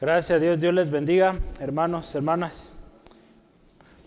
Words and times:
Gracias 0.00 0.38
a 0.38 0.40
Dios, 0.40 0.58
Dios 0.58 0.72
les 0.72 0.90
bendiga, 0.90 1.38
hermanos, 1.60 2.14
hermanas. 2.14 2.72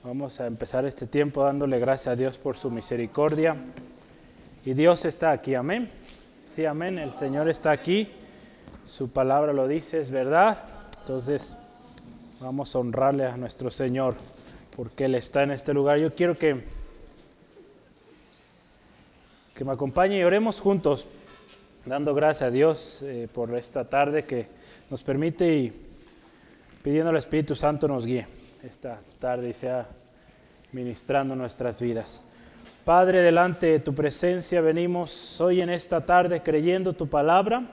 Vamos 0.03 0.39
a 0.39 0.47
empezar 0.47 0.85
este 0.85 1.05
tiempo 1.05 1.43
dándole 1.43 1.77
gracias 1.77 2.07
a 2.07 2.15
Dios 2.15 2.35
por 2.35 2.57
su 2.57 2.71
misericordia. 2.71 3.55
Y 4.65 4.73
Dios 4.73 5.05
está 5.05 5.29
aquí, 5.29 5.53
amén. 5.53 5.91
Sí, 6.55 6.65
amén, 6.65 6.97
el 6.97 7.13
Señor 7.13 7.47
está 7.47 7.69
aquí. 7.69 8.09
Su 8.87 9.11
palabra 9.11 9.53
lo 9.53 9.67
dice, 9.67 10.01
es 10.01 10.09
verdad. 10.09 10.57
Entonces, 11.01 11.55
vamos 12.41 12.75
a 12.75 12.79
honrarle 12.79 13.27
a 13.27 13.37
nuestro 13.37 13.69
Señor 13.69 14.15
porque 14.75 15.05
Él 15.05 15.13
está 15.13 15.43
en 15.43 15.51
este 15.51 15.75
lugar. 15.75 15.99
Yo 15.99 16.15
quiero 16.15 16.35
que, 16.35 16.63
que 19.53 19.63
me 19.63 19.73
acompañe 19.73 20.17
y 20.17 20.23
oremos 20.23 20.59
juntos, 20.59 21.05
dando 21.85 22.15
gracias 22.15 22.47
a 22.47 22.51
Dios 22.51 23.03
eh, 23.03 23.27
por 23.31 23.55
esta 23.55 23.87
tarde 23.87 24.25
que 24.25 24.62
nos 24.89 25.03
permite 25.03 25.55
y 25.55 25.73
pidiendo 26.81 27.09
al 27.09 27.17
Espíritu 27.17 27.55
Santo 27.55 27.87
nos 27.87 28.05
guíe 28.05 28.27
esta 28.63 28.99
tarde 29.19 29.49
y 29.49 29.53
sea 29.53 29.87
ministrando 30.71 31.35
nuestras 31.35 31.79
vidas. 31.79 32.25
Padre, 32.83 33.19
delante 33.19 33.67
de 33.67 33.79
tu 33.79 33.93
presencia 33.93 34.59
venimos 34.59 35.39
hoy 35.39 35.61
en 35.61 35.69
esta 35.69 36.05
tarde 36.05 36.41
creyendo 36.41 36.93
tu 36.93 37.07
palabra, 37.07 37.63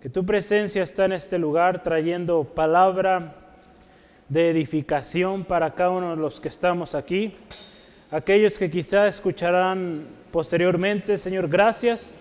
que 0.00 0.08
tu 0.08 0.24
presencia 0.24 0.82
está 0.82 1.04
en 1.04 1.12
este 1.12 1.38
lugar 1.38 1.82
trayendo 1.82 2.44
palabra 2.44 3.34
de 4.28 4.50
edificación 4.50 5.44
para 5.44 5.74
cada 5.74 5.90
uno 5.90 6.10
de 6.10 6.16
los 6.16 6.40
que 6.40 6.48
estamos 6.48 6.94
aquí. 6.94 7.34
Aquellos 8.10 8.58
que 8.58 8.70
quizás 8.70 9.16
escucharán 9.16 10.06
posteriormente, 10.30 11.18
Señor, 11.18 11.48
gracias, 11.48 12.16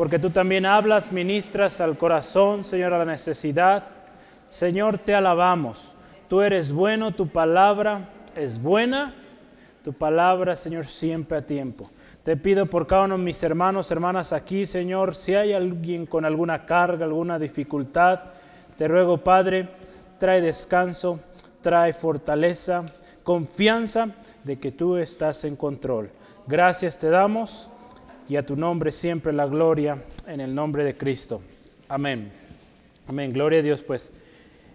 porque 0.00 0.18
tú 0.18 0.30
también 0.30 0.64
hablas, 0.64 1.12
ministras 1.12 1.78
al 1.82 1.98
corazón, 1.98 2.64
Señor, 2.64 2.94
a 2.94 2.98
la 3.00 3.04
necesidad 3.04 3.84
Señor, 4.48 4.98
te 4.98 5.14
alabamos. 5.14 5.92
Tú 6.26 6.40
eres 6.40 6.72
bueno, 6.72 7.12
tu 7.12 7.28
palabra 7.28 8.08
es 8.34 8.60
buena. 8.60 9.14
Tu 9.84 9.92
palabra, 9.92 10.56
Señor, 10.56 10.86
siempre 10.86 11.36
a 11.36 11.46
tiempo. 11.46 11.90
Te 12.22 12.36
pido 12.36 12.64
por 12.66 12.86
cada 12.86 13.04
uno 13.04 13.16
de 13.16 13.24
mis 13.24 13.42
hermanos, 13.42 13.90
hermanas 13.90 14.32
aquí, 14.32 14.66
Señor, 14.66 15.14
si 15.14 15.34
hay 15.34 15.52
alguien 15.52 16.04
con 16.04 16.24
alguna 16.24 16.66
carga, 16.66 17.06
alguna 17.06 17.38
dificultad, 17.38 18.20
te 18.76 18.88
ruego, 18.88 19.18
Padre, 19.18 19.68
trae 20.18 20.40
descanso, 20.40 21.20
trae 21.62 21.92
fortaleza, 21.92 22.90
confianza 23.22 24.08
de 24.44 24.58
que 24.58 24.72
tú 24.72 24.96
estás 24.96 25.44
en 25.44 25.56
control. 25.56 26.10
Gracias 26.46 26.98
te 26.98 27.08
damos 27.08 27.69
y 28.30 28.36
a 28.36 28.46
tu 28.46 28.54
nombre 28.54 28.92
siempre 28.92 29.32
la 29.32 29.44
gloria 29.46 30.04
en 30.28 30.40
el 30.40 30.54
nombre 30.54 30.84
de 30.84 30.96
Cristo. 30.96 31.42
Amén. 31.88 32.30
Amén. 33.08 33.32
Gloria 33.32 33.58
a 33.58 33.62
Dios, 33.62 33.82
pues. 33.82 34.12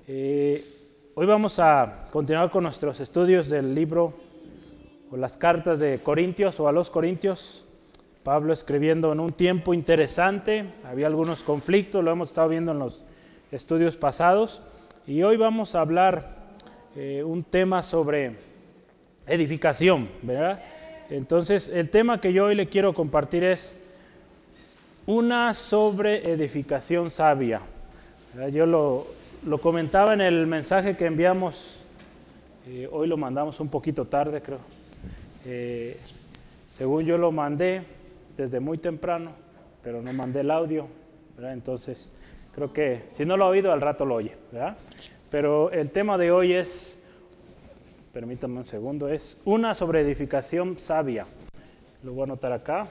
Eh, 0.09 0.61
hoy 1.14 1.25
vamos 1.25 1.58
a 1.59 2.06
continuar 2.11 2.52
con 2.52 2.64
nuestros 2.66 3.00
estudios 3.00 3.48
del 3.48 3.73
libro 3.73 4.14
o 5.09 5.16
las 5.16 5.38
cartas 5.38 5.80
de 5.80 6.00
Corintios 6.03 6.59
o 6.59 6.67
a 6.67 6.73
los 6.73 6.89
Corintios. 6.89 7.70
Pablo 8.23 8.52
escribiendo 8.52 9.14
en 9.14 9.22
un 9.22 9.31
tiempo 9.31 9.73
interesante, 9.73 10.66
había 10.83 11.08
algunos 11.08 11.42
conflictos, 11.42 12.03
lo 12.03 12.11
hemos 12.11 12.28
estado 12.28 12.50
viendo 12.50 12.73
en 12.73 12.80
los 12.80 13.06
estudios 13.53 13.95
pasados, 13.95 14.64
y 15.08 15.23
hoy 15.23 15.38
vamos 15.38 15.76
a 15.76 15.80
hablar 15.80 16.36
eh, 16.98 17.23
un 17.23 17.42
tema 17.45 17.81
sobre 17.83 18.36
edificación, 19.26 20.09
¿verdad? 20.23 20.61
Entonces, 21.09 21.70
el 21.70 21.89
tema 21.89 22.20
que 22.20 22.34
yo 22.34 22.45
hoy 22.45 22.56
le 22.56 22.67
quiero 22.67 22.94
compartir 22.94 23.44
es 23.44 23.89
una 25.06 25.53
sobre 25.53 26.31
edificación 26.31 27.11
sabia. 27.11 27.61
Yo 28.52 28.66
lo, 28.66 29.08
lo 29.45 29.59
comentaba 29.59 30.14
en 30.14 30.22
el 30.22 30.48
mensaje 30.48 30.98
que 30.98 31.06
enviamos, 31.06 31.78
eh, 32.67 32.89
hoy 32.92 33.08
lo 33.08 33.16
mandamos 33.16 33.59
un 33.59 33.70
poquito 33.70 34.06
tarde 34.06 34.42
creo. 34.42 34.59
Eh, 35.45 36.00
según 36.67 37.05
yo 37.05 37.17
lo 37.17 37.32
mandé 37.32 37.83
desde 38.36 38.60
muy 38.60 38.80
temprano, 38.80 39.32
pero 39.83 40.02
no 40.02 40.11
mandé 40.11 40.39
el 40.39 40.49
audio, 40.49 40.87
entonces 41.39 42.11
creo 42.55 42.73
que 42.73 43.04
si 43.14 43.23
no 43.26 43.37
lo 43.37 43.45
ha 43.45 43.49
oído 43.49 43.72
al 43.72 43.82
rato 43.82 44.04
lo 44.05 44.16
oye. 44.16 44.33
Pero 45.30 45.70
el 45.72 45.92
tema 45.92 46.17
de 46.17 46.32
hoy 46.32 46.54
es, 46.54 46.95
permítame 48.15 48.59
un 48.59 48.65
segundo, 48.65 49.09
es 49.09 49.36
una 49.43 49.76
sobre 49.76 49.99
edificación 49.99 50.80
sabia. 50.80 51.26
Lo 52.02 52.14
voy 52.14 52.21
a 52.21 52.23
anotar 52.23 52.53
acá. 52.53 52.87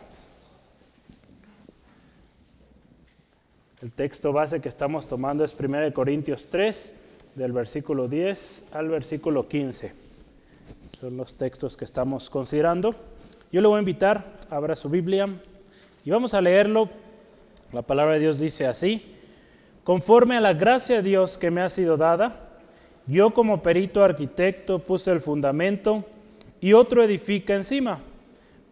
El 3.81 3.91
texto 3.91 4.35
base 4.35 4.61
que 4.61 4.69
estamos 4.69 5.09
tomando 5.09 5.43
es 5.43 5.59
1 5.59 5.95
Corintios 5.95 6.49
3, 6.51 6.93
del 7.37 7.53
versículo 7.53 8.07
10 8.07 8.65
al 8.73 8.91
versículo 8.91 9.49
15. 9.49 9.95
Son 11.01 11.17
los 11.17 11.39
textos 11.39 11.75
que 11.79 11.87
estamos 11.87 12.29
considerando. 12.29 12.95
Yo 13.51 13.63
le 13.63 13.69
voy 13.69 13.79
a 13.79 13.81
invitar, 13.81 14.27
abra 14.51 14.77
su 14.77 14.91
Biblia 14.91 15.27
y 16.05 16.11
vamos 16.11 16.35
a 16.35 16.43
leerlo. 16.43 16.91
La 17.73 17.81
palabra 17.81 18.13
de 18.13 18.21
Dios 18.21 18.39
dice 18.39 18.67
así, 18.67 19.03
conforme 19.85 20.37
a 20.37 20.43
la 20.43 20.53
gracia 20.53 20.97
de 20.97 21.03
Dios 21.03 21.39
que 21.39 21.51
me 21.51 21.63
ha 21.63 21.71
sido 21.71 21.97
dada, 21.97 22.44
yo 23.07 23.31
como 23.33 23.63
perito 23.63 24.03
arquitecto 24.03 24.79
puse 24.79 25.11
el 25.11 25.21
fundamento 25.21 26.05
y 26.61 26.73
otro 26.73 27.03
edifica 27.03 27.55
encima, 27.55 28.01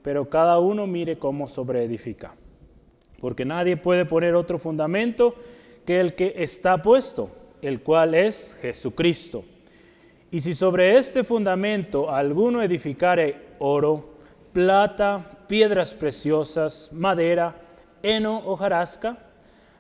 pero 0.03 0.29
cada 0.29 0.59
uno 0.59 0.87
mire 0.87 1.19
cómo 1.19 1.49
sobreedifica 1.49 2.35
porque 3.23 3.45
nadie 3.45 3.77
puede 3.77 4.05
poner 4.05 4.35
otro 4.35 4.59
fundamento 4.59 5.37
que 5.87 6.01
el 6.01 6.17
que 6.17 6.35
está 6.39 6.83
puesto, 6.83 7.31
el 7.63 7.81
cual 7.81 8.17
es 8.17 8.59
Jesucristo. 8.61 9.45
Y 10.33 10.41
si 10.41 10.55
sobre 10.55 10.99
este 10.99 11.23
fundamento 11.23 12.11
alguno 12.11 12.63
edificare 12.63 13.37
oro, 13.61 14.17
plata, 14.53 15.25
piedras 15.47 15.93
preciosas, 15.93 16.91
madera, 16.95 17.55
heno 18.03 18.43
o 18.45 18.57
jarasca, 18.57 19.17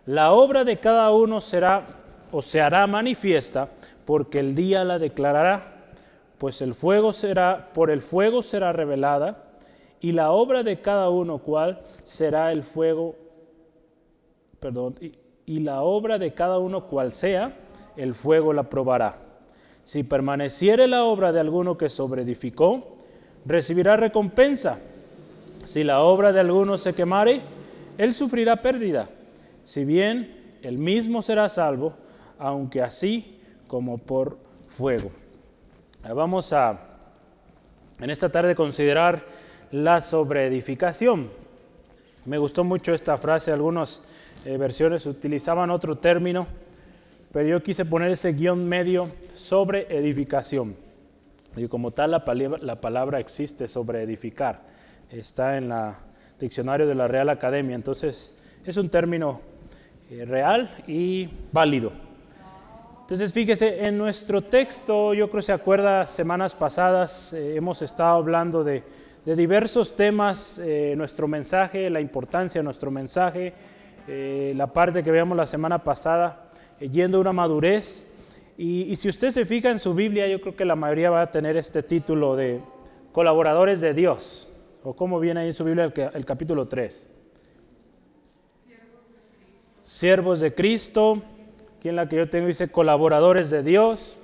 la 0.06 0.30
obra 0.30 0.62
de 0.62 0.76
cada 0.76 1.10
uno 1.10 1.40
será 1.40 1.84
o 2.30 2.42
se 2.42 2.60
hará 2.60 2.86
manifiesta, 2.86 3.68
porque 4.04 4.40
el 4.40 4.54
día 4.54 4.84
la 4.84 4.98
declarará, 4.98 5.92
pues 6.38 6.60
el 6.62 6.74
fuego 6.74 7.12
será, 7.12 7.70
por 7.72 7.90
el 7.90 8.02
fuego 8.02 8.42
será 8.42 8.72
revelada, 8.72 9.44
y 10.00 10.12
la 10.12 10.32
obra 10.32 10.62
de 10.62 10.80
cada 10.80 11.10
uno 11.10 11.38
cual 11.38 11.80
será 12.04 12.50
el 12.50 12.62
fuego 12.62 13.14
perdón, 14.62 14.94
y, 15.46 15.58
la 15.58 15.82
obra 15.82 16.18
de 16.18 16.32
cada 16.32 16.58
uno 16.58 16.86
cual 16.86 17.12
sea, 17.12 17.52
el 17.96 18.14
fuego 18.14 18.52
la 18.52 18.70
probará. 18.70 19.16
Si 19.84 20.04
permaneciere 20.04 20.86
la 20.86 21.02
obra 21.04 21.32
de 21.32 21.40
alguno 21.40 21.76
que 21.76 21.88
sobreedificó, 21.88 22.96
recibirá 23.44 23.96
recompensa. 23.96 24.78
Si 25.64 25.82
la 25.82 26.02
obra 26.02 26.32
de 26.32 26.38
alguno 26.38 26.78
se 26.78 26.94
quemare, 26.94 27.40
él 27.98 28.14
sufrirá 28.14 28.56
pérdida. 28.56 29.08
Si 29.64 29.84
bien 29.84 30.52
él 30.62 30.78
mismo 30.78 31.22
será 31.22 31.48
salvo, 31.48 31.94
aunque 32.38 32.80
así 32.80 33.41
como 33.72 33.96
por 33.96 34.36
fuego. 34.68 35.10
Vamos 36.14 36.52
a 36.52 36.78
en 37.98 38.10
esta 38.10 38.28
tarde 38.28 38.54
considerar 38.54 39.24
la 39.70 40.02
sobreedificación. 40.02 41.30
Me 42.26 42.36
gustó 42.36 42.64
mucho 42.64 42.92
esta 42.92 43.16
frase, 43.16 43.50
algunos 43.50 44.08
eh, 44.44 44.58
versiones 44.58 45.06
utilizaban 45.06 45.70
otro 45.70 45.96
término, 45.96 46.46
pero 47.32 47.48
yo 47.48 47.62
quise 47.62 47.86
poner 47.86 48.10
ese 48.10 48.34
guion 48.34 48.68
medio 48.68 49.08
sobre 49.32 49.86
edificación. 49.88 50.76
Y 51.56 51.66
como 51.66 51.92
tal 51.92 52.10
la 52.10 52.26
palabra, 52.26 52.58
la 52.60 52.78
palabra 52.78 53.20
existe 53.20 53.68
sobre 53.68 54.02
edificar, 54.02 54.60
está 55.08 55.56
en 55.56 55.72
el 55.72 55.94
diccionario 56.38 56.86
de 56.86 56.94
la 56.94 57.08
Real 57.08 57.30
Academia, 57.30 57.74
entonces 57.74 58.36
es 58.66 58.76
un 58.76 58.90
término 58.90 59.40
eh, 60.10 60.26
real 60.26 60.76
y 60.86 61.30
válido. 61.52 62.11
Entonces 63.12 63.34
fíjese, 63.34 63.84
en 63.84 63.98
nuestro 63.98 64.40
texto, 64.40 65.12
yo 65.12 65.28
creo 65.28 65.42
que 65.42 65.46
se 65.46 65.52
acuerda, 65.52 66.06
semanas 66.06 66.54
pasadas 66.54 67.34
eh, 67.34 67.56
hemos 67.56 67.82
estado 67.82 68.16
hablando 68.16 68.64
de, 68.64 68.82
diversos 69.26 69.96
temas, 69.96 70.58
nuestro 70.96 71.28
mensaje, 71.28 71.90
la 71.90 72.00
importancia 72.00 72.62
de 72.62 72.64
nuestro 72.64 72.90
mensaje, 72.90 73.52
eh, 74.08 74.54
la 74.56 74.68
parte 74.68 75.02
que 75.02 75.10
veamos 75.10 75.36
la 75.36 75.46
semana 75.46 75.84
pasada, 75.84 76.52
eh, 76.80 76.88
yendo 76.88 77.18
a 77.18 77.20
una 77.20 77.34
madurez. 77.34 78.14
Y, 78.56 78.96
si 78.96 79.10
usted 79.10 79.30
se 79.30 79.44
fija 79.44 79.70
en 79.70 79.78
su 79.78 79.92
Biblia, 79.92 80.26
yo 80.26 80.40
creo 80.40 80.56
que 80.56 80.64
la 80.64 80.74
mayoría 80.74 81.10
va 81.10 81.20
a 81.20 81.30
tener 81.30 81.58
este 81.58 81.82
título 81.82 82.34
de 82.34 82.62
colaboradores 83.12 83.82
de 83.82 83.92
Dios, 83.92 84.50
o 84.84 84.96
como 84.96 85.20
viene 85.20 85.40
ahí 85.40 85.48
en 85.48 85.54
su 85.54 85.64
Biblia 85.64 85.92
el, 86.14 86.24
capítulo 86.24 86.66
3. 86.66 87.14
Siervos 89.82 90.40
de 90.40 90.54
Cristo, 90.54 91.22
aquí 91.82 91.88
en 91.88 91.96
la 91.96 92.08
que 92.08 92.14
yo 92.14 92.30
tengo 92.30 92.46
dice 92.46 92.70
colaboradores 92.70 93.50
de 93.50 93.64
Dios. 93.64 94.16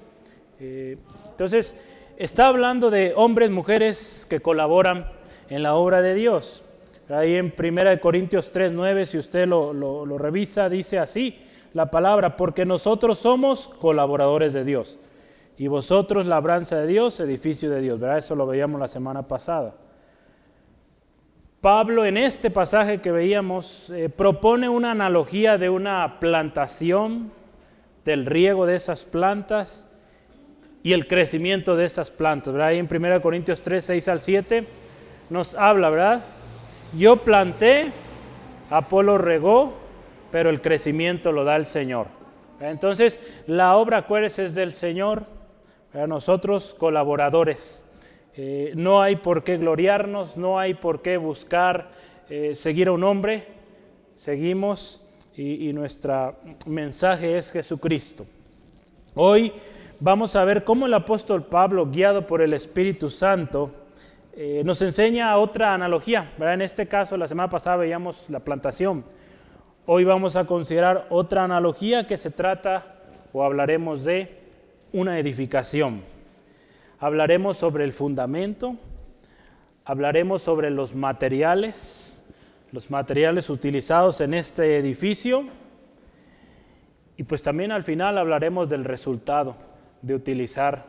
Eh, 0.61 0.97
entonces, 1.29 1.75
está 2.17 2.47
hablando 2.47 2.89
de 2.89 3.15
hombres, 3.17 3.51
mujeres 3.51 4.29
que 4.31 4.39
colaboran 4.39 5.11
en 5.51 5.65
la 5.65 5.75
obra 5.75 6.01
de 6.01 6.15
Dios. 6.15 6.63
Ahí 7.09 7.35
en 7.35 7.53
1 7.59 8.01
Corintios 8.01 8.53
3, 8.53 8.71
9, 8.71 9.07
si 9.07 9.19
usted 9.19 9.49
lo, 9.49 10.19
revisa, 10.19 10.69
dice 10.69 11.01
así, 11.01 11.41
la 11.75 11.91
palabra, 11.91 12.37
porque 12.37 12.65
nosotros 12.65 13.19
somos 13.19 13.67
colaboradores 13.67 14.53
de 14.53 14.63
Dios. 14.63 15.01
Y 15.57 15.67
vosotros 15.67 16.27
labranza 16.27 16.79
de 16.79 16.87
Dios, 16.87 17.19
edificio 17.19 17.71
de 17.71 17.81
Dios. 17.81 17.99
¿Verdad? 17.99 18.19
Eso 18.19 18.37
lo 18.37 18.47
veíamos 18.47 18.79
la 18.79 18.87
semana 18.87 19.27
pasada. 19.27 19.75
Pablo 21.61 22.05
en 22.05 22.19
este 22.19 22.53
pasaje 22.53 23.01
que 23.01 23.11
veíamos 23.11 23.91
eh, 23.91 24.09
propone 24.09 24.69
una 24.69 24.93
analogía 24.93 25.59
de 25.59 25.69
una 25.69 26.21
plantación, 26.21 27.37
del 28.09 28.25
riego 28.25 28.65
de 28.65 28.75
esas 28.75 29.05
plantas 29.05 29.91
y 30.83 30.95
el 30.95 31.07
crecimiento 31.07 31.77
de 31.77 31.85
esas 31.85 32.11
plantas. 32.11 32.55
¿verdad? 32.55 32.69
Ahí 32.69 32.79
en 32.79 32.89
1 32.91 33.21
Corintios 33.21 33.61
3, 33.61 33.85
6 33.85 34.09
al 34.09 34.23
7 34.23 34.65
nos 35.29 35.55
habla, 35.55 35.91
¿verdad? 35.91 36.25
Yo 36.97 37.19
planté, 37.19 37.91
Apolo 38.71 39.19
regó, 39.19 39.75
pero 40.31 40.49
el 40.49 40.63
crecimiento 40.63 41.33
lo 41.33 41.45
da 41.45 41.57
el 41.57 41.67
Señor. 41.67 42.07
Entonces, 42.61 43.21
la 43.47 43.77
obra, 43.77 43.99
acuérdense, 43.99 44.47
es 44.47 44.55
del 44.55 44.73
Señor, 44.73 45.25
para 45.93 46.07
nosotros 46.07 46.75
colaboradores. 46.79 47.91
Eh, 48.39 48.73
no 48.75 49.03
hay 49.03 49.17
por 49.17 49.45
qué 49.45 49.59
gloriarnos, 49.59 50.39
no 50.39 50.59
hay 50.59 50.73
por 50.73 51.03
qué 51.03 51.19
buscar 51.19 51.91
eh, 52.31 52.55
seguir 52.55 52.89
a 52.89 52.93
un 52.93 53.05
hombre, 53.05 53.47
seguimos 54.17 55.08
y, 55.39 55.73
nuestro 55.73 56.37
mensaje 56.67 57.39
es 57.39 57.51
Jesucristo. 57.53 58.27
Hoy 59.15 59.53
vamos 60.01 60.37
a 60.37 60.45
ver 60.45 60.65
cómo 60.65 60.87
el 60.87 60.95
apóstol 60.95 61.45
Pablo, 61.45 61.87
guiado 61.87 62.27
por 62.27 62.43
el 62.43 62.53
Espíritu 62.53 63.09
Santo, 63.09 63.73
eh, 64.37 64.63
nos 64.65 64.83
enseña 64.83 65.37
otra 65.39 65.73
analogía. 65.73 66.33
En 66.39 66.61
este 66.61 66.87
caso, 66.89 67.17
la 67.17 67.29
semana 67.29 67.49
pasada 67.49 67.77
veíamos 67.77 68.25
la 68.29 68.41
plantación. 68.41 69.05
Hoy 69.87 70.05
vamos 70.05 70.37
a 70.37 70.45
considerar 70.45 71.07
otra 71.09 71.45
analogía 71.45 72.07
que 72.07 72.17
se 72.17 72.31
trata 72.31 72.97
o 73.33 73.43
hablaremos 73.45 74.05
de 74.05 74.37
una 74.93 75.19
edificación 75.19 76.03
hablaremos 77.01 77.57
sobre 77.57 77.85
el 77.85 77.93
fundamento, 77.93 78.77
hablaremos 79.85 80.43
sobre 80.43 80.71
los 80.71 80.95
materiales, 80.95 82.08
los 82.73 82.91
materiales 82.91 83.49
utilizados 83.51 84.21
en 84.21 84.35
este 84.35 84.79
edificio 84.79 85.45
y 87.17 87.25
pues 87.25 87.43
también 87.43 87.73
al 87.73 87.83
final 87.83 88.17
hablaremos 88.19 88.69
del 88.69 88.85
resultado 88.85 89.57
de 90.03 90.15
utilizar 90.15 90.87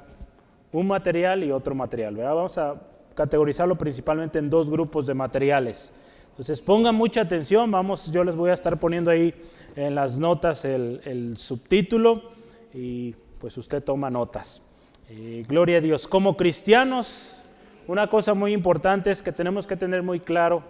un 0.72 0.88
material 0.88 1.44
y 1.44 1.52
otro 1.52 1.74
material. 1.74 2.16
Vamos 2.16 2.58
a 2.58 2.76
categorizarlo 3.16 3.78
principalmente 3.78 4.38
en 4.40 4.50
dos 4.50 4.70
grupos 4.70 5.08
de 5.08 5.14
materiales. 5.14 5.96
Entonces 6.30 6.62
pongan 6.62 6.96
mucha 6.96 7.22
atención, 7.22 7.70
vamos, 7.72 8.12
yo 8.12 8.24
les 8.24 8.36
voy 8.36 8.52
a 8.52 8.54
estar 8.54 8.78
poniendo 8.78 9.10
ahí 9.10 9.34
en 9.75 9.96
las 9.96 10.18
notas 10.18 10.64
el, 10.66 11.36
subtítulo 11.36 12.32
y 12.74 13.16
pues 13.40 13.58
usted 13.58 13.84
toma 13.84 14.10
notas. 14.10 14.72
Eh, 15.10 15.44
gloria 15.48 15.80
a 15.80 15.82
Dios. 15.82 16.08
Como 16.08 16.38
cristianos, 16.38 17.42
una 17.88 18.08
cosa 18.08 18.36
muy 18.36 18.54
importante 18.54 19.10
es 19.10 19.24
que 19.24 19.32
tenemos 19.32 19.66
que 19.66 19.75
tener 19.75 20.04
muy 20.04 20.20
claro 20.20 20.64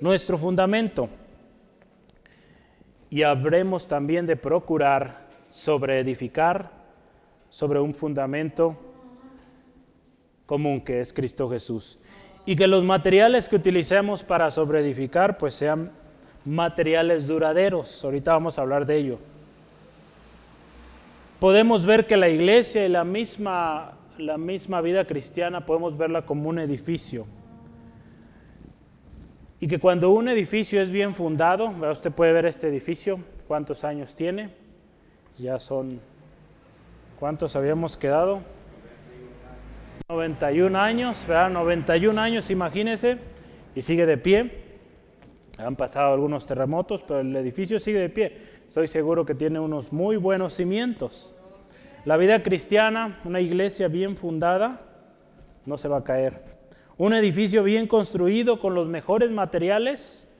nuestro 0.00 0.38
fundamento. 0.38 1.08
Y 3.10 3.22
habremos 3.22 3.88
también 3.88 4.26
de 4.26 4.36
procurar 4.36 5.26
sobre 5.50 5.98
edificar 5.98 6.70
sobre 7.50 7.80
un 7.80 7.94
fundamento 7.94 8.76
común 10.44 10.82
que 10.82 11.00
es 11.00 11.12
Cristo 11.12 11.48
Jesús. 11.48 12.00
Y 12.44 12.56
que 12.56 12.66
los 12.66 12.84
materiales 12.84 13.48
que 13.48 13.56
utilicemos 13.56 14.22
para 14.22 14.50
sobreedificar 14.50 15.38
pues 15.38 15.54
sean 15.54 15.90
materiales 16.44 17.26
duraderos. 17.26 18.04
Ahorita 18.04 18.32
vamos 18.32 18.58
a 18.58 18.62
hablar 18.62 18.86
de 18.86 18.96
ello 18.96 19.18
podemos 21.38 21.86
ver 21.86 22.06
que 22.06 22.16
la 22.16 22.28
iglesia 22.28 22.84
y 22.84 22.88
la 22.88 23.04
misma, 23.04 23.92
la 24.18 24.38
misma 24.38 24.80
vida 24.80 25.04
cristiana 25.04 25.64
podemos 25.64 25.96
verla 25.96 26.22
como 26.22 26.48
un 26.48 26.58
edificio. 26.58 27.26
Y 29.60 29.66
que 29.66 29.78
cuando 29.78 30.10
un 30.10 30.28
edificio 30.28 30.80
es 30.80 30.90
bien 30.90 31.14
fundado, 31.14 31.74
usted 31.90 32.12
puede 32.12 32.32
ver 32.32 32.46
este 32.46 32.68
edificio, 32.68 33.18
cuántos 33.48 33.82
años 33.82 34.14
tiene, 34.14 34.50
ya 35.36 35.58
son, 35.58 36.00
¿cuántos 37.18 37.56
habíamos 37.56 37.96
quedado? 37.96 38.40
91 40.08 40.78
años, 40.78 41.24
¿verdad? 41.26 41.50
91 41.50 42.20
años, 42.20 42.50
imagínese, 42.50 43.18
y 43.74 43.82
sigue 43.82 44.06
de 44.06 44.16
pie. 44.16 44.68
Han 45.58 45.74
pasado 45.74 46.14
algunos 46.14 46.46
terremotos, 46.46 47.02
pero 47.02 47.20
el 47.20 47.34
edificio 47.34 47.80
sigue 47.80 47.98
de 47.98 48.08
pie. 48.08 48.36
Estoy 48.68 48.86
seguro 48.86 49.26
que 49.26 49.34
tiene 49.34 49.58
unos 49.58 49.92
muy 49.92 50.16
buenos 50.16 50.54
cimientos. 50.54 51.34
La 52.04 52.16
vida 52.16 52.42
cristiana, 52.44 53.20
una 53.24 53.40
iglesia 53.40 53.88
bien 53.88 54.16
fundada, 54.16 54.80
no 55.66 55.76
se 55.76 55.88
va 55.88 55.98
a 55.98 56.04
caer. 56.04 56.47
Un 56.98 57.12
edificio 57.12 57.62
bien 57.62 57.86
construido 57.86 58.58
con 58.58 58.74
los 58.74 58.88
mejores 58.88 59.30
materiales 59.30 60.32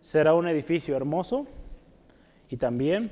será 0.00 0.34
un 0.34 0.48
edificio 0.48 0.96
hermoso 0.96 1.46
y 2.50 2.56
también 2.56 3.08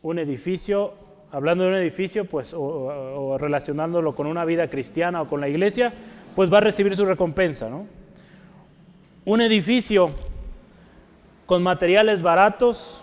un 0.00 0.20
edificio, 0.20 0.94
hablando 1.32 1.64
de 1.64 1.70
un 1.70 1.76
edificio, 1.76 2.26
pues, 2.26 2.54
o, 2.56 3.36
relacionándolo 3.38 4.14
con 4.14 4.28
una 4.28 4.44
vida 4.44 4.70
cristiana 4.70 5.22
o 5.22 5.28
con 5.28 5.40
la 5.40 5.48
iglesia, 5.48 5.92
pues 6.36 6.52
va 6.52 6.58
a 6.58 6.60
recibir 6.60 6.94
su 6.94 7.06
recompensa, 7.06 7.68
¿no? 7.68 7.86
Un 9.24 9.40
edificio 9.40 10.10
con 11.44 11.64
materiales 11.64 12.22
baratos 12.22 13.02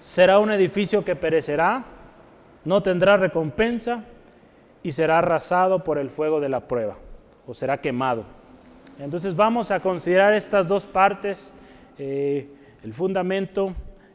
será 0.00 0.38
un 0.38 0.52
edificio 0.52 1.04
que 1.04 1.16
perecerá, 1.16 1.84
no 2.64 2.84
tendrá 2.84 3.16
recompensa 3.16 4.04
y 4.84 4.92
será 4.92 5.18
arrasado 5.18 5.82
por 5.82 5.98
el 5.98 6.08
fuego 6.08 6.40
de 6.40 6.50
la 6.50 6.68
prueba 6.68 6.96
o 7.46 7.54
será 7.54 7.80
quemado. 7.80 8.24
Entonces 8.98 9.34
vamos 9.34 9.70
a 9.70 9.80
considerar 9.80 10.34
estas 10.34 10.68
dos 10.68 10.84
partes, 10.84 11.54
eh, 11.98 12.48
el 12.82 12.92
fundamento, 12.92 13.74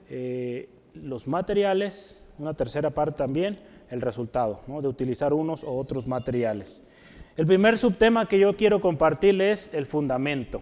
eh, 0.09 0.69
los 0.93 1.27
materiales, 1.27 2.27
una 2.37 2.53
tercera 2.53 2.89
parte 2.89 3.17
también, 3.17 3.59
el 3.89 4.01
resultado 4.01 4.61
de 4.67 4.87
utilizar 4.87 5.33
unos 5.33 5.63
o 5.63 5.75
otros 5.77 6.07
materiales. 6.07 6.87
El 7.37 7.45
primer 7.45 7.77
subtema 7.77 8.27
que 8.27 8.39
yo 8.39 8.55
quiero 8.55 8.79
compartirles 8.79 9.67
es 9.67 9.73
el 9.73 9.85
fundamento. 9.85 10.61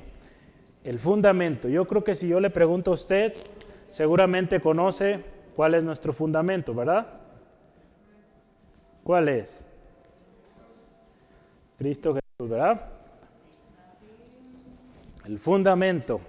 El 0.84 1.00
fundamento. 1.00 1.70
Yo 1.70 1.86
creo 1.86 2.04
que 2.04 2.16
si 2.16 2.28
yo 2.28 2.40
le 2.40 2.50
pregunto 2.50 2.92
a 2.92 2.94
usted, 2.96 3.34
seguramente 3.90 4.60
conoce 4.60 5.24
cuál 5.56 5.76
es 5.76 5.84
nuestro 5.84 6.14
fundamento, 6.14 6.74
¿verdad? 6.74 7.08
¿Cuál 9.04 9.30
es? 9.30 9.64
Cristo 11.78 12.23
¿verdad? 12.40 12.82
El 15.26 15.40
fundamento. 15.40 16.20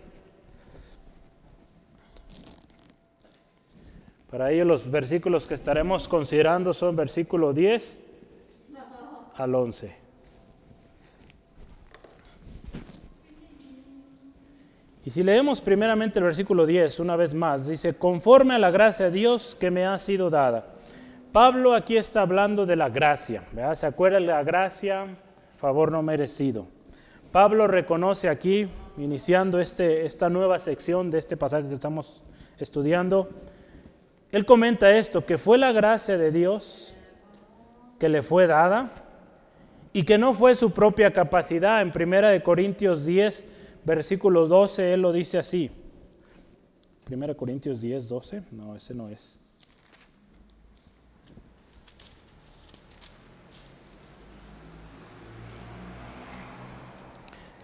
Para 4.31 4.51
ello 4.51 4.65
los 4.65 4.91
versículos 4.91 5.47
que 5.47 5.55
estaremos 5.55 6.09
considerando 6.09 6.75
son 6.75 6.97
versículo 6.97 7.53
10 7.53 7.99
al 9.37 9.55
11. 9.55 9.97
Y 15.05 15.11
si 15.11 15.23
leemos 15.23 15.61
primeramente 15.61 16.19
el 16.19 16.25
versículo 16.25 16.65
10, 16.65 17.01
una 17.01 17.15
vez 17.17 17.35
más, 17.35 17.67
dice, 17.69 17.99
conforme 17.99 18.55
a 18.55 18.59
la 18.59 18.71
gracia 18.71 19.07
de 19.07 19.11
Dios 19.13 19.55
que 19.59 19.71
me 19.71 19.85
ha 19.85 19.99
sido 19.99 20.31
dada. 20.31 20.67
Pablo 21.31 21.75
aquí 21.75 21.97
está 21.97 22.23
hablando 22.23 22.65
de 22.65 22.77
la 22.77 22.89
gracia, 22.89 23.43
¿verdad? 23.53 23.75
¿Se 23.75 23.87
acuerda 23.87 24.19
de 24.19 24.27
la 24.27 24.43
gracia? 24.43 25.07
Favor 25.65 25.91
no 25.91 26.03
merecido. 26.03 26.67
Pablo 27.33 27.67
reconoce 27.67 28.29
aquí, 28.29 28.69
iniciando 28.99 29.61
este, 29.61 30.05
esta 30.05 30.29
nueva 30.29 30.59
sección 30.59 31.11
de 31.11 31.19
este 31.19 31.39
pasaje 31.39 31.67
que 31.69 31.75
estamos 31.75 32.21
estudiando, 32.59 33.31
él 34.31 34.45
comenta 34.45 34.95
esto, 34.95 35.25
que 35.25 35.39
fue 35.39 35.57
la 35.57 35.73
gracia 35.73 36.19
de 36.19 36.31
Dios 36.33 36.95
que 37.99 38.11
le 38.11 38.21
fue 38.21 38.47
dada 38.47 38.93
y 39.95 40.03
que 40.03 40.19
no 40.19 40.35
fue 40.35 40.55
su 40.55 40.73
propia 40.73 41.15
capacidad. 41.15 41.81
En 41.81 41.95
1 41.97 42.45
Corintios 42.45 43.07
10, 43.07 43.81
versículo 43.87 44.47
12, 44.47 44.93
él 44.93 45.01
lo 45.01 45.15
dice 45.15 45.39
así. 45.39 45.71
1 47.11 47.37
Corintios 47.39 47.81
10, 47.81 48.07
12. 48.07 48.43
No, 48.51 48.77
ese 48.77 48.93
no 48.93 49.09
es. 49.09 49.39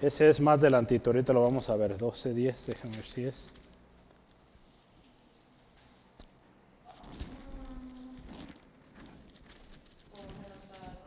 Ese 0.03 0.31
es 0.31 0.41
más 0.41 0.59
delantito, 0.63 1.11
ahorita 1.11 1.35
lo 1.35 1.43
vamos 1.43 1.69
a 1.69 1.77
ver. 1.77 1.99
12, 1.99 2.33
10, 2.33 2.67
déjame 2.67 2.97
ver 2.97 3.05
si 3.05 3.25
es. 3.25 3.53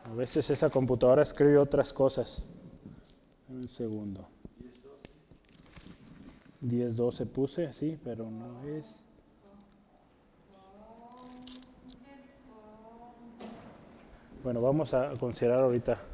A 0.04 0.14
veces 0.14 0.48
esa 0.48 0.70
computadora 0.70 1.22
escribe 1.22 1.58
otras 1.58 1.92
cosas. 1.92 2.44
Un 3.48 3.68
segundo. 3.68 4.28
10, 6.60 6.94
12 6.94 7.26
puse, 7.26 7.72
sí, 7.72 7.98
pero 8.04 8.30
no 8.30 8.62
es. 8.68 9.00
Bueno, 14.44 14.60
vamos 14.60 14.94
a 14.94 15.10
considerar 15.18 15.64
ahorita. 15.64 16.13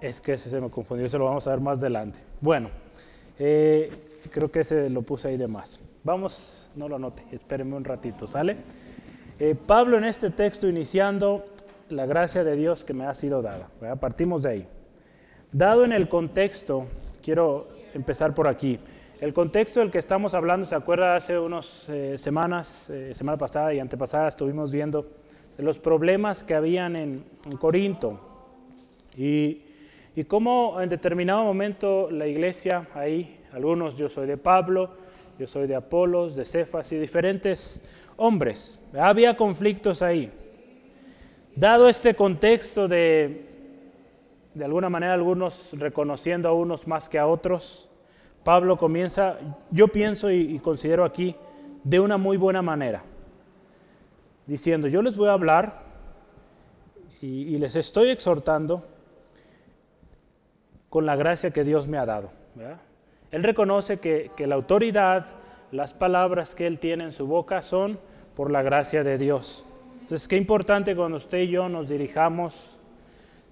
Es 0.00 0.20
que 0.20 0.34
ese 0.34 0.50
se 0.50 0.60
me 0.60 0.70
confundió, 0.70 1.08
se 1.08 1.18
lo 1.18 1.24
vamos 1.24 1.46
a 1.46 1.50
ver 1.50 1.60
más 1.60 1.78
adelante. 1.78 2.18
Bueno, 2.40 2.70
eh, 3.38 3.90
creo 4.30 4.50
que 4.50 4.60
ese 4.60 4.90
lo 4.90 5.02
puse 5.02 5.28
ahí 5.28 5.36
de 5.36 5.48
más. 5.48 5.80
Vamos, 6.04 6.56
no 6.74 6.88
lo 6.88 6.98
note, 6.98 7.22
espérenme 7.32 7.76
un 7.76 7.84
ratito, 7.84 8.26
¿sale? 8.26 8.56
Eh, 9.38 9.54
Pablo 9.54 9.98
en 9.98 10.04
este 10.04 10.30
texto 10.30 10.68
iniciando 10.68 11.46
la 11.90 12.06
gracia 12.06 12.42
de 12.42 12.56
Dios 12.56 12.84
que 12.84 12.94
me 12.94 13.06
ha 13.06 13.14
sido 13.14 13.42
dada. 13.42 13.68
Partimos 14.00 14.42
de 14.42 14.48
ahí. 14.48 14.68
Dado 15.52 15.84
en 15.84 15.92
el 15.92 16.08
contexto, 16.08 16.86
quiero 17.22 17.68
empezar 17.94 18.34
por 18.34 18.48
aquí. 18.48 18.78
El 19.20 19.32
contexto 19.32 19.80
del 19.80 19.90
que 19.90 19.98
estamos 19.98 20.34
hablando, 20.34 20.66
¿se 20.66 20.74
acuerda? 20.74 21.16
Hace 21.16 21.38
unas 21.38 21.88
eh, 21.88 22.18
semanas, 22.18 22.92
semana 23.12 23.38
pasada 23.38 23.72
y 23.72 23.78
antepasada, 23.78 24.28
estuvimos 24.28 24.70
viendo 24.70 25.06
los 25.58 25.78
problemas 25.78 26.44
que 26.44 26.54
habían 26.54 26.96
en, 26.96 27.24
Corinto 27.58 28.20
y, 29.16 29.62
y, 30.16 30.24
cómo 30.24 30.80
en 30.80 30.88
determinado 30.88 31.44
momento 31.44 32.10
la 32.10 32.26
iglesia, 32.26 32.88
ahí, 32.94 33.38
algunos, 33.52 33.96
yo 33.96 34.08
soy 34.08 34.26
de 34.26 34.36
Pablo, 34.36 34.90
yo 35.38 35.46
soy 35.46 35.68
de 35.68 35.76
Apolos, 35.76 36.34
de 36.34 36.44
Cefas 36.44 36.90
y 36.90 36.96
diferentes 36.96 37.88
hombres, 38.16 38.88
había 38.98 39.36
conflictos 39.36 40.02
ahí. 40.02 40.32
Dado 41.54 41.88
este 41.88 42.14
contexto 42.14 42.88
de, 42.88 43.46
de 44.54 44.64
alguna 44.64 44.88
manera, 44.88 45.12
algunos 45.12 45.70
reconociendo 45.74 46.48
a 46.48 46.54
unos 46.54 46.86
más 46.86 47.08
que 47.08 47.18
a 47.18 47.26
otros, 47.26 47.90
Pablo 48.42 48.78
comienza, 48.78 49.38
yo 49.70 49.88
pienso 49.88 50.30
y, 50.30 50.58
considero 50.60 51.04
aquí, 51.04 51.36
de 51.84 52.00
una 52.00 52.16
muy 52.16 52.36
buena 52.36 52.62
manera, 52.62 53.02
diciendo, 54.46 54.88
yo 54.88 55.02
les 55.02 55.16
voy 55.16 55.28
a 55.28 55.32
hablar 55.32 55.82
y, 57.20 57.58
les 57.58 57.76
estoy 57.76 58.10
exhortando 58.10 58.84
con 60.88 61.06
la 61.06 61.16
gracia 61.16 61.50
que 61.50 61.64
Dios 61.64 61.86
me 61.86 61.98
ha 61.98 62.06
dado. 62.06 62.30
Él 63.30 63.42
reconoce 63.42 63.98
que, 63.98 64.30
la 64.46 64.54
autoridad, 64.54 65.26
las 65.72 65.92
palabras 65.92 66.54
que 66.54 66.66
él 66.66 66.78
tiene 66.78 67.04
en 67.04 67.12
su 67.12 67.26
boca 67.26 67.62
son 67.62 67.98
por 68.34 68.50
la 68.50 68.62
gracia 68.62 69.04
de 69.04 69.18
Dios. 69.18 69.66
Entonces, 70.02 70.28
qué 70.28 70.36
importante 70.36 70.94
cuando 70.94 71.18
usted 71.18 71.38
y 71.38 71.48
yo 71.48 71.68
nos 71.68 71.88
dirijamos, 71.88 72.78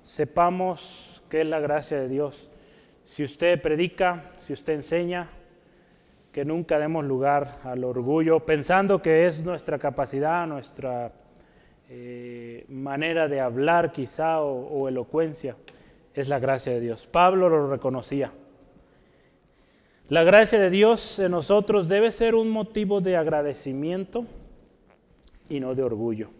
sepamos 0.02 1.22
que 1.28 1.40
es 1.40 1.46
la 1.46 1.60
gracia 1.60 1.98
de 1.98 2.08
Dios. 2.08 2.48
Si 3.06 3.24
usted 3.24 3.60
predica, 3.60 4.30
si 4.40 4.52
usted 4.52 4.74
enseña, 4.74 5.28
que 6.34 6.44
nunca 6.44 6.80
demos 6.80 7.04
lugar 7.04 7.58
al 7.62 7.84
orgullo, 7.84 8.40
pensando 8.40 9.00
que 9.00 9.26
es 9.28 9.44
nuestra 9.44 9.78
capacidad, 9.78 10.46
nuestra 10.48 11.12
eh, 11.88 12.64
manera 12.68 13.28
de 13.28 13.40
hablar 13.40 13.92
quizá 13.92 14.40
o, 14.40 14.88
elocuencia, 14.88 15.54
es 16.14 16.28
la 16.28 16.38
gracia 16.38 16.72
de 16.72 16.80
Dios. 16.80 17.06
Pablo 17.06 17.48
lo 17.48 17.68
reconocía. 17.68 18.32
La 20.08 20.22
gracia 20.22 20.60
de 20.60 20.70
Dios 20.70 21.18
en 21.18 21.32
nosotros 21.32 21.88
debe 21.88 22.12
ser 22.12 22.34
un 22.34 22.50
motivo 22.50 23.00
de 23.00 23.16
agradecimiento 23.16 24.26
y 25.48 25.60
no 25.60 25.74
de 25.74 25.82
orgullo. 25.82 26.30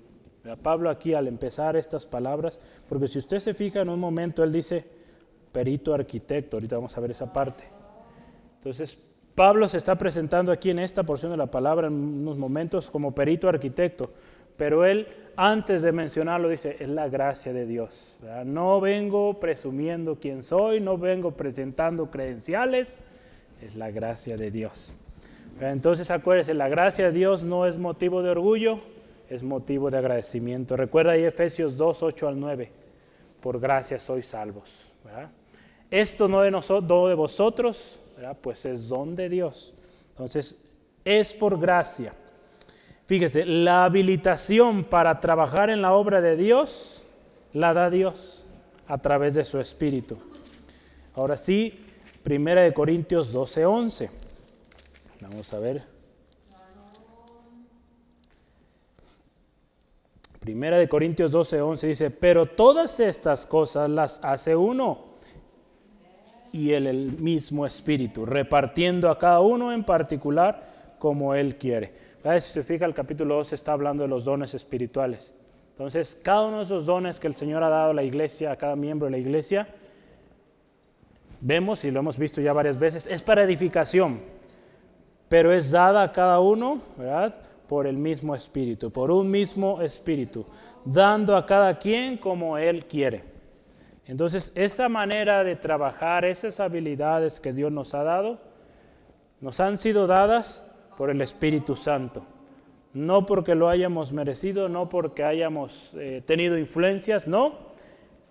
Pablo 0.63 0.91
aquí 0.91 1.15
al 1.15 1.27
empezar 1.27 1.75
estas 1.75 2.05
palabras, 2.05 2.61
porque 2.89 3.09
si 3.09 3.19
usted 3.19 3.41
se 3.41 3.55
fija 3.55 3.81
en 3.81 3.89
un 3.89 3.99
momento, 3.99 4.45
él 4.45 4.53
dice, 4.53 4.85
perito 5.51 5.95
arquitecto. 5.95 6.59
Ahorita 6.59 6.77
vamos 6.77 6.97
a 6.97 7.01
ver 7.01 7.13
esa 7.13 7.33
parte. 7.33 7.65
Entonces, 8.59 8.99
Pablo 9.35 9.69
se 9.69 9.79
está 9.79 9.97
presentando 9.97 10.53
aquí 10.53 10.71
en 10.71 10.79
esta 10.79 11.03
porción 11.03 11.33
de 11.33 11.39
la 11.39 11.47
palabra 11.47 11.87
en 11.87 11.95
unos 11.95 12.37
momentos 12.37 12.91
como 12.91 13.15
perito 13.15 13.49
arquitecto, 13.49 14.11
pero 14.57 14.85
él 14.85 15.09
antes 15.37 15.83
de 15.83 15.93
mencionarlo 15.93 16.49
dice, 16.49 16.77
es 16.81 16.89
la 16.89 17.09
gracia 17.09 17.53
de 17.53 17.67
Dios. 17.67 18.19
No 18.45 18.81
vengo 18.81 19.41
presumiendo 19.41 20.19
quién 20.21 20.43
soy, 20.43 20.81
no 20.81 20.99
vengo 20.99 21.33
presentando 21.33 22.11
credenciales, 22.11 22.97
es 23.61 23.77
la 23.77 23.91
gracia 23.91 24.37
de 24.37 24.51
Dios. 24.51 24.97
Entonces 25.61 26.11
acuérdese, 26.11 26.55
la 26.55 26.69
gracia 26.69 27.07
de 27.07 27.13
Dios 27.13 27.43
no 27.43 27.67
es 27.67 27.79
motivo 27.79 28.23
de 28.23 28.31
orgullo, 28.31 28.81
es 29.29 29.43
motivo 29.43 29.91
de 29.91 29.99
agradecimiento. 29.99 30.77
Recuerda 30.77 31.13
ahí 31.13 31.25
Efesios 31.25 31.77
2, 31.77 32.03
8 32.03 32.29
al 32.29 32.41
9, 32.41 32.71
por 33.41 33.61
gracia 33.61 33.99
sois 33.99 34.27
salvos. 34.27 34.93
Esto 35.91 36.29
no 36.29 36.41
de, 36.41 36.51
nosotros, 36.51 37.09
de 37.09 37.15
vosotros, 37.15 37.99
pues 38.41 38.65
es 38.65 38.89
don 38.89 39.15
de 39.15 39.29
Dios. 39.29 39.75
Entonces, 40.11 40.71
es 41.05 41.33
por 41.33 41.61
gracia. 41.61 42.13
Fíjese, 43.07 43.45
la 43.45 43.85
habilitación 43.85 44.85
para 44.85 45.21
trabajar 45.21 45.71
en 45.71 45.83
la 45.83 45.93
obra 45.93 46.21
de 46.21 46.37
Dios 46.37 47.03
la 47.53 47.75
da 47.75 47.91
Dios 47.91 48.45
a 48.89 48.99
través 48.99 49.35
de 49.35 49.45
su 49.45 49.61
Espíritu. 49.61 50.19
Ahora 51.15 51.37
sí, 51.37 51.81
Primera 52.23 52.63
de 52.63 52.73
Corintios 52.73 53.33
12, 53.33 53.67
11. 53.67 54.11
Vamos 55.21 55.53
a 55.53 55.59
ver. 55.59 55.83
Primera 60.41 60.79
de 60.79 60.89
Corintios 60.89 61.31
12, 61.31 61.61
11 61.61 61.87
dice, 61.87 62.11
pero 62.11 62.47
todas 62.47 63.01
estas 63.01 63.45
cosas 63.45 63.89
las 63.91 64.25
hace 64.25 64.57
uno 64.57 65.15
y 66.53 66.73
el, 66.73 67.13
mismo 67.19 67.67
Espíritu, 67.67 68.25
repartiendo 68.25 69.11
a 69.11 69.19
cada 69.19 69.41
uno 69.41 69.73
en 69.73 69.85
particular 69.85 70.67
como 70.99 71.35
Él 71.35 71.57
quiere. 71.57 71.93
Si 72.25 72.41
se 72.41 72.63
fija, 72.63 72.87
el 72.87 72.95
capítulo 72.95 73.35
2 73.35 73.53
está 73.53 73.73
hablando 73.73 74.03
de 74.03 74.09
los 74.09 74.25
dones 74.25 74.55
espirituales. 74.55 75.37
Entonces, 75.73 76.19
cada 76.23 76.47
uno 76.47 76.59
de 76.59 76.63
esos 76.63 76.87
dones 76.87 77.21
que 77.21 77.27
el 77.27 77.35
Señor 77.35 77.63
ha 77.63 77.69
dado 77.69 77.91
a 77.91 77.95
la 77.95 78.03
iglesia, 78.03 78.51
a 78.51 78.57
cada 78.57 78.77
miembro 78.77 79.05
de 79.05 79.11
la 79.11 79.19
iglesia, 79.19 79.69
vemos 81.43 81.85
y 81.85 81.91
lo 81.91 82.01
hemos 82.01 82.17
visto 82.17 82.41
ya 82.41 82.55
varias 82.55 82.79
veces, 82.79 83.07
es 83.07 83.21
para 83.21 83.43
edificación, 83.43 84.21
pero 85.29 85.53
es 85.53 85.71
dada 85.71 86.03
a 86.03 86.13
cada 86.13 86.41
uno, 86.41 86.81
¿verdad? 86.97 87.35
Por 87.69 87.87
el 87.87 87.99
mismo 87.99 88.35
espíritu, 88.35 88.91
por 88.91 89.11
un 89.11 89.31
mismo 89.31 89.83
espíritu, 89.83 90.47
dando 90.87 91.37
a 91.37 91.45
cada 91.45 91.79
quien 91.79 92.17
como 92.17 92.57
Él 92.57 92.87
quiere. 92.87 93.23
Entonces, 94.07 94.51
esa 94.55 94.89
manera 94.89 95.45
de 95.45 95.57
trabajar, 95.57 96.25
esas 96.25 96.59
habilidades 96.59 97.39
que 97.39 97.53
Dios 97.53 97.71
nos 97.71 97.93
ha 97.93 98.03
dado, 98.03 98.39
nos 99.43 99.61
han 99.61 99.77
sido 99.77 100.07
dadas 100.07 100.64
por 100.97 101.11
el 101.11 101.21
Espíritu 101.21 101.77
Santo. 101.77 102.25
No 102.93 103.27
porque 103.27 103.55
lo 103.55 103.69
hayamos 103.69 104.13
merecido, 104.13 104.69
no 104.69 104.89
porque 104.89 105.25
hayamos 105.25 105.91
eh, 105.95 106.23
tenido 106.25 106.57
influencias, 106.57 107.27
no. 107.27 107.75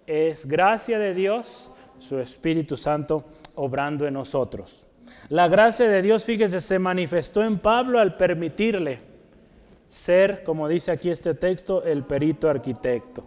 Es 0.08 0.46
gracia 0.46 1.00
de 1.00 1.14
Dios, 1.14 1.70
su 2.00 2.20
Espíritu 2.20 2.78
Santo 2.78 3.26
obrando 3.56 4.08
en 4.08 4.14
nosotros. 4.14 4.86
La 5.30 5.48
gracia 5.48 5.88
de 5.88 6.02
Dios, 6.02 6.24
fíjese, 6.24 6.62
se 6.62 6.80
manifestó 6.80 7.44
en 7.44 7.60
Pablo 7.60 8.00
al 8.00 8.16
permitirle 8.16 9.00
ser, 9.90 10.44
como 10.44 10.68
dice 10.68 10.92
aquí 10.92 11.10
este 11.10 11.34
texto, 11.36 11.84
el 11.84 12.04
perito 12.04 12.50
arquitecto. 12.50 13.26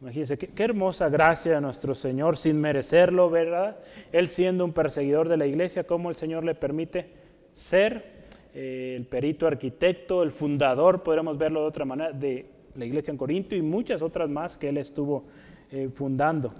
Imagínense, 0.00 0.38
qué, 0.38 0.64
hermosa 0.64 1.08
gracia 1.10 1.54
de 1.54 1.60
nuestro 1.60 1.94
Señor 1.94 2.36
sin 2.36 2.60
merecerlo, 2.60 3.28
¿verdad? 3.28 3.76
Él 4.12 4.28
siendo 4.28 4.64
un 4.64 4.72
perseguidor 4.72 5.28
de 5.28 5.36
la 5.36 5.46
iglesia, 5.46 5.84
cómo 5.84 6.08
el 6.10 6.16
Señor 6.16 6.44
le 6.44 6.54
permite 6.54 7.10
ser 7.52 8.19
el 8.54 9.06
perito 9.06 9.46
arquitecto, 9.46 10.22
el 10.22 10.32
fundador, 10.32 11.02
podríamos 11.02 11.38
verlo 11.38 11.62
de 11.62 11.66
otra 11.66 11.84
manera, 11.84 12.12
de 12.12 12.46
la 12.74 12.84
iglesia 12.84 13.10
en 13.10 13.16
Corinto 13.16 13.54
y 13.54 13.62
muchas 13.62 14.02
otras 14.02 14.28
más 14.28 14.56
que 14.56 14.68
él 14.68 14.78
estuvo 14.78 15.24
eh, 15.70 15.88
fundando. 15.92 16.52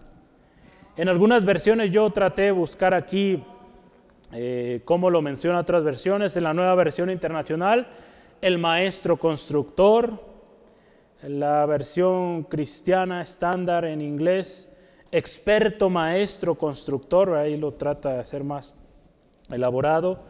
En 0.97 1.09
algunas 1.09 1.44
versiones 1.44 1.90
yo 1.90 2.11
traté 2.11 2.42
de 2.42 2.50
buscar 2.52 2.94
aquí 2.94 3.42
eh, 4.32 4.82
cómo 4.85 5.11
lo 5.11 5.23
menciona 5.23 5.61
otras 5.61 5.82
versiones. 5.82 6.37
En 6.37 6.44
la 6.44 6.54
nueva 6.54 6.75
versión 6.75 7.11
internacional, 7.11 7.88
el 8.40 8.59
maestro 8.59 9.16
constructor, 9.16 10.23
la 11.23 11.66
versión 11.66 12.44
cristiana 12.44 13.20
estándar 13.20 13.85
en 13.85 14.00
inglés, 14.00 14.78
experto 15.12 15.90
maestro 15.90 16.54
constructor, 16.54 17.35
ahí 17.35 17.56
lo 17.56 17.73
trata 17.73 18.14
de 18.14 18.20
hacer 18.20 18.44
más 18.44 18.82
elaborado. 19.50 20.20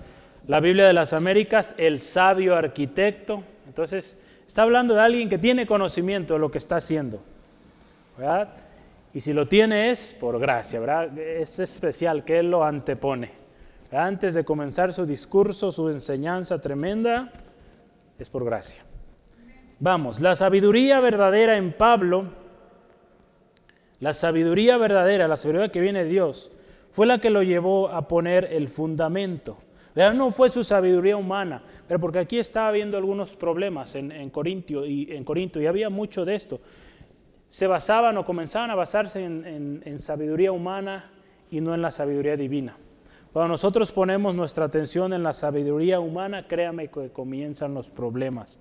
La 0.50 0.58
Biblia 0.58 0.88
de 0.88 0.92
las 0.92 1.12
Américas, 1.12 1.76
el 1.78 2.00
sabio 2.00 2.56
arquitecto. 2.56 3.44
Entonces, 3.68 4.18
está 4.48 4.62
hablando 4.62 4.94
de 4.94 5.00
alguien 5.00 5.28
que 5.28 5.38
tiene 5.38 5.64
conocimiento 5.64 6.34
de 6.34 6.40
lo 6.40 6.50
que 6.50 6.58
está 6.58 6.74
haciendo. 6.74 7.20
¿verdad? 8.18 8.48
Y 9.14 9.20
si 9.20 9.32
lo 9.32 9.46
tiene 9.46 9.92
es 9.92 10.16
por 10.18 10.40
gracia, 10.40 10.80
¿verdad? 10.80 11.16
Es 11.16 11.60
especial 11.60 12.24
que 12.24 12.40
Él 12.40 12.50
lo 12.50 12.64
antepone. 12.64 13.30
Antes 13.92 14.34
de 14.34 14.44
comenzar 14.44 14.92
su 14.92 15.06
discurso, 15.06 15.70
su 15.70 15.88
enseñanza 15.88 16.60
tremenda, 16.60 17.30
es 18.18 18.28
por 18.28 18.44
gracia. 18.44 18.82
Vamos, 19.78 20.18
la 20.18 20.34
sabiduría 20.34 20.98
verdadera 20.98 21.58
en 21.58 21.72
Pablo, 21.72 22.24
la 24.00 24.12
sabiduría 24.14 24.78
verdadera, 24.78 25.28
la 25.28 25.36
sabiduría 25.36 25.68
que 25.68 25.80
viene 25.80 26.02
de 26.02 26.10
Dios, 26.10 26.50
fue 26.90 27.06
la 27.06 27.20
que 27.20 27.30
lo 27.30 27.44
llevó 27.44 27.90
a 27.90 28.08
poner 28.08 28.48
el 28.50 28.68
fundamento. 28.68 29.56
No 29.94 30.30
fue 30.30 30.48
su 30.48 30.62
sabiduría 30.62 31.16
humana, 31.16 31.62
pero 31.88 31.98
porque 31.98 32.20
aquí 32.20 32.38
estaba 32.38 32.68
habiendo 32.68 32.96
algunos 32.96 33.34
problemas 33.34 33.94
en, 33.94 34.30
Corintio, 34.30 34.86
y, 34.86 35.08
en 35.10 35.24
Corinto 35.24 35.60
y 35.60 35.66
había 35.66 35.90
mucho 35.90 36.24
de 36.24 36.34
esto. 36.34 36.60
Se 37.48 37.66
basaban 37.66 38.16
o 38.16 38.24
comenzaban 38.24 38.70
a 38.70 38.76
basarse 38.76 39.24
en, 39.24 39.82
en 39.84 39.98
sabiduría 39.98 40.52
humana 40.52 41.10
y 41.50 41.60
no 41.60 41.74
en 41.74 41.82
la 41.82 41.90
sabiduría 41.90 42.36
divina. 42.36 42.76
Cuando 43.32 43.48
nosotros 43.48 43.92
ponemos 43.92 44.34
nuestra 44.34 44.64
atención 44.64 45.12
en 45.12 45.22
la 45.22 45.32
sabiduría 45.32 46.00
humana, 46.00 46.48
créame 46.48 46.88
que 46.88 47.10
comienzan 47.10 47.74
los 47.74 47.88
problemas, 47.88 48.58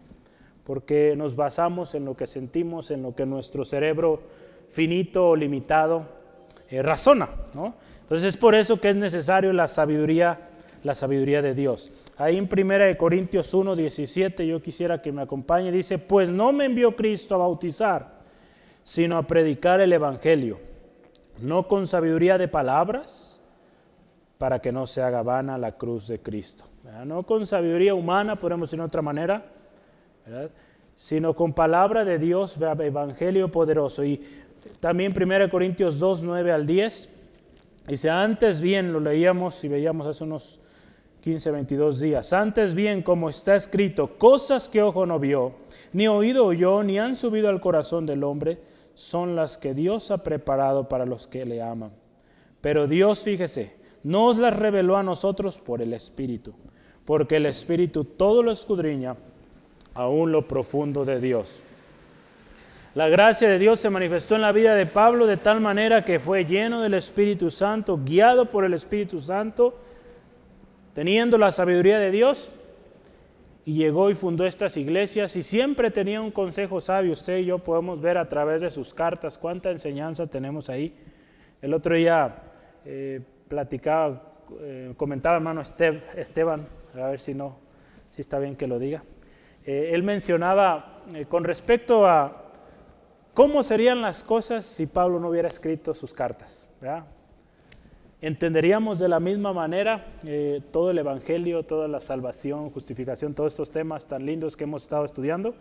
porque 0.63 1.15
nos 1.17 1.35
basamos 1.35 1.95
en 1.95 2.05
lo 2.05 2.15
que 2.15 2.27
sentimos, 2.27 2.91
en 2.91 3.01
lo 3.01 3.15
que 3.15 3.25
nuestro 3.25 3.65
cerebro 3.65 4.21
finito 4.69 5.29
o 5.29 5.35
limitado 5.35 6.05
eh, 6.69 6.83
razona. 6.83 7.29
¿no? 7.55 7.73
Entonces 8.01 8.27
es 8.27 8.37
por 8.37 8.53
eso 8.53 8.79
que 8.79 8.89
es 8.89 8.95
necesario 8.95 9.53
la 9.53 9.67
sabiduría 9.67 10.48
la 10.83 10.95
sabiduría 10.95 11.41
de 11.41 11.53
Dios. 11.53 11.91
Ahí 12.17 12.37
en 12.37 12.49
1 12.51 12.97
Corintios 12.97 13.53
1, 13.53 13.75
17, 13.75 14.45
yo 14.45 14.61
quisiera 14.61 15.01
que 15.01 15.11
me 15.11 15.21
acompañe, 15.21 15.71
dice, 15.71 15.99
pues 15.99 16.29
no 16.29 16.51
me 16.51 16.65
envió 16.65 16.95
Cristo 16.95 17.35
a 17.35 17.39
bautizar, 17.39 18.19
sino 18.83 19.17
a 19.17 19.23
predicar 19.23 19.81
el 19.81 19.93
Evangelio, 19.93 20.59
no 21.41 21.67
con 21.67 21.87
sabiduría 21.87 22.37
de 22.37 22.47
palabras, 22.47 23.41
para 24.37 24.59
que 24.59 24.71
no 24.71 24.87
se 24.87 25.01
haga 25.01 25.21
vana 25.21 25.57
la 25.57 25.73
cruz 25.73 26.07
de 26.07 26.19
Cristo. 26.19 26.63
No 27.05 27.23
con 27.23 27.45
sabiduría 27.45 27.93
humana, 27.93 28.37
podemos 28.37 28.69
decir 28.69 28.79
de 28.79 28.85
otra 28.85 29.01
manera, 29.01 29.45
sino 30.95 31.35
con 31.35 31.53
palabra 31.53 32.03
de 32.05 32.17
Dios, 32.17 32.57
Evangelio 32.59 33.51
poderoso. 33.51 34.03
Y 34.03 34.21
también 34.79 35.13
1 35.15 35.49
Corintios 35.49 35.99
2, 35.99 36.23
9 36.23 36.51
al 36.51 36.65
10, 36.65 37.21
dice, 37.87 38.09
antes 38.09 38.59
bien, 38.59 38.93
lo 38.93 38.99
leíamos 38.99 39.63
y 39.63 39.67
veíamos 39.67 40.07
hace 40.07 40.23
unos 40.23 40.61
15, 41.21 41.51
22 41.51 41.99
días. 41.99 42.33
Antes 42.33 42.73
bien, 42.73 43.01
como 43.01 43.29
está 43.29 43.55
escrito, 43.55 44.17
cosas 44.17 44.69
que 44.69 44.81
ojo 44.81 45.05
no 45.05 45.19
vio, 45.19 45.53
ni 45.91 46.07
oído 46.07 46.45
oyó, 46.45 46.83
ni 46.83 46.97
han 46.97 47.15
subido 47.15 47.49
al 47.49 47.59
corazón 47.59 48.05
del 48.05 48.23
hombre, 48.23 48.59
son 48.93 49.35
las 49.35 49.57
que 49.57 49.73
Dios 49.73 50.11
ha 50.11 50.23
preparado 50.23 50.87
para 50.87 51.05
los 51.05 51.27
que 51.27 51.45
le 51.45 51.61
aman. 51.61 51.91
Pero 52.61 52.87
Dios, 52.87 53.23
fíjese, 53.23 53.75
no 54.03 54.27
os 54.27 54.37
las 54.37 54.55
reveló 54.57 54.97
a 54.97 55.03
nosotros 55.03 55.57
por 55.57 55.81
el 55.81 55.93
Espíritu, 55.93 56.53
porque 57.05 57.37
el 57.37 57.45
Espíritu 57.45 58.03
todo 58.03 58.43
lo 58.43 58.51
escudriña, 58.51 59.15
aún 59.93 60.31
lo 60.31 60.47
profundo 60.47 61.05
de 61.05 61.19
Dios. 61.19 61.63
La 62.95 63.07
gracia 63.07 63.47
de 63.47 63.59
Dios 63.59 63.79
se 63.79 63.89
manifestó 63.89 64.35
en 64.35 64.41
la 64.41 64.51
vida 64.51 64.73
de 64.73 64.85
Pablo 64.85 65.27
de 65.27 65.37
tal 65.37 65.61
manera 65.61 66.03
que 66.03 66.19
fue 66.19 66.45
lleno 66.45 66.81
del 66.81 66.95
Espíritu 66.95 67.51
Santo, 67.51 67.99
guiado 68.03 68.49
por 68.49 68.65
el 68.65 68.73
Espíritu 68.73 69.19
Santo, 69.19 69.77
teniendo 70.99 71.37
la 71.37 71.49
sabiduría 71.49 71.97
de 71.97 72.11
Dios, 72.11 72.49
y 73.63 73.75
llegó 73.75 74.09
y 74.09 74.15
fundó 74.15 74.45
estas 74.45 74.75
iglesias 74.75 75.33
y 75.37 75.43
siempre 75.43 75.91
tenía 75.91 76.19
un 76.19 76.29
consejo 76.29 76.81
sabio. 76.81 77.13
Usted 77.13 77.37
y 77.37 77.45
yo 77.45 77.59
podemos 77.59 78.01
ver 78.01 78.17
a 78.17 78.27
través 78.27 78.59
de 78.59 78.69
sus 78.69 78.93
cartas 78.93 79.37
cuánta 79.37 79.71
enseñanza 79.71 80.27
tenemos 80.27 80.67
ahí. 80.67 80.93
El 81.61 81.73
otro 81.73 81.95
día 81.95 82.43
eh, 82.83 83.21
platicaba, 83.47 84.23
eh, 84.59 84.93
comentaba 84.97 85.37
hermano 85.37 85.61
Esteban, 85.61 86.67
a 86.93 87.07
ver 87.07 87.21
si 87.21 87.33
no, 87.33 87.55
si 88.09 88.19
está 88.19 88.37
bien 88.37 88.57
que 88.57 88.67
lo 88.67 88.77
diga. 88.77 89.01
Eh, 89.65 89.91
él 89.93 90.03
mencionaba 90.03 91.03
con 91.29 91.45
respecto 91.45 92.05
a 92.05 92.51
cómo 93.33 93.63
serían 93.63 94.01
las 94.01 94.21
cosas 94.21 94.65
si 94.65 94.85
Pablo 94.85 95.17
no 95.17 95.29
hubiera 95.29 95.47
escrito 95.47 95.93
sus 95.93 96.13
cartas. 96.13 96.75
¿verdad? 96.81 97.05
Entenderíamos 98.21 98.99
de 98.99 99.07
la 99.07 99.19
misma 99.19 99.53
manera 99.53 100.05
eh, 100.25 100.61
todo 100.71 100.91
el 100.91 100.97
Evangelio, 100.97 101.63
toda 101.63 101.87
la 101.87 101.99
salvación, 101.99 102.69
justificación, 102.69 103.33
todos 103.33 103.53
estos 103.53 103.71
temas 103.71 104.05
tan 104.05 104.25
lindos 104.25 104.57
que 104.57 104.65
hemos 104.65 104.83
estado 104.83 105.05
estudiando. 105.05 105.55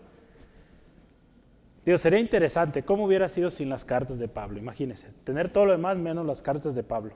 Dios, 1.84 2.00
sería 2.00 2.18
interesante 2.18 2.82
cómo 2.82 3.04
hubiera 3.04 3.28
sido 3.28 3.50
sin 3.50 3.68
las 3.68 3.84
cartas 3.84 4.18
de 4.18 4.28
Pablo. 4.28 4.58
Imagínense, 4.58 5.10
tener 5.24 5.48
todo 5.48 5.66
lo 5.66 5.72
demás 5.72 5.96
menos 5.96 6.26
las 6.26 6.42
cartas 6.42 6.74
de 6.74 6.82
Pablo. 6.82 7.14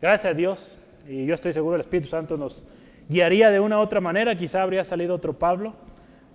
Gracias 0.00 0.32
a 0.32 0.34
Dios, 0.34 0.76
y 1.08 1.26
yo 1.26 1.34
estoy 1.34 1.52
seguro 1.52 1.74
el 1.74 1.80
Espíritu 1.80 2.08
Santo 2.08 2.36
nos 2.36 2.64
guiaría 3.08 3.50
de 3.50 3.60
una 3.60 3.78
u 3.78 3.80
otra 3.80 4.00
manera, 4.00 4.36
quizá 4.36 4.62
habría 4.62 4.84
salido 4.84 5.14
otro 5.14 5.32
Pablo. 5.32 5.74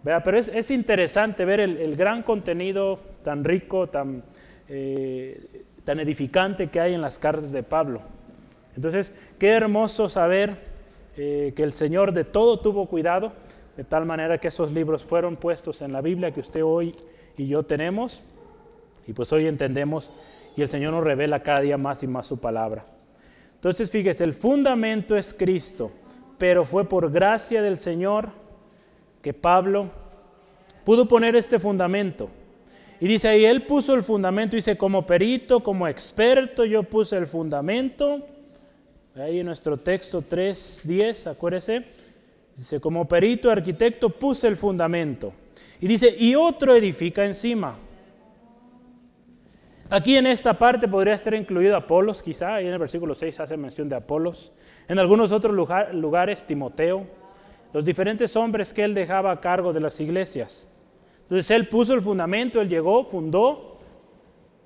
Pero 0.03 0.37
es, 0.37 0.71
interesante 0.71 1.45
ver 1.45 1.59
el, 1.59 1.95
gran 1.95 2.23
contenido 2.23 2.99
tan 3.23 3.43
rico, 3.43 3.87
tan, 3.87 4.23
eh, 4.67 5.63
tan 5.83 5.99
edificante 5.99 6.67
que 6.67 6.79
hay 6.79 6.95
en 6.95 7.01
las 7.01 7.19
cartas 7.19 7.51
de 7.51 7.61
Pablo. 7.61 8.01
Entonces, 8.75 9.13
qué 9.37 9.49
hermoso 9.49 10.09
saber 10.09 10.55
eh, 11.17 11.53
que 11.55 11.63
el 11.63 11.73
Señor 11.73 12.13
de 12.13 12.23
todo 12.23 12.59
tuvo 12.59 12.87
cuidado, 12.87 13.33
de 13.75 13.83
tal 13.83 14.05
manera 14.05 14.37
que 14.37 14.47
esos 14.47 14.71
libros 14.71 15.03
fueron 15.03 15.35
puestos 15.35 15.81
en 15.81 15.91
la 15.91 16.01
Biblia 16.01 16.31
que 16.31 16.39
usted 16.39 16.63
hoy 16.63 16.95
y 17.37 17.47
yo 17.47 17.63
tenemos, 17.63 18.21
y 19.07 19.13
pues 19.13 19.31
hoy 19.33 19.47
entendemos, 19.47 20.11
y 20.55 20.61
el 20.61 20.69
Señor 20.69 20.93
nos 20.93 21.03
revela 21.03 21.43
cada 21.43 21.61
día 21.61 21.77
más 21.77 22.03
y 22.03 22.07
más 22.07 22.27
su 22.27 22.39
palabra. 22.39 22.85
Entonces, 23.55 23.91
fíjese, 23.91 24.23
el 24.23 24.33
fundamento 24.33 25.15
es 25.15 25.33
Cristo, 25.33 25.91
pero 26.37 26.65
fue 26.65 26.87
por 26.87 27.11
gracia 27.11 27.61
del 27.61 27.77
Señor 27.77 28.29
que 29.21 29.33
Pablo 29.33 29.89
pudo 30.83 31.07
poner 31.07 31.35
este 31.35 31.59
fundamento. 31.59 32.29
Y 32.99 33.07
dice 33.07 33.27
ahí, 33.29 33.45
él 33.45 33.63
puso 33.63 33.93
el 33.93 34.03
fundamento, 34.03 34.55
dice, 34.55 34.77
como 34.77 35.05
perito, 35.05 35.61
como 35.61 35.87
experto, 35.87 36.65
yo 36.65 36.83
puse 36.83 37.17
el 37.17 37.27
fundamento 37.27 38.25
Ahí 39.15 39.39
en 39.39 39.45
nuestro 39.45 39.77
texto 39.77 40.23
3.10, 40.23 41.31
acuérdese, 41.31 41.83
dice, 42.55 42.79
como 42.79 43.05
perito 43.07 43.51
arquitecto 43.51 44.09
puse 44.09 44.47
el 44.47 44.55
fundamento. 44.55 45.33
Y 45.81 45.87
dice, 45.87 46.15
y 46.17 46.33
otro 46.35 46.73
edifica 46.73 47.25
encima. 47.25 47.77
Aquí 49.89 50.15
en 50.15 50.27
esta 50.27 50.53
parte 50.53 50.87
podría 50.87 51.15
estar 51.15 51.33
incluido 51.33 51.75
Apolos, 51.75 52.23
quizá, 52.23 52.55
ahí 52.55 52.67
en 52.67 52.71
el 52.71 52.79
versículo 52.79 53.13
6 53.13 53.41
hace 53.41 53.57
mención 53.57 53.89
de 53.89 53.97
Apolos. 53.97 54.53
En 54.87 54.97
algunos 54.97 55.33
otros 55.33 55.53
lugares, 55.91 56.47
Timoteo, 56.47 57.05
los 57.73 57.83
diferentes 57.83 58.33
hombres 58.37 58.71
que 58.71 58.85
él 58.85 58.93
dejaba 58.93 59.31
a 59.31 59.41
cargo 59.41 59.73
de 59.73 59.81
las 59.81 59.99
iglesias. 59.99 60.73
Entonces 61.23 61.51
él 61.51 61.67
puso 61.67 61.93
el 61.93 62.01
fundamento, 62.01 62.61
él 62.61 62.69
llegó, 62.69 63.03
fundó. 63.03 63.79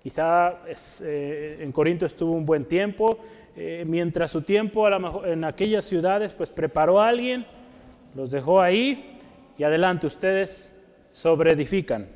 Quizá 0.04 0.60
eh, 1.02 1.58
en 1.60 1.72
Corinto 1.72 2.06
estuvo 2.06 2.34
un 2.34 2.46
buen 2.46 2.66
tiempo, 2.66 3.18
eh, 3.56 3.84
mientras 3.88 4.32
su 4.32 4.42
tiempo 4.42 4.88
en 5.26 5.44
aquellas 5.44 5.86
ciudades, 5.86 6.34
pues 6.34 6.50
preparó 6.50 7.00
a 7.00 7.08
alguien, 7.08 7.46
los 8.14 8.32
dejó 8.32 8.62
ahí 8.62 9.18
y 9.58 9.64
adelante 9.64 10.08
ustedes 10.08 10.76
sobreedifican 11.14 12.08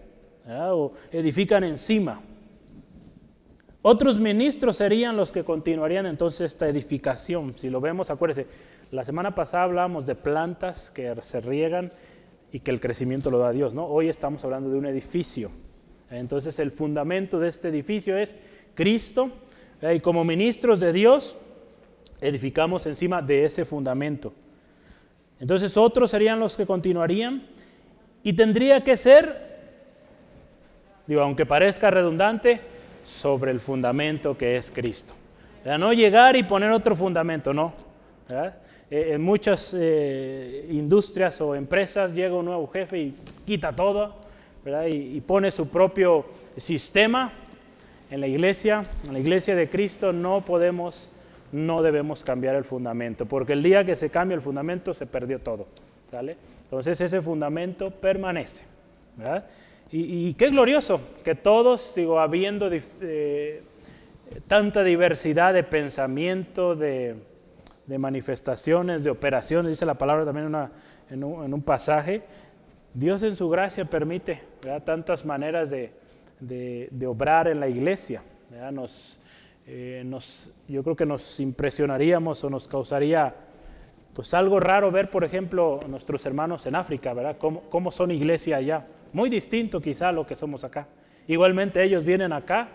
o 0.48 0.94
edifican 1.12 1.64
encima. 1.64 2.22
Otros 3.82 4.20
ministros 4.20 4.76
serían 4.76 5.16
los 5.16 5.32
que 5.32 5.46
continuarían 5.46 6.06
entonces 6.06 6.52
esta 6.52 6.68
edificación. 6.68 7.54
Si 7.58 7.70
lo 7.70 7.80
vemos, 7.80 8.10
acuérdense, 8.10 8.48
la 8.92 9.06
semana 9.06 9.34
pasada 9.34 9.64
hablábamos 9.64 10.06
de 10.06 10.16
plantas 10.16 10.92
que 10.92 11.16
se 11.22 11.40
riegan 11.40 11.94
y 12.52 12.60
que 12.60 12.72
el 12.72 12.82
crecimiento 12.82 13.32
lo 13.32 13.40
da 13.40 13.52
Dios, 13.52 13.74
¿no? 13.74 13.86
Hoy 13.86 14.10
estamos 14.10 14.44
hablando 14.44 14.70
de 14.70 14.78
un 14.78 14.86
edificio. 14.86 15.52
Entonces 16.10 16.60
el 16.60 16.72
fundamento 16.72 17.40
de 17.40 17.48
este 17.48 17.70
edificio 17.70 18.18
es 18.18 18.36
Cristo 18.76 19.32
y 19.82 20.00
como 20.00 20.24
ministros 20.26 20.80
de 20.80 20.92
Dios, 20.92 21.38
edificamos 22.22 22.86
encima 22.86 23.22
de 23.22 23.46
ese 23.46 23.64
fundamento. 23.66 24.34
Entonces 25.40 25.78
otros 25.78 26.12
serían 26.12 26.40
los 26.40 26.58
que 26.58 26.66
continuarían 26.66 27.44
y 28.24 28.34
tendría 28.34 28.84
que 28.84 28.98
ser, 28.98 29.48
digo, 31.08 31.22
aunque 31.22 31.46
parezca 31.46 31.90
redundante, 31.90 32.60
sobre 33.06 33.52
el 33.52 33.60
fundamento 33.60 34.38
que 34.38 34.58
es 34.58 34.70
Cristo. 34.70 35.14
No 35.66 35.94
llegar 35.94 36.36
y 36.36 36.44
poner 36.44 36.72
otro 36.72 36.96
fundamento, 36.96 37.54
no. 37.54 37.74
Eh, 38.92 39.14
en 39.14 39.22
muchas 39.22 39.76
eh, 39.78 40.68
industrias 40.70 41.42
o 41.42 41.56
empresas 41.56 42.14
llega 42.14 42.36
un 42.36 42.46
nuevo 42.46 42.68
jefe 42.68 43.00
y 43.00 43.16
quita 43.46 43.76
todo 43.76 44.16
y 44.88 45.20
pone 45.22 45.52
su 45.52 45.68
propio 45.70 46.26
sistema 46.58 47.32
en 48.10 48.22
la 48.22 48.28
iglesia, 48.28 48.86
en 49.06 49.14
la 49.14 49.20
iglesia 49.20 49.56
de 49.56 49.70
Cristo, 49.70 50.14
no 50.14 50.44
podemos, 50.44 51.10
no 51.52 51.82
debemos 51.82 52.24
cambiar 52.24 52.56
el 52.56 52.64
fundamento, 52.64 53.26
porque 53.26 53.54
el 53.54 53.64
día 53.64 53.86
que 53.86 53.96
se 53.96 54.10
cambia 54.10 54.36
el 54.36 54.42
fundamento 54.42 54.94
se 54.94 55.06
perdió 55.06 55.40
todo. 55.40 55.68
¿sale? 56.10 56.38
Entonces 56.64 57.00
ese 57.02 57.22
fundamento 57.22 57.92
permanece. 57.92 58.66
Y, 59.92 60.34
qué 60.36 60.50
glorioso 60.50 61.02
que 61.24 61.36
todos, 61.36 61.94
digo, 61.96 62.20
habiendo 62.20 62.70
eh, 62.72 63.64
tanta 64.48 64.84
diversidad 64.84 65.54
de 65.54 65.64
pensamiento, 65.64 66.76
de, 66.76 67.16
manifestaciones, 67.88 69.04
de 69.04 69.10
operaciones, 69.10 69.72
dice 69.72 69.86
la 69.86 69.96
palabra 69.96 70.26
también 70.26 70.56
en, 71.10 71.24
un, 71.24 71.62
pasaje, 71.64 72.22
Dios 72.94 73.24
en 73.24 73.36
su 73.36 73.50
gracia 73.50 73.86
permite 73.86 74.42
tantas 74.86 75.26
maneras 75.26 75.72
de, 75.72 75.92
de, 76.40 76.90
obrar 77.08 77.48
en 77.48 77.60
la 77.60 77.68
iglesia. 77.68 78.22
Nos, 78.72 79.18
eh, 79.68 80.04
nos, 80.06 80.52
yo 80.68 80.84
creo 80.84 80.96
que 80.96 81.06
nos 81.06 81.40
impresionaríamos 81.40 82.44
o 82.44 82.50
nos 82.50 82.68
causaría 82.68 83.36
pues 84.14 84.34
algo 84.34 84.60
raro 84.60 84.92
ver, 84.92 85.10
por 85.10 85.24
ejemplo, 85.24 85.80
nuestros 85.88 86.26
hermanos 86.26 86.66
en 86.66 86.76
África, 86.76 87.14
¿verdad? 87.14 87.38
Cómo, 87.38 87.62
cómo 87.70 87.92
son 87.92 88.12
iglesia 88.12 88.58
allá. 88.58 88.86
Muy 89.14 89.30
distinto 89.30 89.80
quizá 89.80 90.10
a 90.10 90.12
lo 90.12 90.26
que 90.26 90.36
somos 90.36 90.64
acá. 90.64 90.88
Igualmente 91.28 91.84
ellos 91.84 92.04
vienen 92.04 92.34
acá 92.34 92.70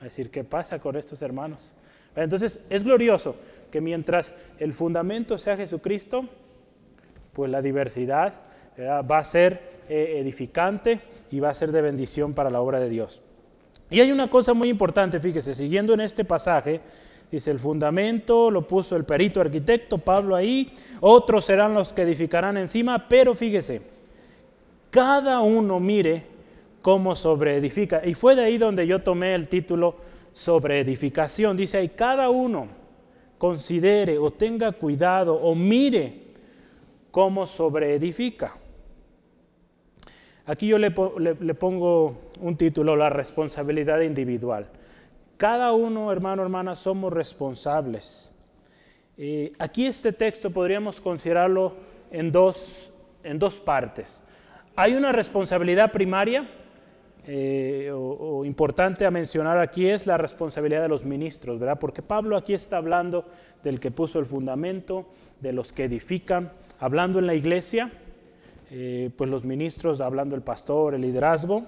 a 0.00 0.04
decir, 0.04 0.30
¿qué 0.30 0.44
pasa 0.44 0.78
con 0.78 0.96
estos 0.96 1.20
hermanos? 1.22 1.72
Entonces 2.14 2.64
es 2.70 2.82
glorioso 2.82 3.36
que 3.70 3.80
mientras 3.80 4.38
el 4.58 4.72
fundamento 4.72 5.36
sea 5.38 5.56
Jesucristo, 5.56 6.26
pues 7.32 7.50
la 7.50 7.60
diversidad 7.60 8.32
va 8.78 9.18
a 9.18 9.24
ser 9.24 9.60
eh, 9.88 10.16
edificante 10.18 11.00
y 11.30 11.40
va 11.40 11.50
a 11.50 11.54
ser 11.54 11.72
de 11.72 11.82
bendición 11.82 12.32
para 12.34 12.50
la 12.50 12.60
obra 12.60 12.80
de 12.80 12.88
Dios. 12.88 13.22
Y 13.90 14.00
hay 14.00 14.10
una 14.10 14.28
cosa 14.28 14.54
muy 14.54 14.68
importante, 14.68 15.20
fíjese, 15.20 15.54
siguiendo 15.54 15.94
en 15.94 16.00
este 16.00 16.24
pasaje, 16.24 16.80
dice 17.30 17.50
el 17.50 17.58
fundamento 17.58 18.50
lo 18.50 18.66
puso 18.66 18.96
el 18.96 19.04
perito 19.04 19.40
arquitecto 19.40 19.98
Pablo 19.98 20.34
ahí, 20.34 20.72
otros 21.00 21.44
serán 21.44 21.74
los 21.74 21.92
que 21.92 22.02
edificarán 22.02 22.56
encima, 22.56 23.08
pero 23.08 23.34
fíjese, 23.34 23.82
cada 24.90 25.40
uno 25.40 25.78
mire 25.78 26.24
cómo 26.82 27.14
sobreedifica. 27.14 28.02
Y 28.06 28.14
fue 28.14 28.34
de 28.34 28.44
ahí 28.44 28.58
donde 28.58 28.86
yo 28.86 29.02
tomé 29.02 29.34
el 29.34 29.48
título 29.48 29.96
sobre 30.32 30.80
edificación. 30.80 31.56
Dice 31.56 31.78
ahí, 31.78 31.88
cada 31.88 32.30
uno 32.30 32.68
considere 33.38 34.18
o 34.18 34.30
tenga 34.30 34.72
cuidado 34.72 35.34
o 35.34 35.54
mire 35.54 36.22
cómo 37.10 37.46
sobreedifica. 37.46 38.56
Aquí 40.46 40.68
yo 40.68 40.78
le, 40.78 40.90
pongo 40.90 42.30
un 42.40 42.56
título, 42.56 42.94
la 42.94 43.10
responsabilidad 43.10 44.00
individual. 44.00 44.68
Cada 45.36 45.72
uno, 45.72 46.12
hermano, 46.12 46.42
hermana, 46.42 46.76
somos 46.76 47.12
responsables. 47.12 48.32
Aquí 49.58 49.86
este 49.86 50.12
texto 50.12 50.50
podríamos 50.50 51.00
considerarlo 51.00 51.74
en 52.12 52.30
dos, 52.30 52.92
en 53.24 53.38
dos 53.38 53.56
partes. 53.56 54.22
Hay 54.76 54.94
una 54.94 55.10
responsabilidad 55.10 55.90
primaria, 55.90 56.48
eh, 57.28 57.90
o, 57.92 58.44
importante 58.44 59.04
a 59.04 59.10
mencionar 59.10 59.58
aquí 59.58 59.88
es 59.88 60.06
la 60.06 60.16
responsabilidad 60.16 60.82
de 60.82 60.88
los 60.88 61.04
ministros, 61.04 61.58
¿verdad? 61.58 61.78
Porque 61.80 62.02
Pablo 62.02 62.36
aquí 62.36 62.54
está 62.54 62.76
hablando 62.76 63.24
del 63.64 63.80
que 63.80 63.90
puso 63.90 64.20
el 64.20 64.26
fundamento, 64.26 65.08
de 65.40 65.52
los 65.52 65.72
que 65.72 65.84
edifican, 65.84 66.52
hablando 66.78 67.18
en 67.18 67.26
la 67.26 67.34
iglesia, 67.34 67.90
eh, 68.70 69.10
pues 69.16 69.30
los 69.30 69.44
ministros, 69.44 70.00
hablando 70.00 70.34
el 70.34 70.42
pastor, 70.42 70.94
el 70.94 71.02
liderazgo. 71.02 71.64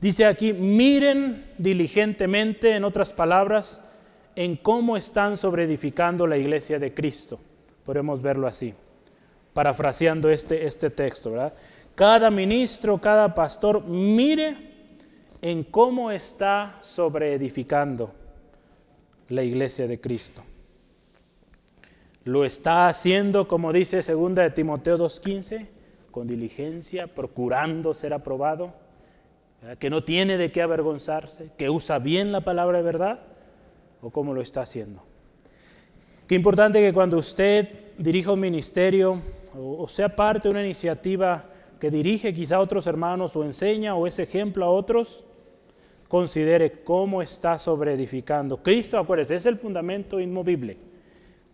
Dice 0.00 0.26
aquí, 0.26 0.52
miren 0.52 1.44
diligentemente, 1.58 2.74
en 2.74 2.84
otras 2.84 3.10
palabras, 3.10 3.88
en 4.34 4.56
cómo 4.56 4.96
están 4.96 5.36
sobreedificando 5.36 6.26
la 6.26 6.36
iglesia 6.36 6.78
de 6.78 6.94
Cristo. 6.94 7.38
Podemos 7.84 8.22
verlo 8.22 8.46
así, 8.46 8.74
parafraseando 9.52 10.30
este, 10.30 10.66
este 10.66 10.90
texto, 10.90 11.32
¿verdad? 11.32 11.52
cada 11.94 12.30
ministro, 12.30 12.98
cada 12.98 13.34
pastor, 13.34 13.84
mire 13.84 14.56
en 15.40 15.64
cómo 15.64 16.10
está 16.10 16.78
sobreedificando 16.82 18.12
la 19.28 19.42
iglesia 19.42 19.86
de 19.86 20.00
Cristo. 20.00 20.42
Lo 22.24 22.44
está 22.44 22.88
haciendo, 22.88 23.48
como 23.48 23.72
dice 23.72 24.02
2 24.02 24.34
de 24.34 24.50
Timoteo 24.50 24.96
2.15, 24.98 25.66
con 26.12 26.28
diligencia, 26.28 27.08
procurando 27.08 27.92
ser 27.94 28.12
aprobado, 28.12 28.72
que 29.80 29.90
no 29.90 30.04
tiene 30.04 30.36
de 30.36 30.52
qué 30.52 30.62
avergonzarse, 30.62 31.50
que 31.56 31.70
usa 31.70 31.98
bien 31.98 32.30
la 32.30 32.42
palabra 32.42 32.78
de 32.78 32.84
verdad, 32.84 33.20
o 34.00 34.10
cómo 34.10 34.34
lo 34.34 34.40
está 34.40 34.60
haciendo. 34.60 35.02
Qué 36.28 36.36
importante 36.36 36.80
que 36.80 36.92
cuando 36.92 37.18
usted 37.18 37.68
dirija 37.98 38.32
un 38.32 38.40
ministerio 38.40 39.20
o 39.54 39.86
sea 39.88 40.14
parte 40.14 40.48
de 40.48 40.52
una 40.52 40.64
iniciativa 40.64 41.44
que 41.78 41.90
dirige 41.90 42.32
quizá 42.32 42.56
a 42.56 42.60
otros 42.60 42.86
hermanos 42.86 43.36
o 43.36 43.44
enseña 43.44 43.94
o 43.94 44.06
es 44.06 44.18
ejemplo 44.18 44.64
a 44.64 44.70
otros, 44.70 45.24
considere 46.08 46.82
cómo 46.84 47.22
está 47.22 47.58
sobreedificando. 47.58 48.62
Cristo, 48.62 48.98
acuérdese, 48.98 49.34
es 49.34 49.46
el 49.46 49.58
fundamento 49.58 50.20
inmovible. 50.20 50.76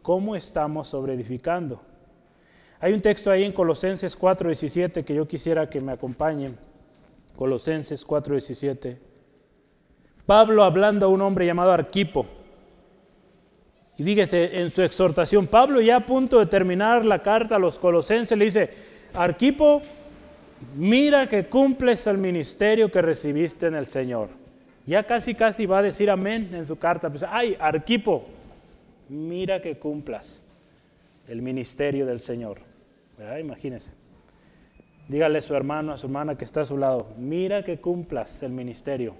¿Cómo 0.02 0.36
estamos 0.36 0.88
sobreedificando? 0.88 1.80
Hay 2.80 2.92
un 2.92 3.00
texto 3.00 3.30
ahí 3.30 3.44
en 3.44 3.52
Colosenses 3.52 4.16
4:17 4.16 5.04
que 5.04 5.14
yo 5.14 5.26
quisiera 5.26 5.68
que 5.68 5.80
me 5.80 5.92
acompañen. 5.92 6.56
Colosenses 7.36 8.04
4:17. 8.04 8.98
Pablo 10.26 10.62
hablando 10.62 11.06
a 11.06 11.08
un 11.08 11.22
hombre 11.22 11.46
llamado 11.46 11.72
Arquipo. 11.72 12.26
Y 13.96 14.04
fíjese, 14.04 14.60
en 14.60 14.70
su 14.70 14.82
exhortación, 14.82 15.48
Pablo 15.48 15.80
ya 15.80 15.96
a 15.96 16.00
punto 16.00 16.38
de 16.38 16.46
terminar 16.46 17.04
la 17.04 17.20
carta 17.20 17.56
a 17.56 17.58
los 17.58 17.80
colosenses 17.80 18.38
le 18.38 18.44
dice, 18.44 18.70
Arquipo, 19.14 19.82
mira 20.76 21.26
que 21.28 21.46
cumples 21.46 22.06
el 22.06 22.18
ministerio 22.18 22.92
que 22.92 23.02
recibiste 23.02 23.66
en 23.66 23.74
el 23.74 23.88
Señor. 23.88 24.28
Ya 24.86 25.02
casi, 25.02 25.34
casi 25.34 25.66
va 25.66 25.78
a 25.80 25.82
decir 25.82 26.10
amén 26.10 26.50
en 26.52 26.64
su 26.64 26.78
carta. 26.78 27.10
Pues, 27.10 27.24
Ay, 27.28 27.56
Arquipo, 27.58 28.24
mira 29.08 29.60
que 29.60 29.78
cumplas 29.78 30.42
el 31.26 31.42
ministerio 31.42 32.06
del 32.06 32.20
Señor. 32.20 32.67
Imagínese. 33.40 33.92
Dígale 35.08 35.38
a 35.38 35.42
su 35.42 35.54
hermano, 35.54 35.92
a 35.92 35.98
su 35.98 36.06
hermana 36.06 36.36
que 36.36 36.44
está 36.44 36.60
a 36.60 36.66
su 36.66 36.76
lado, 36.76 37.08
mira 37.16 37.64
que 37.64 37.80
cumplas 37.80 38.42
el 38.42 38.52
ministerio. 38.52 39.14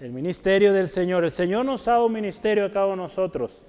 El 0.00 0.12
ministerio 0.12 0.72
del 0.72 0.88
Señor. 0.88 1.24
El 1.24 1.30
Señor 1.30 1.64
nos 1.64 1.86
ha 1.88 1.92
dado 1.92 2.06
un 2.06 2.12
ministerio 2.12 2.64
a 2.64 2.70
cada 2.70 2.86
uno 2.86 2.96
de 2.96 3.02
nosotros. 3.02 3.62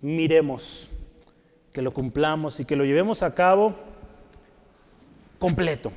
Miremos 0.00 0.88
que 1.72 1.82
lo 1.82 1.92
cumplamos 1.92 2.60
y 2.60 2.64
que 2.64 2.76
lo 2.76 2.84
llevemos 2.84 3.22
a 3.22 3.34
cabo 3.34 3.74
completo, 5.38 5.92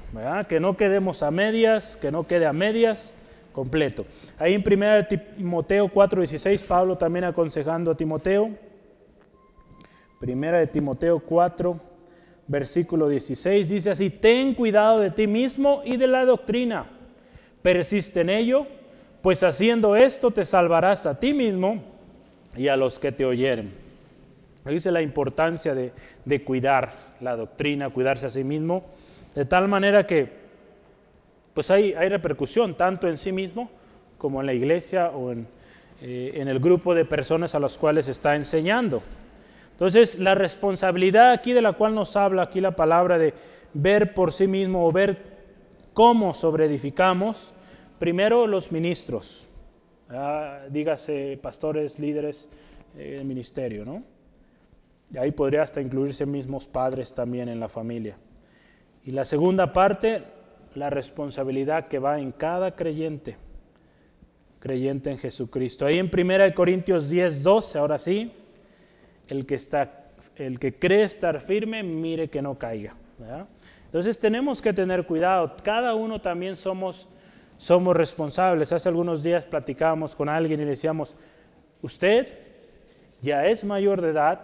que 0.48 0.60
no 0.60 0.78
quedemos 0.78 1.24
a 1.24 1.32
medias, 1.32 1.98
que 1.98 2.12
no 2.12 2.26
quede 2.26 2.46
a 2.46 2.54
medias, 2.54 3.16
completo. 3.52 4.06
Ahí 4.40 4.54
en 4.54 4.64
1 4.66 5.08
Timoteo 5.38 5.88
4:16, 5.88 6.64
Pablo 6.66 6.98
también 6.98 7.26
aconsejando 7.26 7.92
a 7.92 7.96
Timoteo. 7.96 8.52
Primera 10.24 10.60
de 10.60 10.68
Timoteo 10.68 11.20
4, 11.20 11.78
versículo 12.48 13.10
16, 13.10 13.68
dice 13.68 13.90
así, 13.92 14.10
ten 14.10 14.54
cuidado 14.54 15.02
de 15.02 15.12
ti 15.12 15.28
mismo 15.28 15.82
y 15.84 15.98
de 15.98 16.08
la 16.08 16.24
doctrina, 16.24 16.86
persiste 17.62 18.22
en 18.22 18.30
ello, 18.30 18.66
pues 19.22 19.44
haciendo 19.44 19.98
esto 19.98 20.32
te 20.32 20.46
salvarás 20.46 21.08
a 21.08 21.20
ti 21.20 21.34
mismo 21.34 21.84
y 22.56 22.70
a 22.70 22.78
los 22.78 23.00
que 23.00 23.12
te 23.12 23.26
oyeren. 23.26 23.74
Dice 24.64 24.94
la 24.94 25.02
importancia 25.02 25.76
de, 25.76 25.92
de 26.24 26.42
cuidar 26.42 27.16
la 27.20 27.36
doctrina, 27.36 27.90
cuidarse 27.90 28.28
a 28.28 28.30
sí 28.30 28.46
mismo. 28.46 28.86
De 29.36 29.44
tal 29.44 29.68
manera 29.68 30.08
que 30.08 30.30
pues 31.54 31.70
hay, 31.70 31.96
hay 31.96 32.08
repercusión 32.08 32.76
tanto 32.76 33.10
en 33.10 33.18
sí 33.18 33.34
mismo 33.34 33.70
como 34.18 34.40
en 34.40 34.46
la 34.46 34.54
iglesia 34.54 35.10
o 35.10 35.34
en, 35.34 35.48
eh, 36.02 36.32
en 36.36 36.48
el 36.48 36.62
grupo 36.62 36.96
de 36.96 37.04
personas 37.04 37.56
a 37.56 37.60
las 37.60 37.78
cuales 37.78 38.08
está 38.08 38.38
enseñando. 38.38 39.04
Entonces, 39.74 40.20
la 40.20 40.36
responsabilidad 40.36 41.32
aquí 41.32 41.52
de 41.52 41.62
la 41.62 41.74
cual 41.74 41.94
nos 41.94 42.16
habla 42.16 42.44
aquí 42.44 42.62
la 42.62 42.76
palabra 42.76 43.18
de 43.18 43.34
ver 43.74 44.14
por 44.14 44.32
sí 44.32 44.48
mismo 44.48 44.88
o 44.88 44.92
ver 44.92 45.18
cómo 45.94 46.34
sobreedificamos, 46.34 47.54
primero 48.00 48.48
los 48.48 48.72
ministros, 48.72 49.50
dígase 50.70 51.40
pastores, 51.42 51.98
líderes 51.98 52.48
eh, 52.98 53.16
del 53.18 53.26
ministerio, 53.26 53.84
¿no? 53.84 54.04
Y 55.12 55.18
ahí 55.18 55.32
podría 55.32 55.64
hasta 55.64 55.82
incluirse 55.82 56.26
mismos 56.26 56.66
padres 56.66 57.14
también 57.14 57.50
en 57.50 57.60
la 57.60 57.70
familia. 57.70 58.16
Y 59.04 59.12
la 59.12 59.26
segunda 59.26 59.74
parte, 59.74 60.24
la 60.76 60.90
responsabilidad 60.90 61.88
que 61.88 62.00
va 62.00 62.20
en 62.20 62.32
cada 62.32 62.76
creyente, 62.76 63.38
creyente 64.60 65.12
en 65.12 65.18
Jesucristo. 65.18 65.86
Ahí 65.86 66.00
en 66.00 66.10
1 66.14 66.56
Corintios 66.56 67.10
10, 67.10 67.44
12, 67.44 67.78
ahora 67.80 68.00
sí, 68.00 68.32
el 69.28 69.46
que, 69.46 69.56
está, 69.56 70.06
el 70.36 70.60
que 70.60 70.76
cree 70.76 71.04
estar 71.04 71.40
firme, 71.42 71.84
mire 71.84 72.30
que 72.30 72.42
no 72.42 72.58
caiga. 72.58 72.96
Entonces 73.86 74.18
tenemos 74.20 74.62
que 74.62 74.74
tener 74.74 75.06
cuidado, 75.06 75.56
cada 75.64 75.94
uno 75.94 76.20
también 76.20 76.56
somos, 76.56 77.08
somos 77.58 77.96
responsables. 77.96 78.72
Hace 78.72 78.90
algunos 78.90 79.24
días 79.24 79.46
platicábamos 79.46 80.16
con 80.16 80.30
alguien 80.30 80.60
y 80.60 80.64
le 80.64 80.72
decíamos, 80.72 81.16
usted 81.82 82.28
ya 83.22 83.46
es 83.46 83.64
mayor 83.64 84.02
de 84.02 84.10
edad, 84.10 84.42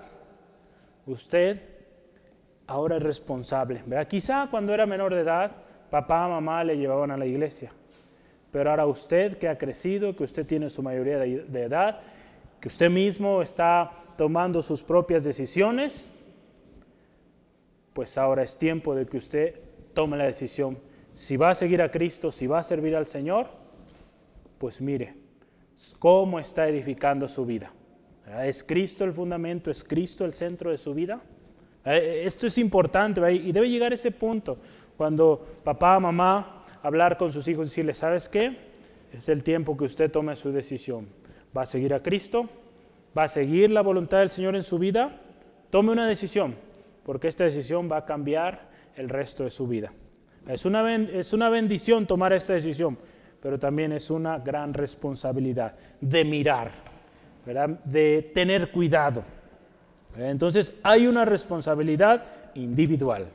usted 1.06 1.62
ahora 2.68 2.98
es 2.98 3.04
responsable. 3.04 3.84
Quizá 4.08 4.48
cuando 4.50 4.74
era 4.74 4.86
menor 4.86 5.14
de 5.14 5.22
edad, 5.22 5.52
papá, 5.90 6.28
mamá 6.28 6.64
le 6.64 6.78
llevaban 6.78 7.12
a 7.12 7.18
la 7.18 7.26
iglesia. 7.26 7.72
Pero 8.52 8.70
ahora 8.70 8.86
usted 8.86 9.38
que 9.38 9.48
ha 9.48 9.58
crecido, 9.58 10.16
que 10.16 10.24
usted 10.24 10.46
tiene 10.46 10.70
su 10.70 10.82
mayoría 10.82 11.18
de 11.18 11.62
edad, 11.62 12.02
que 12.60 12.68
usted 12.68 12.90
mismo 12.90 13.42
está 13.42 13.92
tomando 14.18 14.62
sus 14.62 14.84
propias 14.84 15.24
decisiones, 15.24 16.10
pues 17.94 18.18
ahora 18.18 18.44
es 18.44 18.58
tiempo 18.58 18.96
de 18.96 19.06
que 19.06 19.18
usted 19.18 19.56
tome 19.94 20.18
la 20.18 20.26
decisión. 20.26 20.78
Si 21.14 21.38
va 21.38 21.52
a 21.52 21.56
seguir 21.56 21.82
a 21.82 21.92
Cristo, 21.92 22.32
si 22.32 22.48
va 22.48 22.60
a 22.60 22.64
servir 22.64 22.96
al 22.96 23.08
Señor, 23.08 23.48
pues 24.58 24.82
mire 24.82 25.16
cómo 26.00 26.40
está 26.40 26.68
edificando 26.68 27.28
su 27.28 27.46
vida. 27.46 27.72
¿Es 28.44 28.64
Cristo 28.64 29.06
el 29.06 29.14
fundamento? 29.14 29.72
¿Es 29.72 29.84
Cristo 29.84 30.26
el 30.26 30.34
centro 30.34 30.72
de 30.72 30.78
su 30.78 30.94
vida? 30.94 31.22
Eh, 31.86 32.24
esto 32.26 32.48
es 32.48 32.58
importante 32.58 33.34
y 33.34 33.52
debe 33.52 33.70
llegar 33.70 33.92
a 33.92 33.96
ese 33.96 34.12
punto 34.12 34.58
cuando 34.98 35.46
papá, 35.64 36.00
mamá, 36.00 36.66
hablar 36.84 37.18
con 37.18 37.32
sus 37.32 37.48
hijos 37.48 37.68
y 37.68 37.70
decirles, 37.70 37.98
¿sabes 37.98 38.28
qué? 38.28 38.58
Es 39.14 39.30
el 39.30 39.44
tiempo 39.44 39.76
que 39.76 39.86
usted 39.86 40.12
tome 40.12 40.36
su 40.36 40.52
decisión. 40.52 41.08
¿Va 41.56 41.64
a 41.64 41.66
seguir 41.66 41.94
a 41.94 42.02
Cristo? 42.02 42.50
¿Va 43.18 43.24
a 43.24 43.28
seguir 43.28 43.70
la 43.72 43.82
voluntad 43.82 44.20
del 44.20 44.30
Señor 44.30 44.56
en 44.56 44.64
su 44.64 44.78
vida? 44.80 45.20
Tome 45.70 45.92
una 45.92 46.08
decisión, 46.08 46.56
porque 47.06 47.28
esta 47.28 47.44
decisión 47.44 47.90
va 47.92 47.98
a 47.98 48.06
cambiar 48.06 48.70
el 48.96 49.10
resto 49.10 49.44
de 49.44 49.50
su 49.50 49.68
vida. 49.68 49.92
Es 50.48 50.66
una, 50.66 50.96
es 50.96 51.34
una 51.34 51.50
bendición 51.50 52.06
tomar 52.06 52.34
esta 52.34 52.54
decisión, 52.54 52.98
pero 53.42 53.58
también 53.58 53.92
es 53.92 54.10
una 54.10 54.40
gran 54.40 54.74
responsabilidad 54.74 55.76
de 56.02 56.26
mirar, 56.26 56.72
de 57.86 58.32
tener 58.34 58.72
cuidado. 58.72 59.24
Entonces 60.18 60.80
hay 60.84 61.08
una 61.08 61.26
responsabilidad 61.26 62.26
individual. 62.56 63.28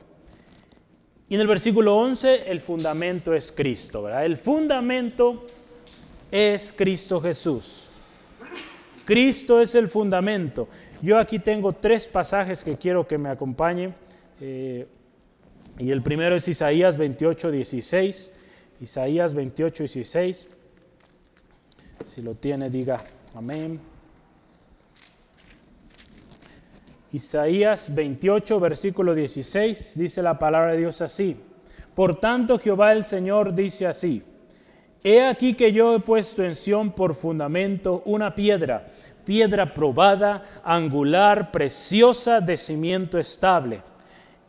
Y 1.27 1.35
en 1.35 1.41
el 1.41 1.47
versículo 1.47 1.95
11 1.95 2.51
el 2.51 2.61
fundamento 2.61 3.33
es 3.33 3.51
Cristo. 3.51 4.03
¿verdad? 4.03 4.25
El 4.25 4.37
fundamento 4.37 5.45
es 6.31 6.73
Cristo 6.73 7.19
Jesús. 7.19 7.91
Cristo 9.05 9.61
es 9.61 9.75
el 9.75 9.87
fundamento. 9.87 10.67
Yo 11.01 11.17
aquí 11.17 11.39
tengo 11.39 11.73
tres 11.73 12.05
pasajes 12.05 12.63
que 12.63 12.75
quiero 12.75 13.07
que 13.07 13.17
me 13.17 13.29
acompañen. 13.29 13.93
Eh, 14.41 14.87
y 15.77 15.91
el 15.91 16.01
primero 16.01 16.35
es 16.35 16.47
Isaías 16.47 16.97
28, 16.97 17.51
16. 17.51 18.39
Isaías 18.81 19.33
28, 19.33 19.83
16. 19.83 20.57
Si 22.03 22.21
lo 22.21 22.33
tiene, 22.35 22.69
diga 22.69 22.97
amén. 23.35 23.79
Isaías 27.15 27.95
28, 27.95 28.59
versículo 28.59 29.15
16, 29.15 29.93
dice 29.97 30.21
la 30.21 30.37
palabra 30.37 30.73
de 30.73 30.79
Dios 30.79 30.99
así. 30.99 31.37
Por 31.93 32.19
tanto, 32.19 32.59
Jehová 32.59 32.91
el 32.91 33.05
Señor 33.05 33.53
dice 33.53 33.87
así. 33.87 34.21
He 35.05 35.21
aquí 35.23 35.53
que 35.53 35.71
yo 35.71 35.95
he 35.95 35.99
puesto 35.99 36.43
en 36.43 36.55
Sión 36.55 36.91
por 36.91 37.13
fundamento 37.13 38.01
una 38.05 38.33
piedra, 38.33 38.87
piedra 39.23 39.71
probada, 39.71 40.41
angular, 40.63 41.51
preciosa, 41.51 42.41
de 42.41 42.57
cimiento 42.57 43.19
estable. 43.19 43.83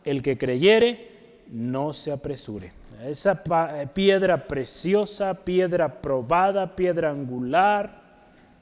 El 0.03 0.23
que 0.23 0.35
creyere, 0.35 1.43
no 1.51 1.93
se 1.93 2.11
apresure. 2.11 2.71
Esa 3.05 3.43
eh, 3.75 3.87
piedra 3.93 4.47
preciosa, 4.47 5.35
piedra 5.35 6.01
probada, 6.01 6.75
piedra 6.75 7.11
angular, 7.11 8.01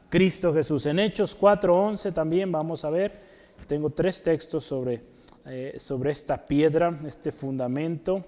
Cristo 0.10 0.54
Jesús. 0.54 0.86
En 0.88 1.00
Hechos 1.00 1.40
4.11 1.40 2.14
también 2.14 2.52
vamos 2.52 2.84
a 2.84 2.90
ver 2.90 3.24
tengo 3.68 3.90
tres 3.90 4.22
textos 4.22 4.64
sobre, 4.64 5.02
eh, 5.46 5.78
sobre 5.80 6.12
esta 6.12 6.46
piedra, 6.46 7.00
este 7.08 7.32
fundamento 7.32 8.24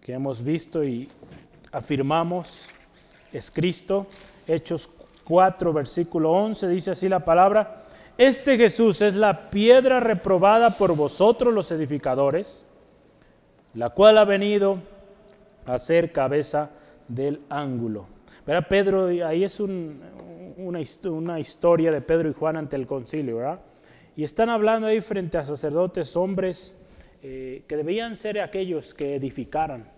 que 0.00 0.14
hemos 0.14 0.42
visto 0.42 0.82
y 0.82 1.08
afirmamos 1.72 2.70
es 3.32 3.50
Cristo. 3.50 4.06
Hechos 4.46 4.88
4, 5.24 5.72
versículo 5.72 6.32
11, 6.32 6.68
dice 6.68 6.92
así 6.92 7.08
la 7.08 7.24
palabra, 7.24 7.84
este 8.16 8.56
Jesús 8.56 9.02
es 9.02 9.14
la 9.14 9.50
piedra 9.50 10.00
reprobada 10.00 10.70
por 10.70 10.96
vosotros 10.96 11.52
los 11.52 11.70
edificadores, 11.70 12.66
la 13.74 13.90
cual 13.90 14.18
ha 14.18 14.24
venido 14.24 14.78
a 15.66 15.78
ser 15.78 16.12
cabeza 16.12 16.70
del 17.06 17.42
ángulo. 17.50 18.06
¿Verdad? 18.46 18.66
Pedro, 18.68 19.06
ahí 19.26 19.44
es 19.44 19.60
una, 19.60 20.80
historia 21.38 21.92
de 21.92 22.00
Pedro 22.00 22.30
y 22.30 22.32
Juan 22.32 22.56
ante 22.56 22.76
el 22.76 22.86
concilio, 22.86 23.36
¿verdad? 23.36 23.60
Y 24.16 24.24
están 24.24 24.48
hablando 24.48 24.88
ahí 24.88 25.00
frente 25.02 25.36
a 25.36 25.44
sacerdotes, 25.44 26.16
hombres 26.16 26.86
eh, 27.22 27.64
que 27.68 27.76
debían 27.76 28.16
ser 28.16 28.40
aquellos 28.40 28.94
que 28.94 29.14
edificaran. 29.16 29.97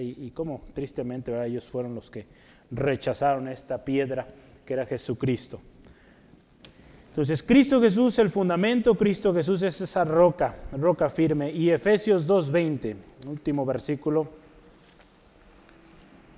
Y, 0.00 0.26
y 0.26 0.30
como 0.30 0.62
tristemente 0.74 1.32
ellos 1.46 1.64
fueron 1.64 1.94
los 1.94 2.10
que 2.10 2.26
rechazaron 2.70 3.48
esta 3.48 3.84
piedra 3.84 4.26
que 4.64 4.74
era 4.74 4.86
Jesucristo. 4.86 5.60
Entonces, 7.10 7.42
Cristo 7.42 7.80
Jesús, 7.80 8.18
el 8.18 8.30
fundamento, 8.30 8.94
Cristo 8.94 9.34
Jesús 9.34 9.62
es 9.62 9.80
esa 9.80 10.04
roca, 10.04 10.54
roca 10.78 11.10
firme. 11.10 11.50
Y 11.50 11.70
Efesios 11.70 12.28
2.20, 12.28 12.94
último 13.26 13.66
versículo, 13.66 14.28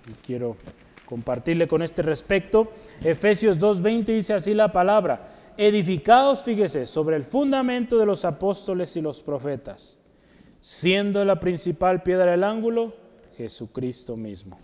y 0.08 0.26
quiero 0.26 0.56
compartirle 1.04 1.68
con 1.68 1.82
este 1.82 2.02
respecto. 2.02 2.72
Efesios 3.02 3.58
2.20 3.58 4.04
dice 4.06 4.32
así 4.32 4.54
la 4.54 4.72
palabra 4.72 5.28
edificados, 5.56 6.40
fíjese, 6.42 6.86
sobre 6.86 7.16
el 7.16 7.24
fundamento 7.24 7.98
de 7.98 8.06
los 8.06 8.24
apóstoles 8.24 8.96
y 8.96 9.02
los 9.02 9.20
profetas, 9.20 9.98
siendo 10.62 11.22
la 11.26 11.38
principal 11.38 12.02
piedra 12.02 12.30
del 12.30 12.44
ángulo 12.44 12.94
Jesucristo 13.40 14.18
mismo. 14.18 14.58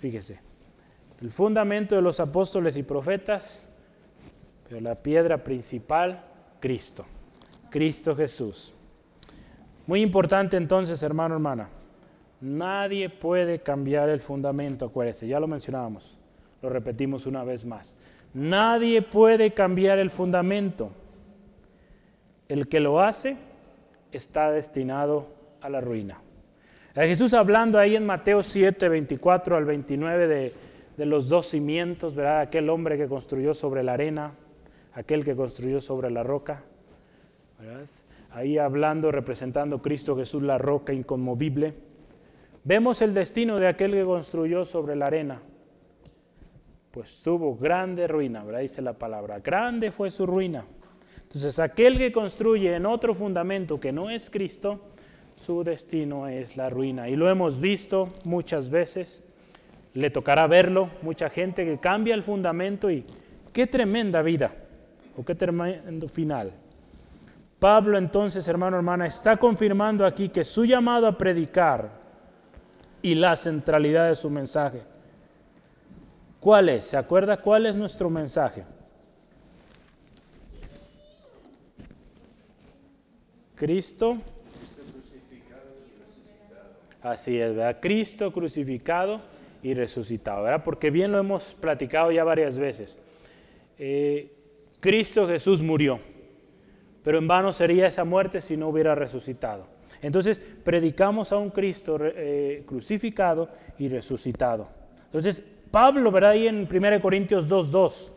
Fíjese, 0.00 0.38
el 1.20 1.32
fundamento 1.32 1.96
de 1.96 2.02
los 2.02 2.20
apóstoles 2.20 2.76
y 2.76 2.84
profetas, 2.84 3.66
pero 4.68 4.80
la 4.80 4.94
piedra 4.94 5.42
principal, 5.42 6.22
Cristo, 6.60 7.04
Cristo 7.68 8.14
Jesús. 8.14 8.72
Muy 9.84 10.00
importante 10.00 10.56
entonces, 10.56 11.02
hermano, 11.02 11.34
hermana, 11.34 11.68
nadie 12.40 13.08
puede 13.08 13.58
cambiar 13.58 14.10
el 14.10 14.20
fundamento, 14.20 14.84
acuérdese, 14.86 15.26
ya 15.26 15.40
lo 15.40 15.48
mencionábamos, 15.48 16.16
lo 16.62 16.68
repetimos 16.68 17.26
una 17.26 17.42
vez 17.42 17.64
más. 17.64 17.96
Nadie 18.32 19.02
puede 19.02 19.54
cambiar 19.54 19.98
el 19.98 20.10
fundamento. 20.10 20.92
El 22.48 22.68
que 22.68 22.78
lo 22.78 23.00
hace 23.00 23.36
está 24.12 24.52
destinado 24.52 25.26
a 25.60 25.68
la 25.68 25.80
ruina. 25.80 26.20
Jesús 27.04 27.34
hablando 27.34 27.78
ahí 27.78 27.94
en 27.94 28.06
Mateo 28.06 28.42
7, 28.42 28.88
24 28.88 29.56
al 29.56 29.64
29 29.64 30.26
de, 30.96 31.04
los 31.04 31.28
dos 31.28 31.46
cimientos, 31.46 32.14
¿verdad? 32.14 32.40
Aquel 32.40 32.70
hombre 32.70 32.96
que 32.96 33.06
construyó 33.06 33.52
sobre 33.52 33.82
la 33.82 33.92
arena, 33.92 34.32
aquel 34.94 35.22
que 35.22 35.36
construyó 35.36 35.80
sobre 35.80 36.10
la 36.10 36.22
roca. 36.22 36.62
Ahí 38.30 38.58
hablando, 38.58 39.12
representando 39.12 39.82
Cristo 39.82 40.16
Jesús, 40.16 40.42
la 40.42 40.58
roca 40.58 40.92
inconmovible. 40.92 41.74
Vemos 42.64 43.02
el 43.02 43.14
destino 43.14 43.58
de 43.58 43.68
aquel 43.68 43.92
que 43.92 44.04
construyó 44.04 44.64
sobre 44.64 44.96
la 44.96 45.06
arena 45.06 45.42
pues 46.96 47.20
tuvo 47.20 47.54
grande 47.54 48.08
ruina, 48.08 48.42
¿verdad? 48.42 48.60
Dice 48.60 48.80
la 48.80 48.94
palabra, 48.94 49.40
grande 49.40 49.92
fue 49.92 50.10
su 50.10 50.24
ruina. 50.24 50.64
Entonces, 51.24 51.58
aquel 51.58 51.98
que 51.98 52.10
construye 52.10 52.74
en 52.74 52.86
otro 52.86 53.14
fundamento 53.14 53.78
que 53.78 53.92
no 53.92 54.08
es 54.08 54.30
Cristo, 54.30 54.80
su 55.40 55.62
destino 55.64 56.28
es 56.28 56.56
la 56.56 56.70
ruina. 56.70 57.08
Y 57.08 57.16
lo 57.16 57.30
hemos 57.30 57.60
visto 57.60 58.12
muchas 58.24 58.70
veces, 58.70 59.24
le 59.94 60.10
tocará 60.10 60.46
verlo, 60.46 60.90
mucha 61.02 61.30
gente 61.30 61.64
que 61.64 61.78
cambia 61.78 62.14
el 62.14 62.22
fundamento 62.22 62.90
y 62.90 63.04
qué 63.52 63.66
tremenda 63.66 64.22
vida, 64.22 64.54
o 65.16 65.24
qué 65.24 65.34
tremendo 65.34 66.08
final. 66.08 66.52
Pablo 67.58 67.96
entonces, 67.96 68.46
hermano, 68.48 68.76
hermana, 68.76 69.06
está 69.06 69.36
confirmando 69.36 70.04
aquí 70.04 70.28
que 70.28 70.44
su 70.44 70.64
llamado 70.64 71.06
a 71.06 71.16
predicar 71.16 71.90
y 73.00 73.14
la 73.14 73.34
centralidad 73.36 74.08
de 74.08 74.14
su 74.14 74.28
mensaje 74.28 74.82
¿Cuál 76.46 76.68
es? 76.68 76.84
¿Se 76.84 76.96
acuerda 76.96 77.38
cuál 77.38 77.66
es 77.66 77.74
nuestro 77.74 78.08
mensaje? 78.08 78.62
Cristo. 83.56 84.18
Así 87.06 87.40
es, 87.40 87.54
¿verdad? 87.54 87.78
Cristo 87.80 88.32
crucificado 88.32 89.20
y 89.62 89.74
resucitado, 89.74 90.42
¿verdad? 90.42 90.64
Porque 90.64 90.90
bien 90.90 91.12
lo 91.12 91.18
hemos 91.18 91.54
platicado 91.54 92.10
ya 92.10 92.24
varias 92.24 92.58
veces. 92.58 92.98
Eh, 93.78 94.32
Cristo 94.80 95.28
Jesús 95.28 95.62
murió, 95.62 96.00
pero 97.04 97.18
en 97.18 97.28
vano 97.28 97.52
sería 97.52 97.86
esa 97.86 98.04
muerte 98.04 98.40
si 98.40 98.56
no 98.56 98.68
hubiera 98.68 98.96
resucitado. 98.96 99.68
Entonces, 100.02 100.42
predicamos 100.64 101.30
a 101.30 101.36
un 101.36 101.50
Cristo 101.50 101.96
eh, 102.02 102.64
crucificado 102.66 103.50
y 103.78 103.88
resucitado. 103.88 104.68
Entonces, 105.04 105.44
Pablo, 105.70 106.10
¿verdad? 106.10 106.30
Ahí 106.32 106.48
en 106.48 106.66
1 106.68 107.00
Corintios 107.00 107.48
2.2, 107.48 108.10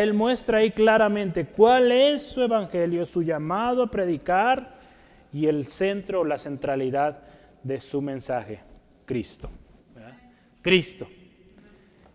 Él 0.00 0.14
muestra 0.14 0.58
ahí 0.58 0.70
claramente 0.70 1.44
cuál 1.44 1.92
es 1.92 2.22
su 2.22 2.40
evangelio, 2.40 3.04
su 3.04 3.22
llamado 3.22 3.82
a 3.82 3.90
predicar 3.90 4.80
y 5.30 5.46
el 5.46 5.66
centro, 5.66 6.24
la 6.24 6.38
centralidad 6.38 7.29
de 7.62 7.80
su 7.80 8.00
mensaje, 8.00 8.60
Cristo. 9.06 9.48
Cristo. 10.62 11.06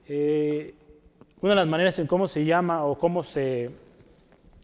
Eh, 0.07 0.73
una 1.41 1.51
de 1.51 1.55
las 1.55 1.67
maneras 1.67 1.97
en 1.99 2.07
cómo 2.07 2.27
se 2.27 2.45
llama 2.45 2.83
o 2.85 2.97
cómo 2.97 3.23
se, 3.23 3.71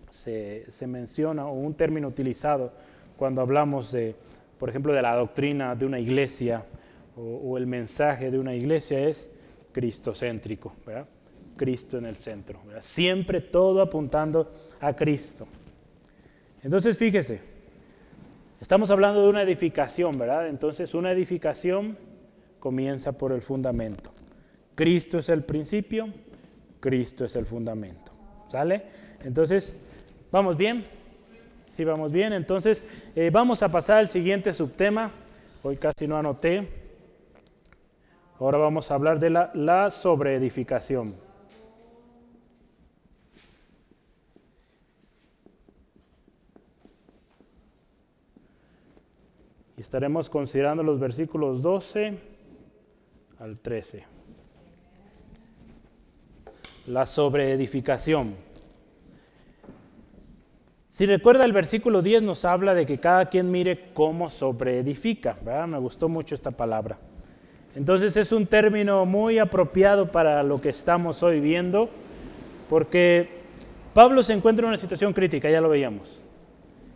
se, 0.10 0.88
menciona 0.88 1.48
o 1.48 1.54
un 1.54 1.74
término 1.74 2.08
utilizado 2.08 2.74
cuando 3.18 3.42
hablamos 3.42 3.92
de, 3.92 4.16
por 4.60 4.70
ejemplo, 4.70 4.94
de 4.94 5.02
la 5.02 5.16
doctrina 5.16 5.76
de 5.76 5.86
una 5.86 6.00
iglesia 6.00 6.66
o 7.16 7.58
el 7.58 7.68
mensaje 7.68 8.32
de 8.32 8.40
una 8.40 8.56
iglesia 8.56 9.00
es 9.08 9.34
cristocéntrico. 9.72 10.74
¿verdad? 10.86 11.08
Cristo 11.56 11.98
en 11.98 12.06
el 12.06 12.16
centro. 12.16 12.60
Siempre 12.80 13.42
todo 13.42 13.82
apuntando 13.82 14.52
a 14.80 14.96
Cristo. 14.96 15.48
Entonces 16.64 16.98
fíjese, 16.98 17.51
estamos 18.62 18.92
hablando 18.92 19.24
de 19.24 19.30
una 19.30 19.42
edificación, 19.42 20.18
¿verdad? 20.18 20.48
Entonces 20.48 20.94
una 20.94 21.12
edificación 21.12 21.98
comienza 22.60 23.18
por 23.18 23.34
el 23.34 23.42
fundamento. 23.42 24.12
Cristo 24.76 25.20
es 25.20 25.28
el 25.30 25.44
principio, 25.44 26.08
Cristo 26.80 27.26
es 27.26 27.36
el 27.36 27.46
fundamento. 27.46 28.12
¿Sale? 28.50 28.84
Entonces, 29.24 29.82
¿vamos 30.32 30.56
bien? 30.58 30.86
Sí, 31.66 31.84
vamos 31.84 32.12
bien. 32.12 32.34
Entonces, 32.34 32.84
eh, 33.16 33.30
vamos 33.32 33.64
a 33.64 33.72
pasar 33.72 33.98
al 33.98 34.10
siguiente 34.10 34.54
subtema. 34.54 35.12
Hoy 35.64 35.78
casi 35.78 36.08
no 36.08 36.18
anoté. 36.18 36.68
Ahora 38.40 38.58
vamos 38.58 38.92
a 38.92 38.96
hablar 38.96 39.20
de 39.20 39.30
la, 39.30 39.52
la 39.54 39.90
sobreedificación. 39.92 41.16
Estaremos 49.82 50.30
considerando 50.30 50.84
los 50.84 51.00
versículos 51.00 51.62
12 51.62 52.18
al 53.40 53.58
13 53.58 54.06
la 56.88 57.06
sobreedificación. 57.06 58.36
Si 60.90 61.06
recuerda 61.06 61.46
el 61.46 61.54
versículo 61.54 62.02
10 62.02 62.24
nos 62.24 62.46
habla 62.46 62.74
de 62.74 62.86
que 62.86 63.00
cada 63.00 63.26
quien 63.26 63.50
mire 63.50 63.92
cómo 63.94 64.30
sobreedifica, 64.30 65.38
Me 65.68 65.80
gustó 65.80 66.10
mucho 66.10 66.36
esta 66.36 66.52
palabra. 66.52 66.98
Entonces 67.76 68.18
es 68.18 68.32
un 68.32 68.46
término 68.46 69.06
muy 69.06 69.40
apropiado 69.40 70.12
para 70.12 70.44
lo 70.44 70.60
que 70.60 70.70
estamos 70.70 71.24
hoy 71.24 71.40
viendo, 71.40 71.90
porque 72.70 73.30
Pablo 73.94 74.22
se 74.22 74.34
encuentra 74.34 74.66
en 74.66 74.70
una 74.70 74.78
situación 74.78 75.14
crítica, 75.14 75.50
ya 75.50 75.62
lo 75.62 75.70
veíamos. 75.70 76.21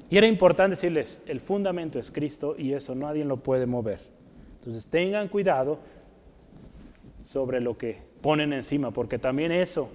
Y 0.09 0.17
era 0.17 0.27
importante 0.27 0.75
decirles, 0.75 1.21
el 1.25 1.41
fundamento 1.41 1.97
es 1.97 2.11
Cristo 2.11 2.55
y 2.57 2.73
eso 2.73 2.93
nadie 2.93 3.25
lo 3.25 3.37
puede 3.37 3.65
mover. 3.65 3.99
Entonces 4.59 4.87
tengan 4.87 5.27
cuidado 5.27 5.79
sobre 7.23 7.59
lo 7.59 7.77
que 7.77 7.97
ponen 8.21 8.53
encima, 8.53 8.91
porque 8.91 9.17
también 9.17 9.51
eso 9.51 9.89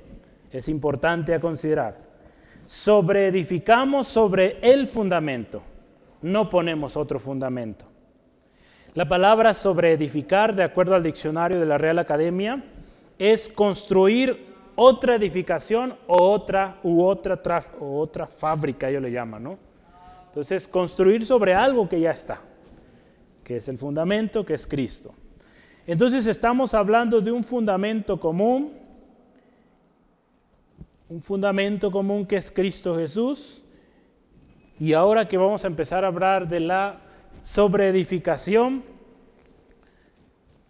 es 0.52 0.68
importante 0.68 1.34
a 1.34 1.40
considerar. 1.40 1.96
Sobreedificamos 2.66 4.08
sobre 4.08 4.58
el 4.62 4.86
fundamento, 4.86 5.62
no 6.22 6.50
ponemos 6.50 6.96
otro 6.96 7.18
fundamento. 7.18 7.84
La 8.94 9.08
palabra 9.08 9.54
sobreedificar, 9.54 10.56
de 10.56 10.64
acuerdo 10.64 10.96
al 10.96 11.02
diccionario 11.04 11.60
de 11.60 11.66
la 11.66 11.78
Real 11.78 12.00
Academia, 12.00 12.64
es 13.18 13.48
construir 13.48 14.36
otra 14.74 15.14
edificación 15.14 15.94
o 16.08 16.30
otra 16.30 16.78
u 16.82 17.02
otra 17.02 17.40
o 17.78 18.00
otra 18.00 18.26
fábrica, 18.26 18.88
ellos 18.88 19.02
le 19.02 19.12
llaman, 19.12 19.44
¿no? 19.44 19.69
Entonces, 20.30 20.68
construir 20.68 21.26
sobre 21.26 21.54
algo 21.54 21.88
que 21.88 22.00
ya 22.00 22.12
está, 22.12 22.40
que 23.42 23.56
es 23.56 23.68
el 23.68 23.78
fundamento, 23.78 24.46
que 24.46 24.54
es 24.54 24.64
Cristo. 24.64 25.12
Entonces 25.86 26.26
estamos 26.26 26.72
hablando 26.72 27.20
de 27.20 27.32
un 27.32 27.42
fundamento 27.42 28.20
común, 28.20 28.72
un 31.08 31.20
fundamento 31.20 31.90
común 31.90 32.24
que 32.26 32.36
es 32.36 32.48
Cristo 32.48 32.96
Jesús. 32.96 33.64
Y 34.78 34.92
ahora 34.92 35.26
que 35.26 35.36
vamos 35.36 35.64
a 35.64 35.66
empezar 35.66 36.04
a 36.04 36.06
hablar 36.06 36.46
de 36.46 36.60
la 36.60 37.00
sobreedificación, 37.42 38.84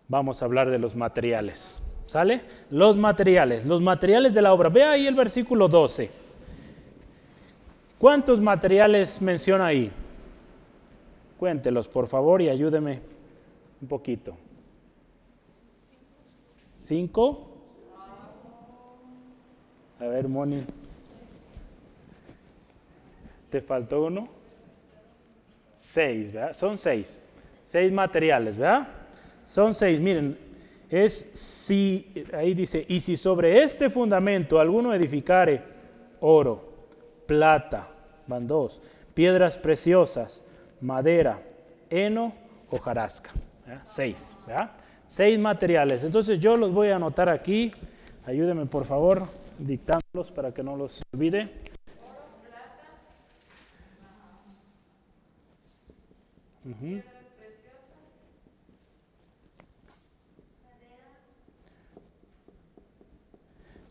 vamos 0.08 0.40
a 0.40 0.46
hablar 0.46 0.70
de 0.70 0.78
los 0.78 0.96
materiales. 0.96 1.86
¿Sale? 2.06 2.40
Los 2.70 2.96
materiales, 2.96 3.66
los 3.66 3.82
materiales 3.82 4.32
de 4.32 4.40
la 4.40 4.54
obra. 4.54 4.70
Ve 4.70 4.84
ahí 4.84 5.06
el 5.06 5.14
versículo 5.14 5.68
12. 5.68 6.10
¿Cuántos 8.00 8.40
materiales 8.40 9.20
menciona 9.20 9.66
ahí? 9.66 9.92
Cuéntelos, 11.38 11.86
por 11.86 12.06
favor, 12.06 12.40
y 12.40 12.48
ayúdeme 12.48 12.98
un 13.82 13.88
poquito. 13.88 14.34
¿Cinco? 16.74 17.46
A 20.00 20.06
ver, 20.06 20.26
Moni. 20.28 20.64
¿Te 23.50 23.60
faltó 23.60 24.06
uno? 24.06 24.28
Seis, 25.74 26.32
¿verdad? 26.32 26.56
Son 26.56 26.78
seis. 26.78 27.20
Seis 27.66 27.92
materiales, 27.92 28.56
¿verdad? 28.56 28.88
Son 29.44 29.74
seis. 29.74 30.00
Miren, 30.00 30.38
es 30.88 31.14
si, 31.14 32.24
ahí 32.32 32.54
dice, 32.54 32.82
y 32.88 32.98
si 33.00 33.18
sobre 33.18 33.62
este 33.62 33.90
fundamento 33.90 34.58
alguno 34.58 34.94
edificare 34.94 35.62
oro, 36.20 36.69
plata, 37.30 37.86
van 38.26 38.48
dos, 38.48 38.82
piedras 39.14 39.56
preciosas, 39.56 40.44
madera, 40.80 41.40
heno, 41.88 42.32
hojarasca. 42.68 43.30
Seis, 43.86 44.34
seis 45.06 45.38
materiales. 45.38 46.02
Entonces 46.02 46.40
yo 46.40 46.56
los 46.56 46.72
voy 46.72 46.88
a 46.88 46.96
anotar 46.96 47.28
aquí. 47.28 47.70
Ayúdeme 48.26 48.66
por 48.66 48.84
favor 48.84 49.28
dictándolos 49.60 50.32
para 50.34 50.52
que 50.52 50.64
no 50.64 50.74
los 50.76 51.00
olvide. 51.14 51.48
Uh 56.64 57.00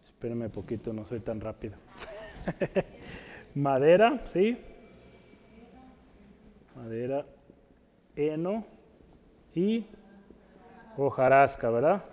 Espérenme 0.09 0.49
poquito, 0.49 0.91
no 0.91 1.05
soy 1.05 1.21
tan 1.21 1.39
rápido. 1.39 1.77
Madera, 3.55 4.21
¿sí? 4.25 4.57
Madera, 6.75 7.25
heno 8.15 8.63
y 9.53 9.85
hojarasca, 10.97 11.69
¿verdad? 11.69 12.03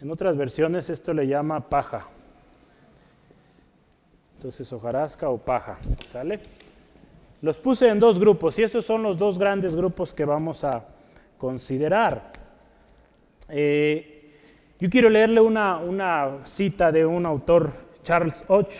En 0.00 0.10
otras 0.10 0.36
versiones 0.36 0.90
esto 0.90 1.12
le 1.12 1.26
llama 1.26 1.68
paja. 1.68 2.06
Entonces, 4.36 4.72
hojarasca 4.72 5.28
o 5.30 5.38
paja, 5.38 5.78
¿sale? 6.12 6.40
Los 7.42 7.56
puse 7.58 7.88
en 7.88 7.98
dos 7.98 8.18
grupos 8.18 8.58
y 8.58 8.62
estos 8.62 8.84
son 8.84 9.02
los 9.02 9.18
dos 9.18 9.38
grandes 9.38 9.74
grupos 9.74 10.14
que 10.14 10.24
vamos 10.24 10.62
a 10.62 10.84
considerar. 11.36 12.32
Eh, 13.48 14.34
yo 14.78 14.88
quiero 14.88 15.08
leerle 15.08 15.40
una, 15.40 15.78
una, 15.78 16.38
cita 16.44 16.92
de 16.92 17.04
un 17.04 17.26
autor, 17.26 17.72
Charles 18.08 18.42
Och. 18.48 18.72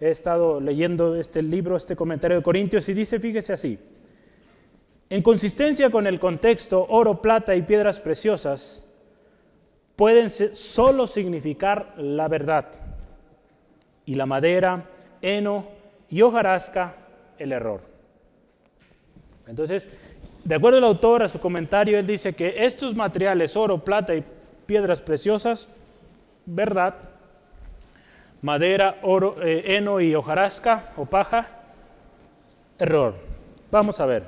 He 0.00 0.10
estado 0.10 0.60
leyendo 0.60 1.16
este 1.16 1.42
libro, 1.42 1.76
este 1.76 1.96
comentario 1.96 2.36
de 2.36 2.42
Corintios 2.42 2.88
y 2.88 2.94
dice, 2.94 3.18
fíjese 3.18 3.52
así, 3.52 3.78
en 5.10 5.22
consistencia 5.22 5.90
con 5.90 6.06
el 6.06 6.20
contexto, 6.20 6.86
oro, 6.88 7.20
plata 7.20 7.56
y 7.56 7.62
piedras 7.62 7.98
preciosas 7.98 8.92
pueden 9.96 10.30
solo 10.30 11.08
significar 11.08 11.94
la 11.98 12.28
verdad. 12.28 12.66
Y 14.06 14.14
la 14.14 14.24
madera, 14.24 14.84
heno 15.20 15.66
y 16.08 16.22
hojarasca, 16.22 16.94
el 17.38 17.50
error. 17.50 17.82
Entonces, 19.48 19.88
de 20.44 20.54
acuerdo 20.54 20.78
al 20.78 20.84
autor 20.84 21.24
a 21.24 21.28
su 21.28 21.40
comentario, 21.40 21.98
él 21.98 22.06
dice 22.06 22.34
que 22.34 22.54
estos 22.64 22.94
materiales, 22.94 23.56
oro, 23.56 23.84
plata 23.84 24.14
y 24.14 24.24
piedras 24.64 25.00
preciosas, 25.00 25.74
verdad, 26.46 27.09
madera, 28.42 28.98
oro, 29.02 29.36
eh, 29.42 29.76
heno 29.76 30.00
y 30.00 30.14
hojarasca 30.14 30.92
o 30.96 31.04
paja, 31.06 31.48
error. 32.78 33.14
Vamos 33.70 34.00
a 34.00 34.06
ver. 34.06 34.24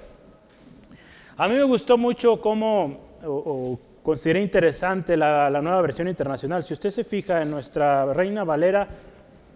A 1.36 1.48
mí 1.48 1.54
me 1.54 1.64
gustó 1.64 1.96
mucho 1.96 2.40
cómo, 2.40 3.00
o, 3.24 3.78
consideré 4.02 4.42
interesante 4.42 5.16
la, 5.16 5.50
nueva 5.62 5.80
versión 5.80 6.08
internacional. 6.08 6.62
Si 6.62 6.74
usted 6.74 6.90
se 6.90 7.04
fija 7.04 7.42
en 7.42 7.50
nuestra 7.50 8.12
Reina 8.12 8.44
Valera, 8.44 8.86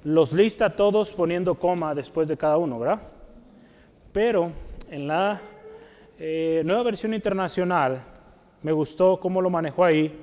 los 0.04 0.32
lista 0.32 0.70
todos 0.70 1.12
poniendo 1.12 1.56
coma 1.56 1.94
después 1.94 2.28
de 2.28 2.36
cada 2.36 2.56
uno, 2.56 2.78
¿verdad? 2.78 3.00
Pero 4.12 4.50
en 4.90 5.06
la 5.06 5.40
eh, 6.18 6.62
nueva 6.64 6.84
versión 6.84 7.12
internacional 7.12 8.00
me 8.62 8.72
gustó 8.72 9.20
cómo 9.20 9.42
lo 9.42 9.50
manejó 9.50 9.84
ahí, 9.84 10.18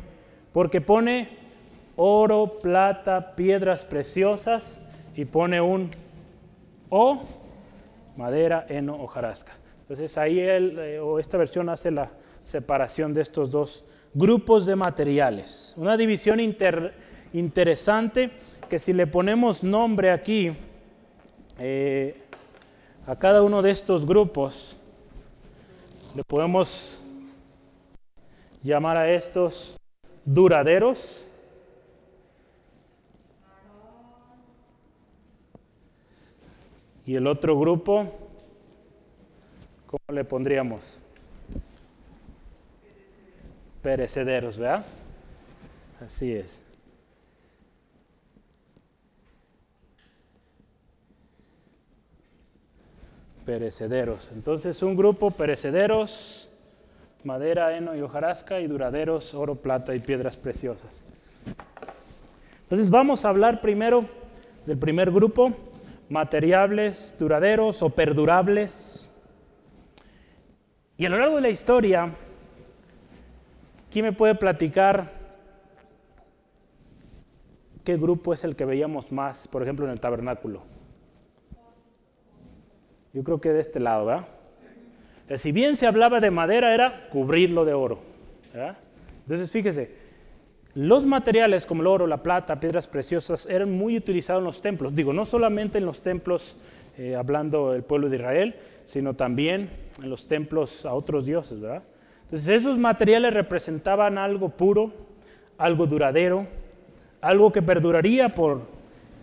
porque 0.51 0.81
pone 0.81 1.42
oro, 1.95 2.59
plata, 2.59 3.35
piedras 3.35 3.85
preciosas 3.85 4.81
y 5.15 5.25
pone 5.25 5.61
un 5.61 5.91
o, 6.89 7.21
madera, 8.17 8.65
heno, 8.69 8.95
hojarasca. 9.01 9.53
Entonces 9.81 10.17
ahí 10.17 10.39
eh, 10.39 10.99
o 10.99 11.19
esta 11.19 11.37
versión 11.37 11.69
hace 11.69 11.91
la 11.91 12.11
separación 12.43 13.13
de 13.13 13.21
estos 13.21 13.51
dos 13.51 13.85
grupos 14.13 14.65
de 14.65 14.75
materiales. 14.75 15.73
Una 15.77 15.97
división 15.97 16.39
interesante 17.33 18.31
que 18.69 18.79
si 18.79 18.93
le 18.93 19.07
ponemos 19.07 19.63
nombre 19.63 20.11
aquí 20.11 20.55
eh, 21.59 22.15
a 23.05 23.15
cada 23.17 23.43
uno 23.43 23.61
de 23.61 23.71
estos 23.71 24.05
grupos, 24.05 24.75
le 26.15 26.23
podemos 26.23 26.99
llamar 28.61 28.97
a 28.97 29.09
estos 29.09 29.75
duraderos, 30.25 31.22
Y 37.05 37.15
el 37.15 37.27
otro 37.27 37.59
grupo, 37.59 38.07
¿cómo 39.87 40.15
le 40.15 40.23
pondríamos? 40.23 40.99
Perecederos, 43.81 44.57
¿verdad? 44.57 44.85
Así 45.99 46.33
es. 46.33 46.59
Perecederos. 53.45 54.29
Entonces, 54.33 54.81
un 54.81 54.95
grupo 54.95 55.29
perecederos, 55.31 56.49
madera, 57.25 57.77
heno 57.77 57.93
y 57.93 58.01
hojarasca, 58.01 58.61
y 58.61 58.67
duraderos, 58.67 59.33
oro, 59.33 59.55
plata 59.55 59.93
y 59.93 59.99
piedras 59.99 60.37
preciosas. 60.37 61.01
Entonces, 62.63 62.89
vamos 62.89 63.25
a 63.25 63.29
hablar 63.29 63.59
primero 63.59 64.05
del 64.65 64.77
primer 64.77 65.11
grupo, 65.11 65.53
materiales 66.13 67.17
duraderos 67.19 67.81
o 67.81 67.89
perdurables. 67.89 69.11
Y 70.95 71.07
a 71.07 71.09
lo 71.09 71.17
largo 71.17 71.37
de 71.37 71.41
la 71.41 71.49
historia, 71.49 72.11
¿quién 73.91 74.05
me 74.05 74.13
puede 74.13 74.35
platicar 74.35 75.11
qué 77.83 77.97
grupo 77.97 78.31
es 78.31 78.43
el 78.43 78.55
que 78.55 78.63
veíamos 78.63 79.11
más, 79.11 79.47
por 79.47 79.63
ejemplo, 79.63 79.85
en 79.85 79.91
el 79.91 79.99
tabernáculo? 79.99 80.61
Yo 83.11 83.23
creo 83.23 83.41
que 83.41 83.49
de 83.49 83.61
este 83.61 83.79
lado, 83.79 84.05
¿verdad? 84.05 84.27
Si 85.37 85.51
bien 85.51 85.75
se 85.75 85.87
hablaba 85.87 86.19
de 86.19 86.29
madera, 86.29 86.75
era 86.75 87.09
cubrirlo 87.09 87.65
de 87.65 87.73
oro. 87.73 87.99
Entonces, 89.23 89.49
fíjese, 89.49 90.02
los 90.75 91.05
materiales 91.05 91.65
como 91.65 91.81
el 91.81 91.87
oro, 91.87 92.07
la 92.07 92.23
plata, 92.23 92.59
piedras 92.59 92.87
preciosas, 92.87 93.45
eran 93.47 93.71
muy 93.71 93.95
utilizados 93.95 94.41
en 94.41 94.45
los 94.45 94.61
templos. 94.61 94.95
Digo, 94.95 95.13
no 95.13 95.25
solamente 95.25 95.77
en 95.77 95.85
los 95.85 96.01
templos, 96.01 96.55
eh, 96.97 97.15
hablando 97.15 97.71
del 97.71 97.83
pueblo 97.83 98.09
de 98.09 98.15
Israel, 98.15 98.55
sino 98.85 99.13
también 99.13 99.69
en 100.01 100.09
los 100.09 100.27
templos 100.27 100.85
a 100.85 100.93
otros 100.93 101.25
dioses, 101.25 101.59
¿verdad? 101.59 101.83
Entonces, 102.23 102.47
esos 102.49 102.79
materiales 102.79 103.33
representaban 103.33 104.17
algo 104.17 104.49
puro, 104.49 104.91
algo 105.59 105.85
duradero, 105.85 106.47
algo 107.21 107.51
que 107.51 107.61
perduraría 107.61 108.29
por 108.29 108.61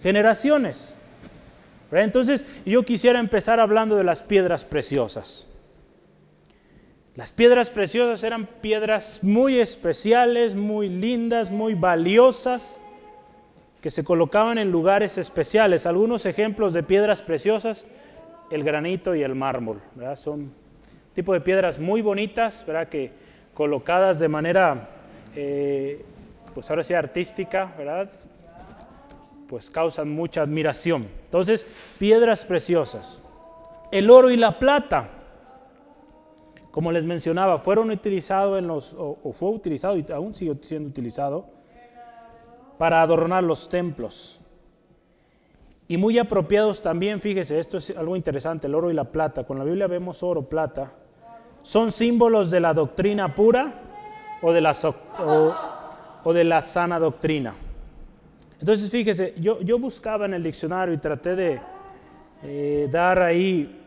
generaciones. 0.03 0.97
Entonces, 1.91 2.47
yo 2.65 2.85
quisiera 2.85 3.19
empezar 3.19 3.59
hablando 3.59 3.97
de 3.97 4.05
las 4.05 4.23
piedras 4.23 4.63
preciosas. 4.63 5.50
Las 7.21 7.33
piedras 7.33 7.69
preciosas 7.69 8.23
eran 8.23 8.47
piedras 8.47 9.23
muy 9.23 9.59
especiales, 9.59 10.55
muy 10.55 10.89
lindas, 10.89 11.51
muy 11.51 11.75
valiosas, 11.75 12.81
que 13.83 13.91
se 13.91 14.05
colocaban 14.05 14.57
en 14.57 14.71
lugares 14.73 15.19
especiales. 15.19 15.85
Algunos 15.85 16.25
ejemplos 16.25 16.73
de 16.73 16.83
piedras 16.83 17.21
preciosas, 17.21 17.85
el 18.51 18.65
granito 18.65 19.15
y 19.15 19.23
el 19.23 19.35
mármol. 19.35 19.83
Son 20.17 20.51
tipo 21.13 21.35
de 21.35 21.43
piedras 21.43 21.79
muy 21.79 22.01
bonitas, 22.01 22.65
¿verdad? 22.67 22.89
que 22.89 23.13
colocadas 23.53 24.19
de 24.19 24.29
manera, 24.29 24.89
eh, 25.37 26.03
pues 26.55 26.71
ahora 26.71 26.83
sí, 26.83 26.95
artística, 26.95 27.75
¿verdad? 27.77 28.09
pues 29.47 29.71
causan 29.71 30.09
mucha 30.09 30.41
admiración. 30.41 31.07
Entonces, 31.27 31.67
piedras 31.99 32.47
preciosas. 32.47 33.21
El 33.93 34.09
oro 34.09 34.31
y 34.31 34.39
la 34.39 34.59
plata 34.59 35.20
como 36.71 36.93
les 36.93 37.05
mencionaba, 37.05 37.59
fueron 37.59 37.91
utilizados 37.91 38.59
en 38.59 38.67
los, 38.67 38.95
o, 38.97 39.33
fue 39.33 39.51
utilizado 39.51 39.97
y 39.97 40.07
aún 40.13 40.35
sigue 40.35 40.57
siendo 40.63 40.89
utilizado 40.89 41.47
para 42.79 43.03
adornar 43.03 43.45
los 43.45 43.69
templos. 43.69 44.41
Y 45.89 45.97
muy 45.97 46.19
apropiados 46.19 46.81
también, 46.81 47.21
fíjese, 47.21 47.59
esto 47.59 47.79
es 47.79 47.97
algo 47.97 48.15
interesante, 48.15 48.69
el 48.69 48.75
oro 48.77 48.91
y 48.91 48.95
la 48.95 49.05
plata. 49.05 49.45
Con 49.45 49.59
la 49.59 49.65
Biblia 49.65 49.89
vemos 49.89 50.23
oro, 50.23 50.49
plata. 50.49 50.93
Son 51.63 51.91
símbolos 51.91 52.51
de 52.51 52.61
la 52.61 52.73
doctrina 52.73 53.35
pura 53.35 53.75
o 54.41 54.53
de 54.53 54.61
la, 54.61 54.73
o, 56.25 56.33
de 56.33 56.45
la 56.45 56.61
sana 56.61 57.01
doctrina. 57.01 57.55
Entonces, 58.61 58.89
fíjese, 58.89 59.35
yo, 59.41 59.61
yo, 59.63 59.79
buscaba 59.81 60.27
en 60.27 60.35
el 60.35 60.43
diccionario 60.43 60.95
y 60.95 60.99
traté 60.99 61.35
de 61.35 61.61
eh, 62.45 62.89
dar 62.91 63.21
ahí 63.21 63.80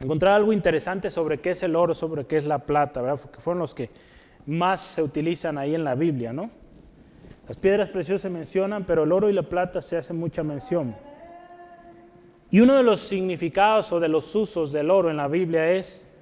encontrar 0.00 0.34
algo 0.34 0.52
interesante 0.52 1.10
sobre 1.10 1.40
qué 1.40 1.50
es 1.50 1.62
el 1.62 1.76
oro, 1.76 1.94
sobre 1.94 2.26
qué 2.26 2.36
es 2.36 2.44
la 2.44 2.60
plata, 2.60 3.02
¿verdad? 3.02 3.30
que 3.30 3.40
fueron 3.40 3.60
los 3.60 3.74
que 3.74 3.90
más 4.46 4.80
se 4.80 5.02
utilizan 5.02 5.58
ahí 5.58 5.74
en 5.74 5.84
la 5.84 5.94
Biblia, 5.94 6.32
¿no? 6.32 6.50
Las 7.46 7.56
piedras 7.56 7.88
preciosas 7.88 8.22
se 8.22 8.30
mencionan, 8.30 8.84
pero 8.84 9.04
el 9.04 9.12
oro 9.12 9.30
y 9.30 9.32
la 9.32 9.42
plata 9.42 9.80
se 9.80 9.96
hace 9.96 10.12
mucha 10.12 10.42
mención. 10.42 10.94
Y 12.50 12.60
uno 12.60 12.76
de 12.76 12.82
los 12.82 13.00
significados 13.00 13.92
o 13.92 14.00
de 14.00 14.08
los 14.08 14.34
usos 14.34 14.72
del 14.72 14.90
oro 14.90 15.10
en 15.10 15.16
la 15.16 15.28
Biblia 15.28 15.72
es 15.72 16.14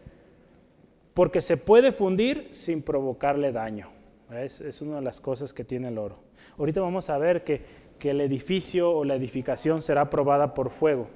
porque 1.15 1.41
se 1.41 1.57
puede 1.57 1.93
fundir 1.93 2.49
sin 2.53 2.83
provocarle 2.83 3.53
daño. 3.53 3.91
Es, 4.33 4.61
es, 4.61 4.83
una 4.83 4.97
de 4.97 5.03
las 5.03 5.21
cosas 5.21 5.53
que 5.53 5.65
tiene 5.65 5.89
el 5.89 5.99
oro. 5.99 6.19
Ahorita 6.59 6.81
vamos 6.81 7.11
a 7.11 7.19
ver 7.19 7.45
que, 7.45 7.63
que 7.99 8.11
el 8.11 8.21
edificio 8.21 8.91
o 8.91 9.05
la 9.05 9.15
edificación 9.15 9.83
será 9.83 10.11
probada 10.11 10.53
por 10.53 10.71
fuego. 10.71 11.09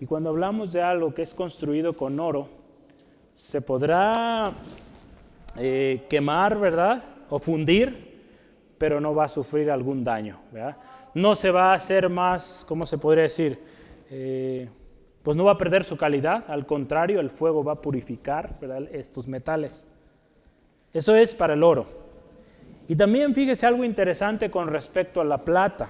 Y 0.00 0.06
cuando 0.06 0.30
hablamos 0.30 0.72
de 0.72 0.82
algo 0.82 1.12
que 1.12 1.22
es 1.22 1.34
construido 1.34 1.96
con 1.96 2.20
oro, 2.20 2.48
se 3.34 3.60
podrá 3.60 4.52
eh, 5.56 6.06
quemar, 6.08 6.58
¿verdad? 6.58 7.02
O 7.30 7.38
fundir, 7.38 8.22
pero 8.78 9.00
no 9.00 9.14
va 9.14 9.24
a 9.24 9.28
sufrir 9.28 9.70
algún 9.70 10.04
daño, 10.04 10.40
¿verdad? 10.52 10.76
No 11.14 11.34
se 11.34 11.50
va 11.50 11.72
a 11.72 11.74
hacer 11.74 12.08
más, 12.08 12.64
¿cómo 12.68 12.86
se 12.86 12.98
podría 12.98 13.24
decir? 13.24 13.58
Eh, 14.10 14.68
pues 15.22 15.36
no 15.36 15.44
va 15.44 15.52
a 15.52 15.58
perder 15.58 15.84
su 15.84 15.96
calidad, 15.96 16.44
al 16.48 16.64
contrario, 16.64 17.20
el 17.20 17.30
fuego 17.30 17.64
va 17.64 17.72
a 17.72 17.82
purificar 17.82 18.58
estos 18.92 19.26
metales. 19.26 19.86
Eso 20.92 21.14
es 21.16 21.34
para 21.34 21.54
el 21.54 21.62
oro. 21.62 21.86
Y 22.88 22.96
también 22.96 23.34
fíjese 23.34 23.66
algo 23.66 23.84
interesante 23.84 24.50
con 24.50 24.68
respecto 24.68 25.20
a 25.20 25.24
la 25.24 25.44
plata. 25.44 25.88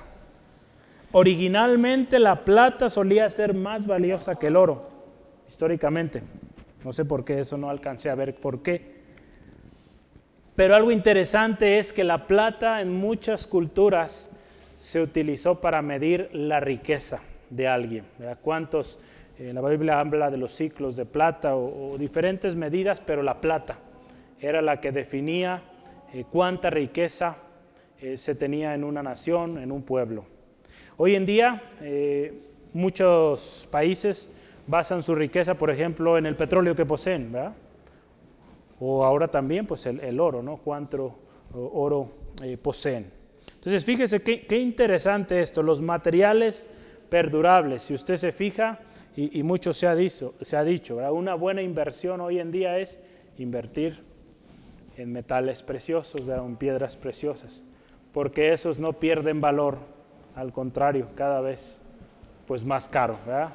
Originalmente 1.12 2.18
la 2.18 2.44
plata 2.44 2.90
solía 2.90 3.28
ser 3.30 3.54
más 3.54 3.86
valiosa 3.86 4.38
que 4.38 4.48
el 4.48 4.56
oro, 4.56 4.88
históricamente. 5.48 6.22
No 6.84 6.92
sé 6.92 7.04
por 7.04 7.24
qué, 7.24 7.40
eso 7.40 7.56
no 7.56 7.70
alcancé 7.70 8.10
a 8.10 8.14
ver 8.14 8.36
por 8.36 8.62
qué. 8.62 8.98
Pero 10.54 10.74
algo 10.74 10.90
interesante 10.90 11.78
es 11.78 11.92
que 11.92 12.04
la 12.04 12.26
plata 12.26 12.82
en 12.82 12.92
muchas 12.92 13.46
culturas 13.46 14.30
se 14.76 15.00
utilizó 15.00 15.60
para 15.60 15.82
medir 15.82 16.28
la 16.32 16.60
riqueza 16.60 17.22
de 17.48 17.68
alguien. 17.68 18.04
¿Cuántos? 18.42 18.98
Eh, 19.38 19.52
la 19.52 19.60
Biblia 19.62 20.00
habla 20.00 20.30
de 20.30 20.36
los 20.36 20.52
ciclos 20.52 20.96
de 20.96 21.06
plata 21.06 21.56
o, 21.56 21.96
diferentes 21.96 22.54
medidas, 22.54 23.00
pero 23.00 23.22
la 23.22 23.40
plata 23.40 23.78
era 24.40 24.60
la 24.60 24.80
que 24.80 24.92
definía 24.92 25.62
eh, 26.12 26.24
cuánta 26.30 26.70
riqueza 26.70 27.36
eh, 28.00 28.16
se 28.16 28.34
tenía 28.34 28.74
en 28.74 28.84
una 28.84 29.02
nación, 29.02 29.58
en 29.58 29.72
un 29.72 29.82
pueblo. 29.82 30.24
Hoy 30.96 31.14
en 31.14 31.26
día 31.26 31.62
eh, 31.80 32.32
muchos 32.72 33.68
países 33.70 34.34
basan 34.66 35.02
su 35.02 35.14
riqueza, 35.14 35.54
por 35.54 35.70
ejemplo, 35.70 36.18
en 36.18 36.26
el 36.26 36.36
petróleo 36.36 36.74
que 36.74 36.86
poseen. 36.86 37.34
O 38.80 39.04
ahora 39.04 39.28
también, 39.28 39.66
pues 39.66 39.86
el, 39.86 40.20
oro, 40.20 40.42
¿no? 40.42 40.58
Cuánto 40.58 41.18
oro 41.54 42.10
eh, 42.42 42.56
poseen. 42.56 43.10
Entonces, 43.54 43.84
fíjese 43.84 44.22
qué, 44.22 44.58
interesante 44.58 45.42
esto, 45.42 45.62
los 45.62 45.80
materiales 45.80 46.70
perdurables. 47.08 47.82
Si 47.82 47.94
usted 47.94 48.16
se 48.16 48.30
fija, 48.30 48.78
y, 49.16 49.42
mucho 49.42 49.74
se 49.74 49.88
ha 49.88 49.96
dicho, 49.96 50.34
se 50.40 50.56
ha 50.56 50.62
dicho 50.62 50.98
una 51.12 51.34
buena 51.34 51.60
inversión 51.60 52.20
hoy 52.20 52.38
en 52.38 52.52
día 52.52 52.78
es 52.78 53.00
invertir 53.36 54.00
en 54.96 55.12
metales 55.12 55.64
preciosos, 55.64 56.28
en 56.28 56.56
piedras 56.56 56.94
preciosas, 56.94 57.64
porque 58.12 58.52
esos 58.52 58.78
no 58.78 58.92
pierden 58.92 59.40
valor 59.40 59.78
al 60.38 60.52
contrario, 60.52 61.08
cada 61.16 61.40
vez 61.40 61.80
pues 62.46 62.64
más 62.64 62.88
caro, 62.88 63.18
¿verdad? 63.26 63.50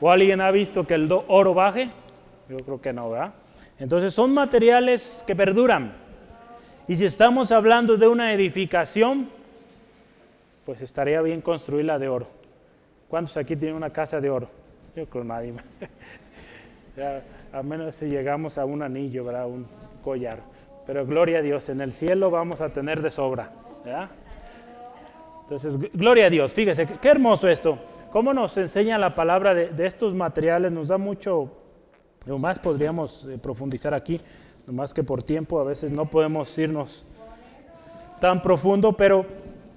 ¿O 0.00 0.10
alguien 0.10 0.42
ha 0.42 0.50
visto 0.50 0.86
que 0.86 0.94
el 0.94 1.10
oro 1.10 1.54
baje? 1.54 1.88
Yo 2.50 2.58
creo 2.58 2.80
que 2.80 2.92
no, 2.92 3.10
¿verdad? 3.10 3.32
Entonces 3.78 4.12
son 4.12 4.34
materiales 4.34 5.24
que 5.26 5.34
perduran. 5.34 5.94
Y 6.86 6.96
si 6.96 7.06
estamos 7.06 7.52
hablando 7.52 7.96
de 7.96 8.06
una 8.06 8.34
edificación, 8.34 9.28
pues 10.66 10.82
estaría 10.82 11.22
bien 11.22 11.40
construirla 11.40 11.98
de 11.98 12.08
oro. 12.08 12.28
¿Cuántos 13.08 13.38
aquí 13.38 13.56
tienen 13.56 13.74
una 13.74 13.90
casa 13.90 14.20
de 14.20 14.28
oro? 14.28 14.50
Yo 14.94 15.06
creo 15.06 15.24
nadie. 15.24 15.54
a 17.52 17.62
menos 17.62 17.94
si 17.94 18.06
llegamos 18.06 18.58
a 18.58 18.66
un 18.66 18.82
anillo, 18.82 19.24
¿verdad? 19.24 19.46
Un 19.46 19.66
collar. 20.04 20.40
Pero 20.86 21.06
gloria 21.06 21.38
a 21.38 21.42
Dios, 21.42 21.70
en 21.70 21.80
el 21.80 21.94
cielo 21.94 22.30
vamos 22.30 22.60
a 22.60 22.68
tener 22.68 23.00
de 23.00 23.10
sobra. 23.10 23.50
¿verdad? 23.84 24.10
Entonces, 25.48 25.78
gloria 25.92 26.26
a 26.26 26.30
Dios. 26.30 26.52
Fíjese, 26.52 26.86
qué 27.00 27.08
hermoso 27.08 27.48
esto. 27.48 27.78
Cómo 28.10 28.34
nos 28.34 28.56
enseña 28.56 28.98
la 28.98 29.14
palabra 29.14 29.54
de, 29.54 29.86
estos 29.86 30.12
materiales. 30.12 30.72
Nos 30.72 30.88
da 30.88 30.98
mucho, 30.98 31.52
lo 32.26 32.38
más 32.38 32.58
podríamos 32.58 33.24
eh, 33.26 33.38
profundizar 33.38 33.94
aquí, 33.94 34.20
más 34.66 34.92
que 34.92 35.04
por 35.04 35.22
tiempo 35.22 35.60
a 35.60 35.64
veces 35.64 35.92
no 35.92 36.10
podemos 36.10 36.56
irnos 36.58 37.04
tan 38.20 38.42
profundo, 38.42 38.94
pero 38.94 39.24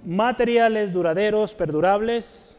materiales 0.04 0.92
duraderos, 0.92 1.54
perdurables, 1.54 2.58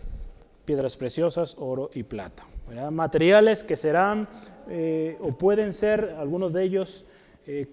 piedras 0.65 0.97
preciosas, 0.97 1.57
oro 1.59 1.91
y 1.95 2.05
plata. 2.05 2.45
Materiales 2.93 3.65
que 3.65 3.77
serán 3.77 4.29
eh, 4.69 5.19
o 5.21 5.33
pueden 5.33 5.73
ser, 5.73 6.15
algunos 6.21 6.53
de 6.53 6.63
ellos, 6.63 7.05
eh, 7.47 7.67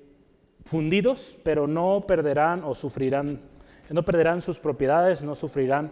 fundidos, 0.66 1.38
pero 1.44 1.68
no 1.68 2.06
perderán 2.08 2.64
o 2.64 2.74
sufrirán, 2.74 3.40
no 3.94 4.04
perderán 4.04 4.42
sus 4.42 4.60
propiedades, 4.60 5.22
no 5.22 5.36
sufrirán 5.36 5.92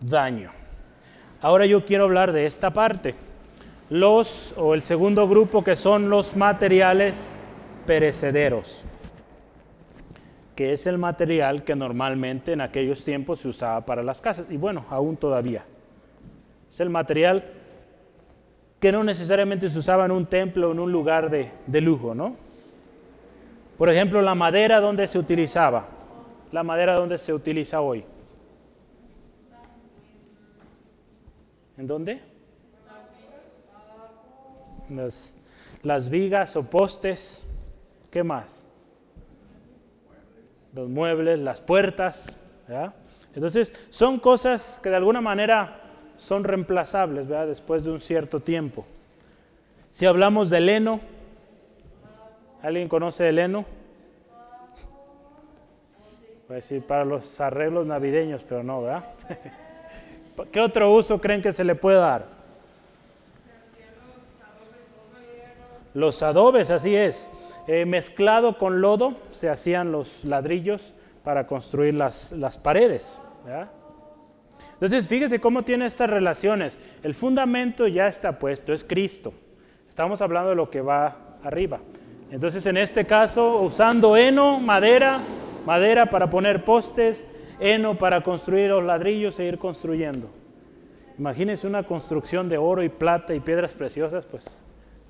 daño. 0.00 0.50
Ahora 1.40 1.66
yo 1.66 1.84
quiero 1.84 2.04
hablar 2.04 2.32
de 2.32 2.46
esta 2.46 2.70
parte, 2.70 3.14
los 3.90 4.54
o 4.56 4.74
el 4.74 4.82
segundo 4.82 5.28
grupo 5.28 5.62
que 5.62 5.76
son 5.76 6.08
los 6.10 6.36
materiales 6.36 7.30
perecederos, 7.86 8.86
que 10.54 10.72
es 10.72 10.86
el 10.86 10.98
material 10.98 11.62
que 11.62 11.76
normalmente 11.76 12.52
en 12.52 12.60
aquellos 12.60 13.04
tiempos 13.04 13.40
se 13.40 13.48
usaba 13.48 13.84
para 13.84 14.02
las 14.02 14.20
casas 14.20 14.46
y 14.50 14.56
bueno, 14.56 14.86
aún 14.90 15.16
todavía. 15.16 15.64
Es 16.72 16.80
el 16.80 16.90
material 16.90 17.44
que 18.80 18.92
no 18.92 19.04
necesariamente 19.04 19.68
se 19.68 19.78
usaba 19.78 20.04
en 20.04 20.10
un 20.10 20.26
templo 20.26 20.68
o 20.68 20.72
en 20.72 20.80
un 20.80 20.92
lugar 20.92 21.30
de, 21.30 21.50
de 21.66 21.80
lujo, 21.80 22.14
¿no? 22.14 22.36
Por 23.78 23.90
ejemplo, 23.90 24.22
la 24.22 24.34
madera 24.34 24.80
donde 24.80 25.06
se 25.06 25.18
utilizaba, 25.18 25.86
la 26.56 26.62
madera 26.62 26.94
donde 26.94 27.18
se 27.18 27.34
utiliza 27.34 27.82
hoy. 27.82 28.02
¿En 31.76 31.86
dónde? 31.86 32.18
Las, 35.82 36.08
vigas 36.08 36.56
o 36.56 36.70
postes. 36.70 37.54
¿Qué 38.10 38.24
más? 38.24 38.64
Los 40.72 40.88
muebles, 40.88 41.40
las 41.40 41.60
puertas. 41.60 42.34
Entonces, 43.34 43.70
son 43.90 44.18
cosas 44.18 44.80
que 44.82 44.88
de 44.88 44.96
alguna 44.96 45.20
manera 45.20 45.82
son 46.16 46.42
reemplazables 46.42 47.28
¿verdad? 47.28 47.48
después 47.48 47.84
de 47.84 47.90
un 47.90 48.00
cierto 48.00 48.40
tiempo. 48.40 48.86
Si 49.90 50.06
hablamos 50.06 50.48
del 50.48 50.70
heno, 50.70 51.02
¿alguien 52.62 52.88
conoce 52.88 53.28
el 53.28 53.40
heno? 53.40 53.66
Voy 56.48 56.54
a 56.54 56.56
decir 56.56 56.82
para 56.82 57.04
los 57.04 57.40
arreglos 57.40 57.86
navideños, 57.86 58.42
pero 58.48 58.62
no, 58.62 58.82
¿verdad? 58.82 59.04
¿Qué 60.52 60.60
otro 60.60 60.92
uso 60.92 61.20
creen 61.20 61.42
que 61.42 61.52
se 61.52 61.64
le 61.64 61.74
puede 61.74 61.98
dar? 61.98 62.26
Los 65.92 66.22
adobes, 66.22 66.70
así 66.70 66.94
es. 66.94 67.28
Eh, 67.66 67.84
mezclado 67.84 68.58
con 68.58 68.80
lodo 68.80 69.16
se 69.32 69.48
hacían 69.48 69.90
los 69.90 70.24
ladrillos 70.24 70.94
para 71.24 71.48
construir 71.48 71.94
las, 71.94 72.30
las 72.30 72.56
paredes. 72.56 73.18
¿verdad? 73.44 73.68
Entonces, 74.74 75.08
fíjese 75.08 75.40
cómo 75.40 75.64
tiene 75.64 75.86
estas 75.86 76.10
relaciones. 76.10 76.78
El 77.02 77.14
fundamento 77.14 77.88
ya 77.88 78.06
está 78.06 78.38
puesto, 78.38 78.72
es 78.72 78.84
Cristo. 78.84 79.32
Estamos 79.88 80.20
hablando 80.20 80.50
de 80.50 80.56
lo 80.56 80.70
que 80.70 80.80
va 80.80 81.38
arriba. 81.42 81.80
Entonces, 82.30 82.66
en 82.66 82.76
este 82.76 83.04
caso, 83.04 83.62
usando 83.62 84.16
heno, 84.16 84.60
madera, 84.60 85.18
madera 85.66 86.06
para 86.06 86.30
poner 86.30 86.64
postes, 86.64 87.24
heno 87.60 87.98
para 87.98 88.22
construir 88.22 88.70
los 88.70 88.84
ladrillos 88.84 89.38
e 89.38 89.44
ir 89.44 89.58
construyendo. 89.58 90.30
Imagínense 91.18 91.66
una 91.66 91.82
construcción 91.82 92.48
de 92.48 92.58
oro 92.58 92.82
y 92.82 92.88
plata 92.88 93.34
y 93.34 93.40
piedras 93.40 93.74
preciosas, 93.74 94.24
pues 94.24 94.60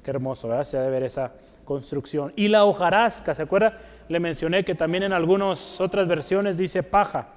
qué 0.02 0.10
hermoso, 0.10 0.48
¿verdad? 0.48 0.64
Se 0.64 0.78
debe 0.78 0.90
ver 0.90 1.02
esa 1.04 1.32
construcción. 1.64 2.32
Y 2.36 2.48
la 2.48 2.64
hojarasca, 2.64 3.34
¿se 3.34 3.42
acuerda? 3.42 3.78
Le 4.08 4.18
mencioné 4.18 4.64
que 4.64 4.74
también 4.74 5.02
en 5.04 5.12
algunas 5.12 5.80
otras 5.80 6.08
versiones 6.08 6.58
dice 6.58 6.82
paja 6.82 7.28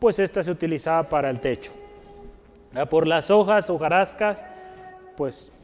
pues 0.00 0.18
esta 0.18 0.42
se 0.42 0.50
utilizaba 0.50 1.08
para 1.08 1.30
el 1.30 1.38
techo. 1.40 1.72
Por 2.88 3.06
las 3.06 3.30
hojas 3.30 3.68
hojarascas, 3.68 4.42
pues 5.16 5.54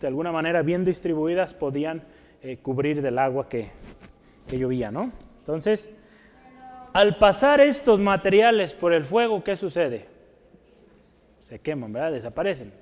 de 0.00 0.06
alguna 0.06 0.30
manera 0.30 0.62
bien 0.62 0.84
distribuidas 0.84 1.52
podían 1.52 2.02
eh, 2.42 2.58
cubrir 2.58 3.02
del 3.02 3.18
agua 3.18 3.48
que, 3.48 3.70
que 4.46 4.58
llovía, 4.58 4.90
¿no? 4.90 5.10
Entonces, 5.42 5.96
al 6.92 7.16
pasar 7.16 7.60
estos 7.60 7.98
materiales 7.98 8.72
por 8.72 8.92
el 8.92 9.04
fuego, 9.04 9.42
¿qué 9.42 9.56
sucede? 9.56 10.06
Se 11.40 11.58
queman, 11.58 11.92
¿verdad? 11.92 12.12
Desaparecen. 12.12 12.72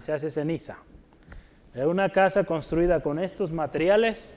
Se 0.00 0.12
hace 0.12 0.28
ceniza. 0.28 0.78
Una 1.76 2.08
casa 2.08 2.42
construida 2.42 3.00
con 3.00 3.20
estos 3.20 3.52
materiales, 3.52 4.34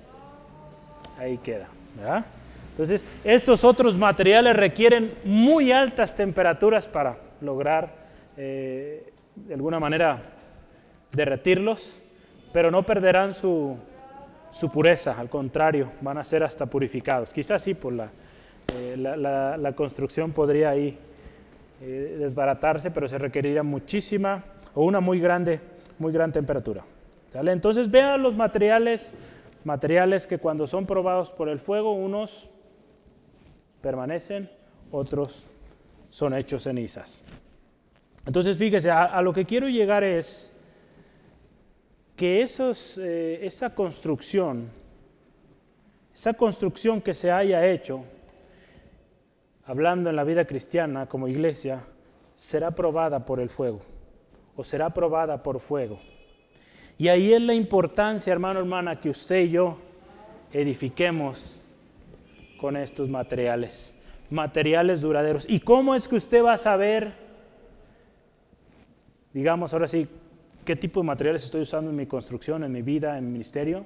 ahí 1.17 1.39
queda, 1.39 1.67
¿verdad? 1.97 2.25
Entonces, 2.73 3.03
estos 3.23 3.63
otros 3.63 3.97
materiales 3.97 4.55
requieren 4.55 5.11
muy 5.23 5.71
altas 5.71 6.15
temperaturas 6.15 6.87
para 6.87 7.17
lograr, 7.41 7.91
eh, 8.37 9.11
de 9.35 9.53
alguna 9.55 9.79
manera, 9.79 10.21
derretirlos, 11.11 11.97
pero 12.51 12.69
no 12.69 12.83
perderán 12.83 13.33
su, 13.33 13.79
pureza, 14.71 15.19
al 15.19 15.29
contrario, 15.29 15.91
van 16.01 16.17
a 16.17 16.23
ser 16.23 16.43
hasta 16.43 16.65
purificados. 16.65 17.29
Quizás 17.29 17.61
sí, 17.61 17.73
por 17.73 17.93
la, 17.93 18.09
eh, 18.75 18.95
la, 18.97 19.73
construcción 19.75 20.31
podría 20.31 20.69
ahí 20.69 20.97
eh, 21.81 22.17
desbaratarse, 22.19 22.91
pero 22.91 23.07
se 23.07 23.17
requeriría 23.17 23.63
muchísima 23.63 24.43
o 24.75 24.85
una 24.85 24.99
muy 24.99 25.19
grande, 25.19 25.59
muy 25.99 26.13
gran 26.13 26.31
temperatura. 26.31 26.83
¿Sale? 27.29 27.51
Entonces 27.51 27.89
vean 27.89 28.21
los 28.21 28.35
materiales, 28.35 29.13
materiales 29.63 30.27
que 30.27 30.37
cuando 30.37 30.67
son 30.67 30.85
probados 30.85 31.31
por 31.31 31.49
el 31.49 31.59
fuego, 31.59 31.93
unos 31.93 32.49
permanecen, 33.81 34.49
otros 34.91 35.47
son 36.09 36.35
hechos 36.35 36.63
cenizas. 36.63 37.25
Entonces, 38.25 38.57
fíjese, 38.57 38.89
a, 38.89 39.21
lo 39.21 39.33
que 39.33 39.45
quiero 39.45 39.67
llegar 39.67 40.03
es 40.03 40.62
que 42.15 42.41
eh, 42.41 43.39
esa 43.41 43.73
construcción, 43.73 44.69
esa 46.13 46.33
construcción 46.33 47.01
que 47.01 47.13
se 47.13 47.31
haya 47.31 47.65
hecho, 47.67 48.03
hablando 49.65 50.09
en 50.09 50.15
la 50.15 50.23
vida 50.23 50.45
cristiana 50.45 51.07
como 51.07 51.27
iglesia, 51.27 51.83
será 52.35 52.71
probada 52.71 53.25
por 53.25 53.39
el 53.39 53.49
fuego 53.49 53.81
o 54.55 54.63
será 54.63 54.91
probada 54.91 55.41
por 55.41 55.59
fuego. 55.59 55.99
Y 56.97 57.07
ahí 57.07 57.33
es 57.33 57.41
la 57.41 57.55
importancia, 57.55 58.31
hermano, 58.31 58.59
hermana, 58.59 58.99
que 58.99 59.09
usted 59.09 59.45
y 59.45 59.51
yo 59.51 59.79
edifiquemos 60.51 61.55
con 62.61 62.77
estos 62.77 63.09
materiales, 63.09 63.93
materiales 64.29 65.01
duraderos. 65.01 65.49
¿Y 65.49 65.59
cómo 65.59 65.95
es 65.95 66.07
que 66.07 66.15
usted 66.15 66.43
va 66.43 66.53
a 66.53 66.57
saber, 66.57 67.13
digamos 69.33 69.73
ahora 69.73 69.87
sí, 69.87 70.07
qué 70.63 70.75
tipo 70.75 71.01
de 71.01 71.07
materiales 71.07 71.43
estoy 71.43 71.61
usando 71.61 71.89
en 71.89 71.95
mi 71.95 72.05
construcción, 72.05 72.63
en 72.63 72.71
mi 72.71 72.81
vida, 72.81 73.17
en 73.17 73.25
mi 73.25 73.31
ministerio? 73.33 73.85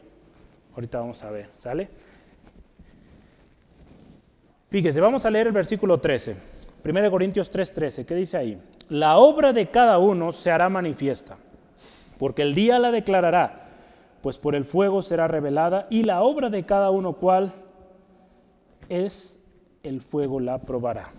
Ahorita 0.74 1.00
vamos 1.00 1.24
a 1.24 1.32
ver, 1.32 1.50
¿sale? 1.58 1.90
Fíjese, 4.70 5.00
vamos 5.00 5.26
a 5.26 5.30
leer 5.30 5.48
el 5.48 5.54
versículo 5.54 6.00
13, 6.00 6.38
1 6.84 7.12
Corintios 7.12 7.52
3:13, 7.52 8.06
¿qué 8.06 8.16
dice 8.16 8.38
ahí? 8.38 8.62
La 8.90 9.18
obra 9.18 9.54
de 9.54 9.68
cada 9.68 9.98
uno 9.98 10.32
se 10.32 10.52
hará 10.52 10.70
manifiesta, 10.70 11.38
porque 12.18 12.42
el 12.42 12.54
día 12.54 12.78
la 12.78 12.92
declarará, 12.92 13.70
pues 14.22 14.38
por 14.38 14.56
el 14.56 14.66
fuego 14.66 15.02
será 15.02 15.28
revelada, 15.28 15.88
y 15.90 16.04
la 16.04 16.22
obra 16.22 16.50
de 16.50 16.66
cada 16.66 16.92
uno 16.92 17.14
cual 17.14 17.54
es 18.90 19.40
el 19.84 20.02
fuego 20.02 20.40
la 20.40 20.60
probará. 20.60 21.12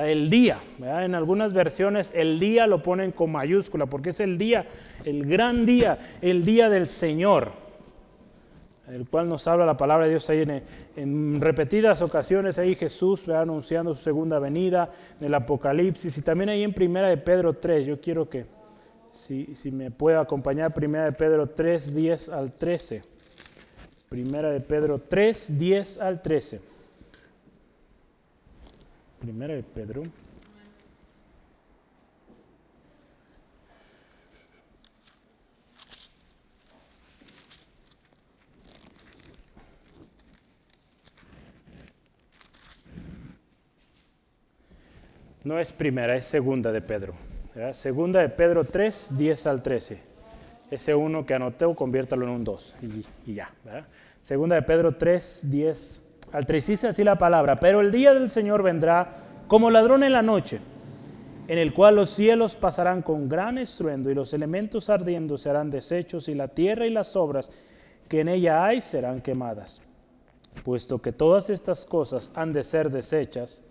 El 0.00 0.30
día, 0.30 0.58
en 0.80 1.14
algunas 1.14 1.52
versiones 1.52 2.12
el 2.14 2.40
día 2.40 2.66
lo 2.66 2.82
ponen 2.82 3.12
con 3.12 3.30
mayúscula 3.30 3.84
porque 3.84 4.10
es 4.10 4.20
el 4.20 4.38
día, 4.38 4.66
el 5.04 5.26
gran 5.26 5.66
día, 5.66 5.98
el 6.22 6.46
día 6.46 6.70
del 6.70 6.88
Señor, 6.88 7.50
el 8.88 9.06
cual 9.06 9.28
nos 9.28 9.46
habla 9.46 9.66
la 9.66 9.76
palabra 9.76 10.06
de 10.06 10.12
Dios 10.12 10.30
ahí 10.30 10.46
en, 10.96 11.40
repetidas 11.42 12.00
ocasiones, 12.00 12.58
ahí 12.58 12.74
Jesús 12.74 13.28
anunciando 13.28 13.94
su 13.94 14.02
segunda 14.02 14.38
venida, 14.38 14.90
en 15.20 15.26
el 15.26 15.34
Apocalipsis 15.34 16.16
y 16.16 16.22
también 16.22 16.48
ahí 16.48 16.62
en 16.62 16.72
Primera 16.72 17.08
de 17.08 17.18
Pedro 17.18 17.52
3, 17.52 17.86
yo 17.86 18.00
quiero 18.00 18.30
que 18.30 18.46
si, 19.10 19.54
si 19.54 19.70
me 19.70 19.90
puede 19.90 20.16
acompañar 20.16 20.72
Primera 20.72 21.04
de 21.04 21.12
Pedro 21.12 21.50
3, 21.50 21.94
10 21.94 22.28
al 22.30 22.52
13. 22.52 23.02
Primera 24.08 24.50
de 24.50 24.60
Pedro 24.60 24.98
3, 24.98 25.58
10 25.58 26.00
al 26.00 26.22
13. 26.22 26.71
Primera 29.22 29.54
de 29.54 29.62
Pedro. 29.62 30.02
No 45.44 45.60
es 45.60 45.70
primera, 45.70 46.16
es 46.16 46.24
segunda 46.24 46.72
de 46.72 46.80
Pedro. 46.80 47.14
Segunda 47.74 48.18
de 48.18 48.28
Pedro 48.28 48.64
3, 48.64 49.16
10 49.16 49.46
al 49.46 49.62
13. 49.62 50.00
Ese 50.68 50.96
uno 50.96 51.24
que 51.24 51.34
anoté, 51.34 51.72
conviértalo 51.76 52.24
en 52.24 52.30
un 52.30 52.42
2 52.42 52.76
y, 53.24 53.34
ya. 53.34 53.52
Segunda 54.20 54.56
de 54.56 54.62
Pedro 54.62 54.96
3, 54.96 55.42
10 55.44 56.01
al 56.32 56.46
3 56.46 56.66
dice 56.66 56.88
así 56.88 57.04
la 57.04 57.16
palabra, 57.16 57.56
pero 57.56 57.80
el 57.80 57.92
día 57.92 58.14
del 58.14 58.30
Señor 58.30 58.62
vendrá 58.62 59.16
como 59.48 59.70
ladrón 59.70 60.02
en 60.02 60.12
la 60.12 60.22
noche, 60.22 60.60
en 61.46 61.58
el 61.58 61.74
cual 61.74 61.96
los 61.96 62.10
cielos 62.10 62.56
pasarán 62.56 63.02
con 63.02 63.28
gran 63.28 63.58
estruendo 63.58 64.10
y 64.10 64.14
los 64.14 64.32
elementos 64.32 64.88
ardiendo 64.88 65.36
serán 65.36 65.70
deshechos 65.70 66.28
y 66.28 66.34
la 66.34 66.48
tierra 66.48 66.86
y 66.86 66.90
las 66.90 67.16
obras 67.16 67.50
que 68.08 68.20
en 68.20 68.28
ella 68.28 68.64
hay 68.64 68.80
serán 68.80 69.20
quemadas. 69.20 69.82
Puesto 70.64 71.00
que 71.00 71.12
todas 71.12 71.50
estas 71.50 71.84
cosas 71.84 72.32
han 72.34 72.52
de 72.52 72.64
ser 72.64 72.90
deshechas, 72.90 73.64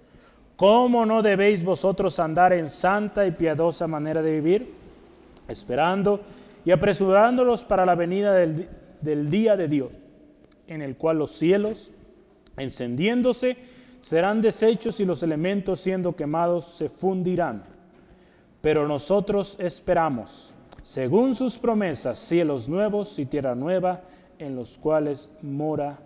¿cómo 0.56 1.06
no 1.06 1.22
debéis 1.22 1.64
vosotros 1.64 2.20
andar 2.20 2.54
en 2.54 2.70
santa 2.70 3.26
y 3.26 3.32
piadosa 3.32 3.88
manera 3.88 4.22
de 4.22 4.34
vivir? 4.34 4.74
Esperando 5.48 6.22
y 6.64 6.72
apresurándolos 6.72 7.64
para 7.64 7.86
la 7.86 7.96
venida 7.96 8.34
del, 8.34 8.68
del 9.02 9.30
día 9.32 9.58
de 9.58 9.68
Dios, 9.68 9.98
en 10.68 10.82
el 10.82 10.96
cual 10.96 11.18
los 11.18 11.32
cielos, 11.32 11.92
encendiéndose, 12.58 13.58
serán 14.00 14.42
deshechos 14.42 15.00
y 15.00 15.06
los 15.06 15.24
elementos 15.24 15.80
siendo 15.80 16.16
quemados 16.16 16.66
se 16.66 16.90
fundirán. 16.90 17.64
Pero 18.62 18.88
nosotros 18.88 19.60
esperamos, 19.60 20.54
según 20.84 21.36
sus 21.36 21.58
promesas, 21.58 22.20
cielos 22.20 22.68
nuevos 22.68 23.18
y 23.20 23.26
tierra 23.26 23.56
nueva, 23.56 24.02
en 24.40 24.56
los 24.56 24.78
cuales 24.78 25.32
mora 25.42 26.00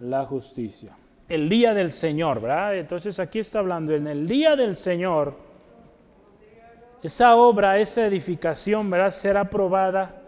la 0.00 0.24
justicia. 0.24 0.96
El 1.28 1.48
día 1.48 1.72
del 1.74 1.92
Señor, 1.92 2.40
¿verdad? 2.40 2.76
Entonces 2.76 3.18
aquí 3.18 3.38
está 3.38 3.60
hablando, 3.60 3.94
en 3.94 4.06
el 4.06 4.26
día 4.26 4.56
del 4.56 4.76
Señor, 4.76 5.34
esa 7.02 7.36
obra, 7.36 7.78
esa 7.78 8.06
edificación, 8.06 8.88
¿verdad? 8.88 9.10
Será 9.10 9.48
probada 9.48 10.22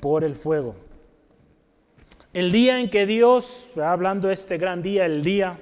por 0.00 0.24
el 0.24 0.36
fuego. 0.36 0.74
El 2.34 2.50
día 2.50 2.80
en 2.80 2.90
que 2.90 3.06
Dios, 3.06 3.70
hablando 3.80 4.26
de 4.26 4.34
este 4.34 4.58
gran 4.58 4.82
día, 4.82 5.06
el 5.06 5.22
día, 5.22 5.56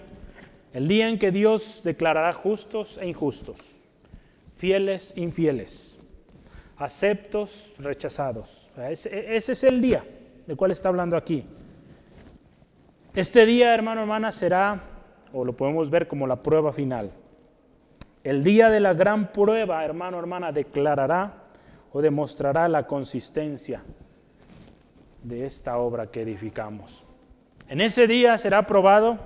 el 0.73 0.89
día 0.89 1.11
en 1.11 1.19
que 1.19 1.31
Dios 1.31 1.83
declarará 1.85 2.33
justos 2.33 2.97
e 2.97 3.07
injustos, 3.07 3.77
fieles, 4.57 5.19
infieles, 5.19 6.03
aceptos, 6.79 7.73
rechazados. 7.79 8.71
Ese, 8.89 9.37
es 9.37 9.65
el 9.65 9.83
día 9.83 10.03
del 10.47 10.57
cual 10.57 10.71
está 10.71 10.89
hablando 10.89 11.15
aquí. 11.15 11.45
Este 13.15 13.45
día, 13.45 13.75
hermano, 13.75 14.01
hermana, 14.01 14.33
será, 14.33 14.83
o 15.31 15.45
lo 15.45 15.55
podemos 15.55 15.91
ver 15.91 16.09
como 16.09 16.27
la 16.27 16.43
prueba 16.43 16.73
final. 16.73 17.13
El 18.25 18.43
día 18.43 18.71
de 18.71 18.81
la 18.81 18.95
gran 18.95 19.31
prueba, 19.31 19.85
hermano, 19.85 20.19
hermana, 20.19 20.53
declarará 20.53 21.35
o 21.93 22.01
demostrará 22.01 22.67
la 22.67 22.87
consistencia 22.87 23.83
de 25.23 25.47
esta 25.47 25.79
obra 25.79 26.11
que 26.11 26.23
edificamos. 26.23 27.05
En 27.69 27.81
ese 27.81 28.07
día 28.07 28.37
será 28.39 28.67
probado 28.67 29.19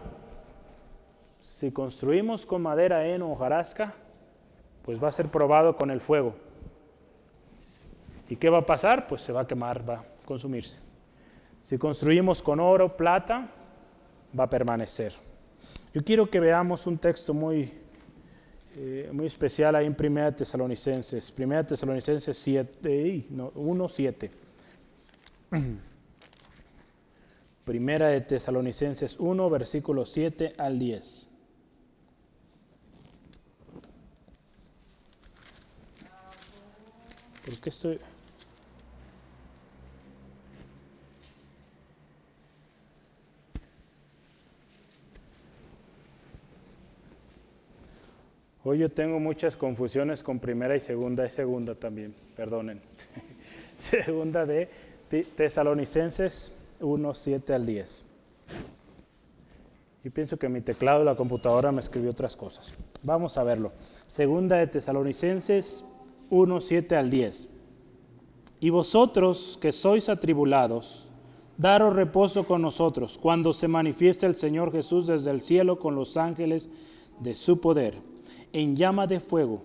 si 1.46 1.72
construimos 1.72 2.44
con 2.44 2.60
madera, 2.60 3.06
en 3.06 3.22
hojarasca, 3.22 3.94
pues 4.84 5.02
va 5.02 5.08
a 5.08 5.12
ser 5.12 5.28
probado 5.28 5.76
con 5.76 5.90
el 5.90 6.00
fuego. 6.00 6.34
¿Y 8.28 8.36
qué 8.36 8.50
va 8.50 8.58
a 8.58 8.66
pasar? 8.66 9.06
Pues 9.06 9.22
se 9.22 9.32
va 9.32 9.42
a 9.42 9.46
quemar, 9.46 9.88
va 9.88 9.94
a 9.94 10.04
consumirse. 10.26 10.80
Si 11.62 11.78
construimos 11.78 12.42
con 12.42 12.60
oro, 12.60 12.96
plata, 12.96 13.48
va 14.38 14.44
a 14.44 14.50
permanecer. 14.50 15.14
Yo 15.94 16.04
quiero 16.04 16.28
que 16.28 16.40
veamos 16.40 16.86
un 16.86 16.98
texto 16.98 17.32
muy, 17.32 17.72
eh, 18.76 19.08
muy 19.12 19.26
especial 19.26 19.76
ahí 19.76 19.86
en 19.86 19.96
1 19.98 20.34
Tesalonicenses, 20.34 21.34
1 21.38 21.66
Tesalonicenses 21.66 22.36
7, 22.36 23.26
no, 23.30 23.50
1, 23.54 23.88
7. 23.88 24.30
Primera 27.64 28.08
de 28.08 28.20
Tesalonicenses 28.20 29.18
1, 29.18 29.50
versículos 29.50 30.12
7 30.12 30.52
al 30.58 30.78
10. 30.78 31.26
¿Por 37.44 37.60
qué 37.60 37.70
estoy...? 37.70 37.98
Hoy 48.68 48.78
yo 48.78 48.88
tengo 48.88 49.20
muchas 49.20 49.56
confusiones 49.56 50.24
con 50.24 50.40
primera 50.40 50.74
y 50.74 50.80
segunda 50.80 51.24
y 51.24 51.30
segunda 51.30 51.76
también, 51.76 52.16
perdonen. 52.34 52.80
segunda 53.78 54.44
de 54.44 54.68
Tesalonicenses 55.08 56.58
1, 56.80 57.14
7 57.14 57.54
al 57.54 57.66
10. 57.66 58.04
Y 60.04 60.10
pienso 60.10 60.36
que 60.36 60.48
mi 60.48 60.60
teclado 60.60 61.00
de 61.00 61.04
la 61.04 61.16
computadora 61.16 61.72
me 61.72 61.80
escribió 61.80 62.10
otras 62.10 62.36
cosas. 62.36 62.72
Vamos 63.02 63.36
a 63.38 63.44
verlo. 63.44 63.72
Segunda 64.06 64.56
de 64.56 64.66
Tesalonicenses 64.66 65.84
1, 66.30 66.60
7 66.60 66.96
al 66.96 67.10
10. 67.10 67.48
Y 68.60 68.70
vosotros 68.70 69.58
que 69.60 69.72
sois 69.72 70.08
atribulados, 70.08 71.08
daros 71.56 71.94
reposo 71.94 72.44
con 72.44 72.62
nosotros 72.62 73.18
cuando 73.18 73.52
se 73.52 73.68
manifieste 73.68 74.26
el 74.26 74.34
Señor 74.34 74.72
Jesús 74.72 75.06
desde 75.06 75.30
el 75.30 75.40
cielo 75.40 75.78
con 75.78 75.94
los 75.94 76.16
ángeles 76.16 76.70
de 77.20 77.34
su 77.34 77.60
poder 77.60 77.94
en 78.52 78.76
llama 78.76 79.06
de 79.06 79.20
fuego, 79.20 79.62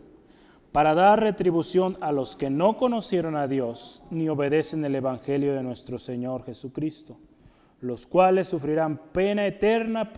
para 0.71 0.93
dar 0.93 1.19
retribución 1.19 1.97
a 1.99 2.11
los 2.11 2.35
que 2.35 2.49
no 2.49 2.77
conocieron 2.77 3.35
a 3.35 3.47
Dios 3.47 4.03
ni 4.09 4.29
obedecen 4.29 4.85
el 4.85 4.95
Evangelio 4.95 5.53
de 5.53 5.63
nuestro 5.63 5.99
Señor 5.99 6.45
Jesucristo, 6.45 7.17
los 7.81 8.07
cuales 8.07 8.47
sufrirán 8.47 8.97
pena 9.11 9.45
eterna, 9.45 10.13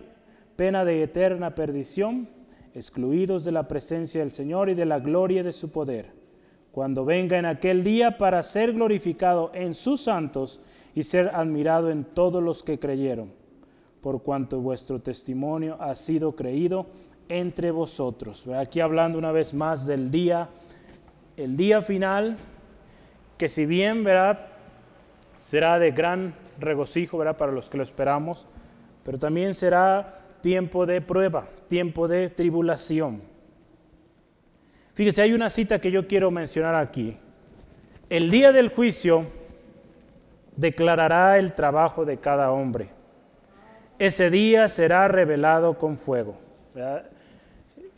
pena 0.55 0.85
de 0.85 1.01
eterna 1.01 1.55
perdición, 1.55 2.27
excluidos 2.75 3.43
de 3.43 3.51
la 3.51 3.67
presencia 3.67 4.21
del 4.21 4.31
Señor 4.31 4.69
y 4.69 4.75
de 4.75 4.85
la 4.85 4.99
gloria 4.99 5.43
de 5.43 5.53
su 5.53 5.71
poder, 5.71 6.11
cuando 6.71 7.03
venga 7.03 7.37
en 7.37 7.45
aquel 7.45 7.83
día 7.83 8.17
para 8.17 8.43
ser 8.43 8.73
glorificado 8.73 9.51
en 9.55 9.73
sus 9.73 10.01
santos 10.01 10.59
y 10.93 11.03
ser 11.03 11.31
admirado 11.33 11.89
en 11.89 12.03
todos 12.03 12.43
los 12.43 12.61
que 12.61 12.79
creyeron, 12.79 13.31
por 14.01 14.21
cuanto 14.21 14.59
vuestro 14.59 14.99
testimonio 14.99 15.77
ha 15.79 15.95
sido 15.95 16.35
creído 16.35 16.87
entre 17.29 17.71
vosotros. 17.71 18.47
Aquí 18.47 18.79
hablando 18.79 19.17
una 19.17 19.31
vez 19.31 19.53
más 19.53 19.85
del 19.85 20.11
día, 20.11 20.49
el 21.37 21.55
día 21.57 21.81
final, 21.81 22.37
que 23.37 23.49
si 23.49 23.65
bien 23.65 24.05
será 25.37 25.79
de 25.79 25.91
gran 25.91 26.33
regocijo 26.59 27.17
¿verdad? 27.17 27.37
para 27.37 27.51
los 27.51 27.69
que 27.69 27.77
lo 27.77 27.83
esperamos, 27.83 28.45
pero 29.03 29.17
también 29.17 29.53
será 29.53 30.19
tiempo 30.41 30.85
de 30.85 31.01
prueba, 31.01 31.47
tiempo 31.67 32.07
de 32.07 32.29
tribulación. 32.29 33.21
Fíjese, 34.93 35.21
hay 35.21 35.33
una 35.33 35.49
cita 35.49 35.79
que 35.79 35.91
yo 35.91 36.07
quiero 36.07 36.29
mencionar 36.29 36.75
aquí. 36.75 37.17
El 38.09 38.29
día 38.29 38.51
del 38.51 38.69
juicio 38.69 39.25
declarará 40.55 41.39
el 41.39 41.53
trabajo 41.53 42.05
de 42.05 42.17
cada 42.17 42.51
hombre. 42.51 42.89
Ese 43.97 44.29
día 44.29 44.69
será 44.69 45.07
revelado 45.07 45.77
con 45.77 45.97
fuego. 45.97 46.37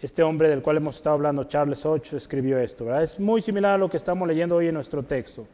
Este 0.05 0.21
hombre 0.21 0.49
del 0.49 0.61
cual 0.61 0.77
hemos 0.77 0.97
estado 0.97 1.15
hablando, 1.15 1.45
Charles 1.45 1.83
Ocho, 1.83 2.15
escribió 2.15 2.59
esto. 2.59 2.95
Es 2.95 3.19
muy 3.19 3.41
similar 3.41 3.73
a 3.73 3.77
lo 3.79 3.89
que 3.89 3.97
estamos 3.97 4.27
leyendo 4.27 4.57
hoy 4.57 4.67
en 4.67 4.75
nuestro 4.75 5.01
texto. 5.01 5.47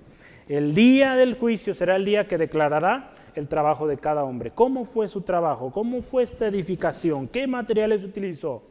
El 0.45 0.76
día 0.76 1.16
del 1.16 1.36
juicio 1.39 1.74
será 1.74 1.95
el 1.95 2.04
día 2.04 2.28
que 2.28 2.38
declarará 2.38 3.12
el 3.34 3.47
trabajo 3.47 3.88
de 3.88 3.95
cada 3.97 4.26
hombre. 4.26 4.52
¿Cómo 4.52 4.84
fue 4.84 5.08
su 5.08 5.22
trabajo? 5.22 5.72
¿Cómo 5.72 6.02
fue 6.02 6.24
esta 6.24 6.47
edificación? 6.47 7.30
¿Qué 7.30 7.47
materiales 7.47 8.04
utilizó? 8.04 8.62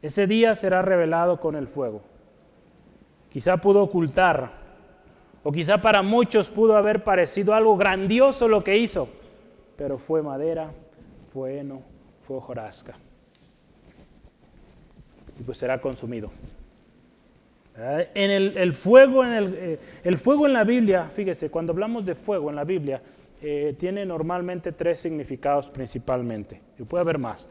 Ese 0.00 0.28
día 0.28 0.54
será 0.54 0.80
revelado 0.80 1.40
con 1.40 1.56
el 1.56 1.66
fuego. 1.66 2.00
Quizá 3.30 3.56
pudo 3.56 3.82
ocultar, 3.82 4.52
o 5.42 5.50
quizá 5.50 5.82
para 5.82 6.02
muchos 6.02 6.48
pudo 6.48 6.76
haber 6.76 7.02
parecido 7.02 7.52
algo 7.52 7.76
grandioso 7.76 8.46
lo 8.46 8.62
que 8.62 8.78
hizo, 8.78 9.08
pero 9.76 9.98
fue 9.98 10.22
madera, 10.22 10.70
fue 11.32 11.58
heno, 11.58 11.82
fue 12.28 12.36
hojarasca 12.36 12.94
y 15.38 15.42
pues 15.42 15.58
será 15.58 15.80
consumido. 15.80 16.30
En 18.14 18.30
el, 18.30 18.72
fuego, 18.74 19.24
en 19.24 19.32
el, 19.32 19.54
eh, 19.54 19.78
el, 20.04 20.18
fuego 20.18 20.46
en 20.46 20.52
la 20.52 20.62
Biblia, 20.62 21.08
fíjese, 21.12 21.50
cuando 21.50 21.72
hablamos 21.72 22.04
de 22.04 22.14
fuego 22.14 22.50
en 22.50 22.56
la 22.56 22.64
Biblia, 22.64 23.00
eh, 23.40 23.74
tiene 23.78 24.04
normalmente 24.04 24.72
tres 24.72 25.00
significados 25.00 25.68
principalmente. 25.68 26.60
Y 26.78 26.82
puede 26.82 27.00
haber 27.00 27.18
más, 27.18 27.48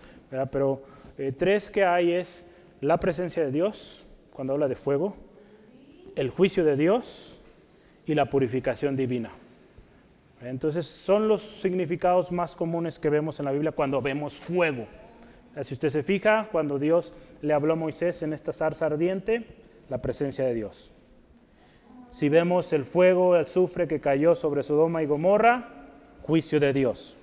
pero 0.52 0.84
eh, 1.18 1.34
tres 1.36 1.70
que 1.70 1.84
hay 1.84 2.14
es 2.14 2.48
la 2.82 2.98
presencia 2.98 3.44
de 3.44 3.52
Dios, 3.52 4.06
cuando 4.32 4.54
habla 4.54 4.68
de 4.68 4.76
fuego, 4.76 5.18
el 6.16 6.30
juicio 6.30 6.64
de 6.64 6.76
Dios 6.76 7.40
y 8.06 8.16
la 8.16 8.30
purificación 8.30 8.96
divina. 8.96 9.32
Entonces 10.42 10.86
son 10.86 11.28
los 11.28 11.42
significados 11.42 12.32
más 12.32 12.56
comunes 12.56 12.98
que 12.98 13.10
vemos 13.10 13.40
en 13.40 13.46
la 13.46 13.52
Biblia 13.52 13.72
cuando 13.72 14.02
vemos 14.02 14.34
fuego. 14.34 14.88
Si 15.64 15.74
usted 15.74 15.90
se 15.90 16.04
fija, 16.04 16.48
cuando 16.52 16.80
Dios 16.80 17.14
le 17.42 17.54
habló 17.54 17.74
a 17.74 17.76
Moisés 17.76 18.22
en 18.22 18.34
esta 18.34 18.54
zarza 18.54 18.86
ardiente, 18.86 19.46
la 19.90 20.02
presencia 20.02 20.46
de 20.46 20.54
Dios. 20.54 20.92
Si 22.10 22.30
vemos 22.30 22.72
el 22.74 22.86
fuego, 22.86 23.36
el 23.36 23.42
azufre 23.42 23.88
que 23.88 24.00
cayó 24.02 24.36
sobre 24.36 24.64
Sodoma 24.64 25.04
y 25.04 25.06
Gomorra, 25.06 25.70
juicio 26.24 26.60
de 26.60 26.74
Dios. 26.74 27.18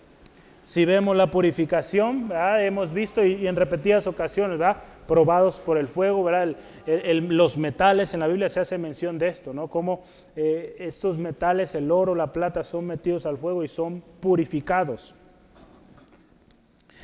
Si 0.68 0.84
vemos 0.84 1.16
la 1.16 1.30
purificación, 1.30 2.30
hemos 2.58 2.92
visto 2.92 3.24
y, 3.24 3.46
en 3.46 3.56
repetidas 3.56 4.06
ocasiones, 4.06 4.58
¿verdad? 4.58 4.76
probados 5.06 5.60
por 5.60 5.78
el 5.78 5.88
fuego, 5.88 6.28
los 6.84 7.56
metales, 7.56 8.12
en 8.12 8.20
la 8.20 8.28
Biblia 8.28 8.50
se 8.50 8.60
hace 8.60 8.76
mención 8.76 9.18
de 9.18 9.28
esto, 9.28 9.54
¿no? 9.54 9.68
Como 9.68 10.02
eh, 10.36 10.76
estos 10.78 11.16
metales, 11.16 11.74
el 11.74 11.90
oro, 11.90 12.14
la 12.14 12.34
plata, 12.34 12.64
son 12.64 12.86
metidos 12.86 13.24
al 13.24 13.38
fuego 13.38 13.64
y 13.64 13.68
son 13.68 14.02
purificados. 14.20 15.14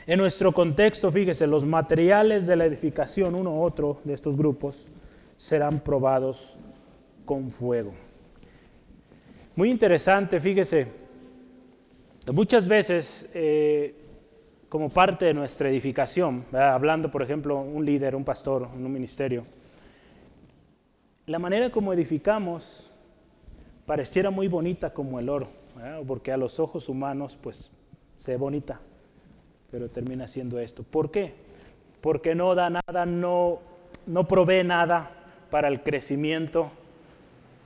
En 0.07 0.18
nuestro 0.18 0.52
contexto, 0.52 1.11
fíjese, 1.11 1.46
los 1.46 1.64
materiales 1.64 2.46
de 2.46 2.57
la 2.57 2.66
edificación, 2.66 3.34
uno 3.34 3.55
u 3.55 3.62
otro 3.62 4.00
de 4.05 4.12
estos 4.12 4.36
grupos, 4.36 4.88
serán 5.36 5.80
probados 5.80 6.57
con 7.24 7.50
fuego. 7.50 7.92
Muy 9.57 9.70
interesante, 9.70 10.40
fíjese, 10.40 11.05
Muchas 12.32 12.66
veces, 12.66 13.30
eh, 13.34 13.94
como 14.70 14.88
parte 14.88 15.26
de 15.26 15.34
nuestra 15.34 15.68
edificación, 15.68 16.46
hablando 16.52 17.11
por 17.11 17.20
ejemplo 17.20 17.61
un 17.61 17.84
líder, 17.84 18.16
un 18.16 18.24
pastor, 18.24 18.66
un 18.74 18.90
ministerio, 18.90 19.44
la 21.26 21.38
manera 21.38 21.68
como 21.68 21.92
edificamos 21.92 22.90
pareciera 23.84 24.30
muy 24.30 24.48
bonita 24.48 24.94
como 24.94 25.20
el 25.20 25.28
oro, 25.28 25.48
porque 26.07 26.32
a 26.32 26.38
los 26.38 26.59
ojos 26.59 26.88
humanos 26.88 27.38
pues 27.40 27.70
se 28.16 28.32
ve 28.32 28.38
bonita, 28.38 28.80
pero 29.75 29.89
termina 29.89 30.29
siendo 30.29 30.61
esto. 30.61 30.85
¿Por 30.85 31.11
qué? 31.11 31.35
Porque 32.01 32.37
no 32.37 32.55
da 32.55 32.70
nada, 32.70 33.07
no, 33.07 33.59
no 34.07 34.29
provee 34.29 34.62
nada 34.62 35.11
para 35.51 35.66
el 35.66 35.83
crecimiento 35.83 36.70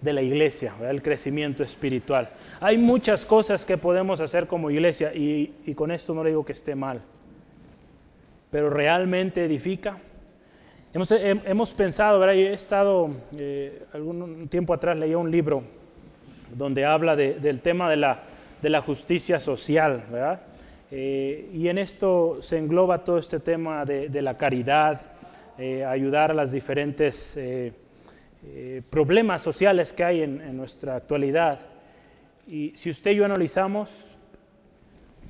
de 0.01 0.15
la 0.15 0.23
iglesia, 0.23 0.73
el 0.89 1.03
crecimiento 1.03 1.63
espiritual. 1.63 2.31
Hay 2.61 2.79
muchas 2.79 3.27
cosas 3.27 3.67
que 3.67 3.77
podemos 3.77 4.21
hacer 4.21 4.47
como 4.47 4.71
iglesia 4.71 5.13
y, 5.15 5.53
con 5.75 5.91
esto 5.91 6.15
no 6.15 6.25
le 6.25 6.31
digo 6.31 6.47
que 6.47 6.53
esté 6.53 6.75
mal, 6.75 7.03
pero 8.51 8.71
realmente 8.71 9.45
edifica. 9.45 9.99
Hemos, 10.95 11.73
pensado, 11.73 12.19
¿verdad? 12.21 12.37
he 12.37 12.55
estado, 12.55 13.11
eh, 13.37 13.85
algún 13.93 14.49
tiempo 14.49 14.73
atrás 14.73 14.97
leí 14.97 15.15
un 15.15 15.31
libro 15.31 15.63
donde 16.57 16.87
habla 16.87 17.17
del 17.17 17.61
tema 17.61 17.91
de 17.91 17.99
la, 17.99 18.23
de 18.63 18.71
la, 18.71 18.81
justicia 18.81 19.39
social, 19.39 20.05
¿verdad? 20.11 20.48
Eh, 20.91 21.51
y 21.53 21.68
en 21.68 21.78
esto 21.78 22.39
se 22.41 22.59
engloba 22.59 23.05
todo 23.05 23.18
este 23.18 23.41
tema 23.41 23.84
de, 23.84 24.22
la 24.22 24.36
caridad, 24.36 25.01
eh, 25.59 25.84
ayudar 25.84 26.30
a 26.30 26.34
las 26.34 26.53
diferentes 26.53 27.36
eh, 27.36 27.72
problemas 28.89 29.43
sociales 29.43 29.93
que 29.93 30.05
hay 30.05 30.22
en, 30.22 30.57
nuestra 30.57 30.97
actualidad. 30.97 31.59
Y 32.47 32.72
si 32.76 32.91
usted 32.91 33.11
y 33.11 33.16
yo 33.16 33.24
analizamos, 33.26 34.16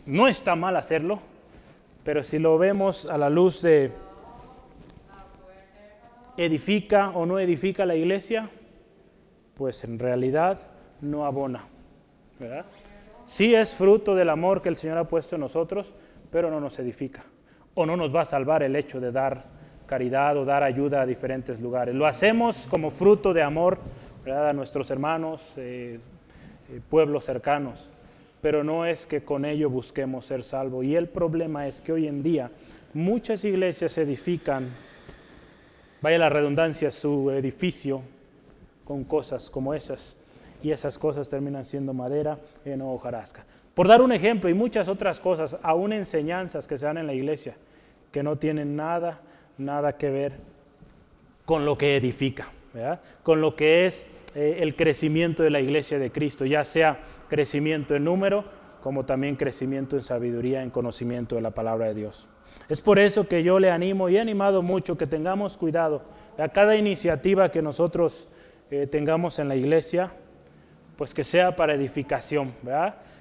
no 0.07 0.29
está 0.29 0.55
mal 0.55 0.77
hacerlo, 0.77 1.21
pero 2.05 2.23
si 2.23 2.39
lo 2.39 2.57
vemos 2.57 3.07
a 3.07 3.19
la 3.19 3.29
luz 3.29 3.61
de 3.63 3.91
edifica 6.37 7.11
o 7.11 7.27
no 7.27 7.41
edifica 7.41 7.85
la 7.85 7.97
iglesia, 7.97 8.49
pues 9.57 9.83
en 9.83 9.99
realidad 9.99 10.69
no 11.01 11.25
abona. 11.27 11.65
¿verdad? 12.39 12.65
Sí 13.29 13.55
es 13.55 13.75
fruto 13.75 14.15
del 14.15 14.31
amor 14.31 14.63
que 14.63 14.71
el 14.71 14.77
Señor 14.77 14.99
ha 14.99 15.09
puesto 15.09 15.37
en 15.37 15.43
nosotros, 15.43 15.93
pero 16.33 16.51
no 16.51 16.61
nos 16.61 16.79
edifica. 16.79 17.25
O 17.75 17.87
no 17.87 17.97
nos 17.97 18.15
va 18.15 18.23
a 18.23 18.25
salvar 18.25 18.63
el 18.63 18.75
hecho 18.75 19.01
de 19.01 19.13
dar 19.13 19.45
caridad 19.87 20.37
o 20.37 20.45
dar 20.45 20.63
ayuda 20.63 21.03
a 21.03 21.07
diferentes 21.07 21.61
lugares. 21.61 21.95
Lo 21.95 22.07
hacemos 22.07 22.67
como 22.69 22.91
fruto 22.91 23.33
de 23.33 23.43
amor 23.43 23.79
a 24.27 24.53
nuestros 24.53 24.91
hermanos, 24.91 25.41
eh, 25.57 25.99
eh, 26.71 26.81
pueblos 26.91 27.25
cercanos, 27.25 27.79
pero 28.43 28.63
no 28.65 28.85
es 28.85 29.07
que 29.07 29.23
con 29.23 29.45
ello 29.45 29.71
busquemos 29.71 30.27
ser 30.27 30.45
salvos. 30.45 30.85
Y 30.85 30.97
el 30.97 31.09
problema 31.09 31.67
es 31.67 31.81
que 31.81 31.93
hoy 31.93 32.07
en 32.07 32.23
día 32.23 32.51
muchas 32.95 33.45
iglesias 33.45 33.97
edifican, 33.99 34.67
vaya 36.01 36.19
la 36.19 36.29
redundancia, 36.29 36.91
su 36.91 37.31
edificio 37.31 38.03
con 38.85 39.05
cosas 39.05 39.51
como 39.51 39.75
esas, 39.75 40.15
y 40.63 40.71
esas 40.73 40.99
cosas 40.99 41.29
terminan 41.29 41.65
siendo 41.65 41.93
madera 41.93 42.39
en 42.65 42.83
hojarasca. 42.83 43.45
Por 43.75 43.87
dar 43.89 44.03
un 44.03 44.13
ejemplo 44.13 44.51
y 44.51 44.55
muchas 44.55 44.89
otras 44.89 45.21
cosas, 45.21 45.59
aún 45.63 45.93
enseñanzas 45.93 46.67
que 46.67 46.79
se 46.79 46.87
dan 46.87 46.99
en 46.99 47.07
la 47.07 47.15
iglesia, 47.15 47.57
que 48.11 48.23
no 48.23 48.37
tienen 48.37 48.75
nada 48.75 49.21
nada 49.59 49.97
que 49.97 50.11
ver 50.11 50.33
con 51.45 51.65
lo 51.65 51.77
que 51.77 51.97
edifica, 51.97 52.49
con 53.23 53.41
lo 53.41 53.57
que 53.57 53.87
es 53.87 54.15
eh, 54.35 54.59
el 54.61 54.77
crecimiento 54.77 55.43
de 55.43 55.51
la 55.51 55.61
iglesia 55.61 55.99
de 55.99 56.13
Cristo, 56.13 56.45
ya 56.47 56.65
sea 56.65 57.01
crecimiento 57.29 57.95
en 57.95 58.05
número 58.05 58.45
como 58.83 59.05
también 59.05 59.35
crecimiento 59.35 59.97
en 59.97 60.03
sabiduría, 60.03 60.63
en 60.63 60.71
conocimiento 60.71 61.35
de 61.35 61.43
la 61.43 61.51
palabra 61.51 61.87
de 61.87 61.95
Dios. 61.95 62.29
Es 62.69 62.81
por 62.81 62.99
eso 62.99 63.27
que 63.27 63.43
yo 63.43 63.59
le 63.59 63.71
animo 63.71 64.09
y 64.09 64.17
he 64.17 64.21
animado 64.21 64.63
mucho 64.63 64.97
que 64.97 65.07
tengamos 65.07 65.57
cuidado 65.57 66.03
a 66.39 66.49
cada 66.49 66.77
iniciativa 66.77 67.51
que 67.51 67.61
nosotros 67.61 68.29
eh, 68.71 68.87
tengamos 68.87 69.39
en 69.39 69.49
la 69.49 69.57
iglesia, 69.57 70.13
pues 70.99 71.15
que 71.15 71.23
sea 71.23 71.55
para 71.55 71.75
edificación, 71.75 72.53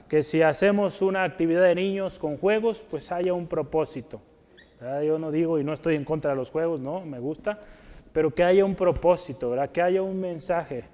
que 0.09 0.23
si 0.23 0.41
hacemos 0.41 1.03
una 1.03 1.23
actividad 1.23 1.61
de 1.61 1.75
niños 1.75 2.17
con 2.17 2.36
juegos, 2.38 2.84
pues 2.89 3.11
haya 3.11 3.36
un 3.36 3.45
propósito. 3.45 4.19
Yo 5.05 5.19
no 5.19 5.32
digo 5.32 5.59
y 5.59 5.63
no 5.63 5.73
estoy 5.73 5.93
en 5.93 6.03
contra 6.03 6.32
de 6.32 6.38
los 6.38 6.49
juegos, 6.49 6.80
no, 6.80 7.05
me 7.05 7.19
gusta, 7.19 7.59
pero 8.11 8.34
que 8.34 8.43
haya 8.43 8.65
un 8.65 8.73
propósito, 8.73 9.51
¿verdad? 9.51 9.69
que 9.69 9.84
haya 9.84 10.01
un 10.01 10.19
mensaje 10.19 10.86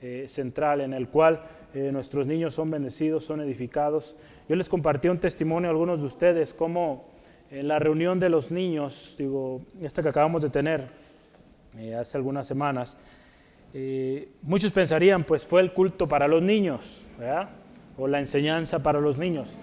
eh, 0.00 0.26
central 0.28 0.82
en 0.82 0.92
el 0.92 1.08
cual 1.08 1.42
eh, 1.74 1.90
nuestros 1.92 2.28
niños 2.28 2.54
son 2.54 2.70
bendecidos, 2.70 3.24
son 3.24 3.40
edificados. 3.40 4.14
Yo 4.48 4.54
les 4.54 4.68
compartí 4.68 5.08
un 5.08 5.18
testimonio 5.18 5.68
a 5.68 5.72
algunos 5.72 5.98
de 5.98 6.06
ustedes, 6.06 6.54
como 6.54 7.08
en 7.50 7.66
la 7.66 7.80
reunión 7.80 8.20
de 8.20 8.28
los 8.28 8.52
niños, 8.52 9.16
digo, 9.18 9.62
esta 9.82 10.00
que 10.00 10.10
acabamos 10.10 10.42
de 10.42 10.50
tener 10.50 10.86
eh, 11.76 11.96
hace 11.96 12.18
algunas 12.18 12.46
semanas, 12.46 12.96
muchos 14.42 14.72
pensarían, 14.72 15.24
pues 15.24 15.44
fue 15.44 15.60
el 15.60 15.72
culto 15.72 16.08
para 16.08 16.26
los 16.26 16.42
niños, 16.42 17.02
o 17.96 18.08
la 18.08 18.18
enseñanza 18.18 18.82
para 18.82 19.00
los 19.00 19.18
niños. 19.18 19.54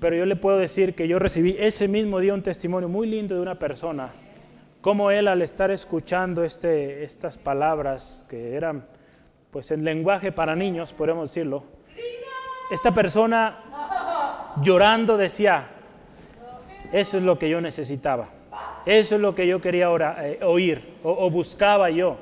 Pero 0.00 0.16
yo 0.16 0.26
le 0.26 0.36
puedo 0.36 0.58
decir 0.58 0.94
que 0.94 1.06
yo 1.06 1.18
recibí 1.18 1.54
ese 1.58 1.86
mismo 1.86 2.18
día 2.20 2.34
un 2.34 2.42
testimonio 2.42 2.88
muy 2.88 3.06
lindo 3.06 3.34
de 3.34 3.42
una 3.42 3.58
persona, 3.58 4.10
como 4.80 5.10
él 5.10 5.28
al 5.28 5.42
estar 5.42 5.70
escuchando 5.70 6.42
este, 6.42 7.04
estas 7.04 7.36
palabras 7.36 8.24
que 8.28 8.54
eran 8.54 8.86
pues 9.50 9.70
en 9.72 9.84
lenguaje 9.84 10.32
para 10.32 10.56
niños, 10.56 10.92
podemos 10.92 11.28
decirlo, 11.28 11.64
esta 12.70 12.92
persona 12.92 13.58
llorando 14.62 15.16
decía, 15.16 15.68
eso 16.92 17.18
es 17.18 17.22
lo 17.22 17.38
que 17.38 17.50
yo 17.50 17.60
necesitaba, 17.60 18.28
eso 18.86 19.16
es 19.16 19.20
lo 19.20 19.34
que 19.34 19.46
yo 19.46 19.60
quería 19.60 19.90
eh, 20.22 20.38
oír 20.42 20.96
o 21.02 21.28
buscaba 21.30 21.90
yo, 21.90 22.16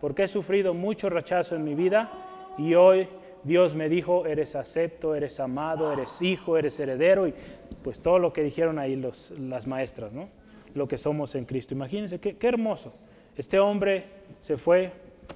porque 0.00 0.24
he 0.24 0.28
sufrido 0.28 0.74
mucho 0.74 1.08
rechazo 1.08 1.56
en 1.56 1.64
mi 1.64 1.74
vida 1.74 2.10
y 2.58 2.74
hoy 2.74 3.08
Dios 3.44 3.74
me 3.74 3.88
dijo, 3.88 4.26
eres 4.26 4.56
acepto, 4.56 5.14
eres 5.14 5.38
amado, 5.40 5.92
eres 5.92 6.20
hijo, 6.20 6.58
eres 6.58 6.80
heredero, 6.80 7.28
y 7.28 7.34
pues 7.82 8.00
todo 8.00 8.18
lo 8.18 8.32
que 8.32 8.42
dijeron 8.42 8.78
ahí 8.78 8.96
los, 8.96 9.30
las 9.38 9.66
maestras, 9.66 10.12
¿no? 10.12 10.28
Lo 10.74 10.88
que 10.88 10.98
somos 10.98 11.34
en 11.36 11.44
Cristo. 11.44 11.72
Imagínense, 11.72 12.18
qué, 12.18 12.36
qué 12.36 12.48
hermoso. 12.48 12.92
Este 13.36 13.60
hombre 13.60 14.04
se 14.40 14.56
fue 14.56 14.90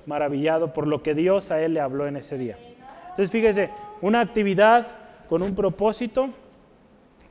maravillado 0.06 0.72
por 0.72 0.88
lo 0.88 1.02
que 1.02 1.14
Dios 1.14 1.52
a 1.52 1.62
él 1.62 1.74
le 1.74 1.80
habló 1.80 2.06
en 2.06 2.16
ese 2.16 2.36
día. 2.36 2.58
Entonces, 3.10 3.30
fíjese, 3.30 3.70
una 4.00 4.20
actividad 4.20 4.86
con 5.28 5.42
un 5.42 5.54
propósito 5.54 6.30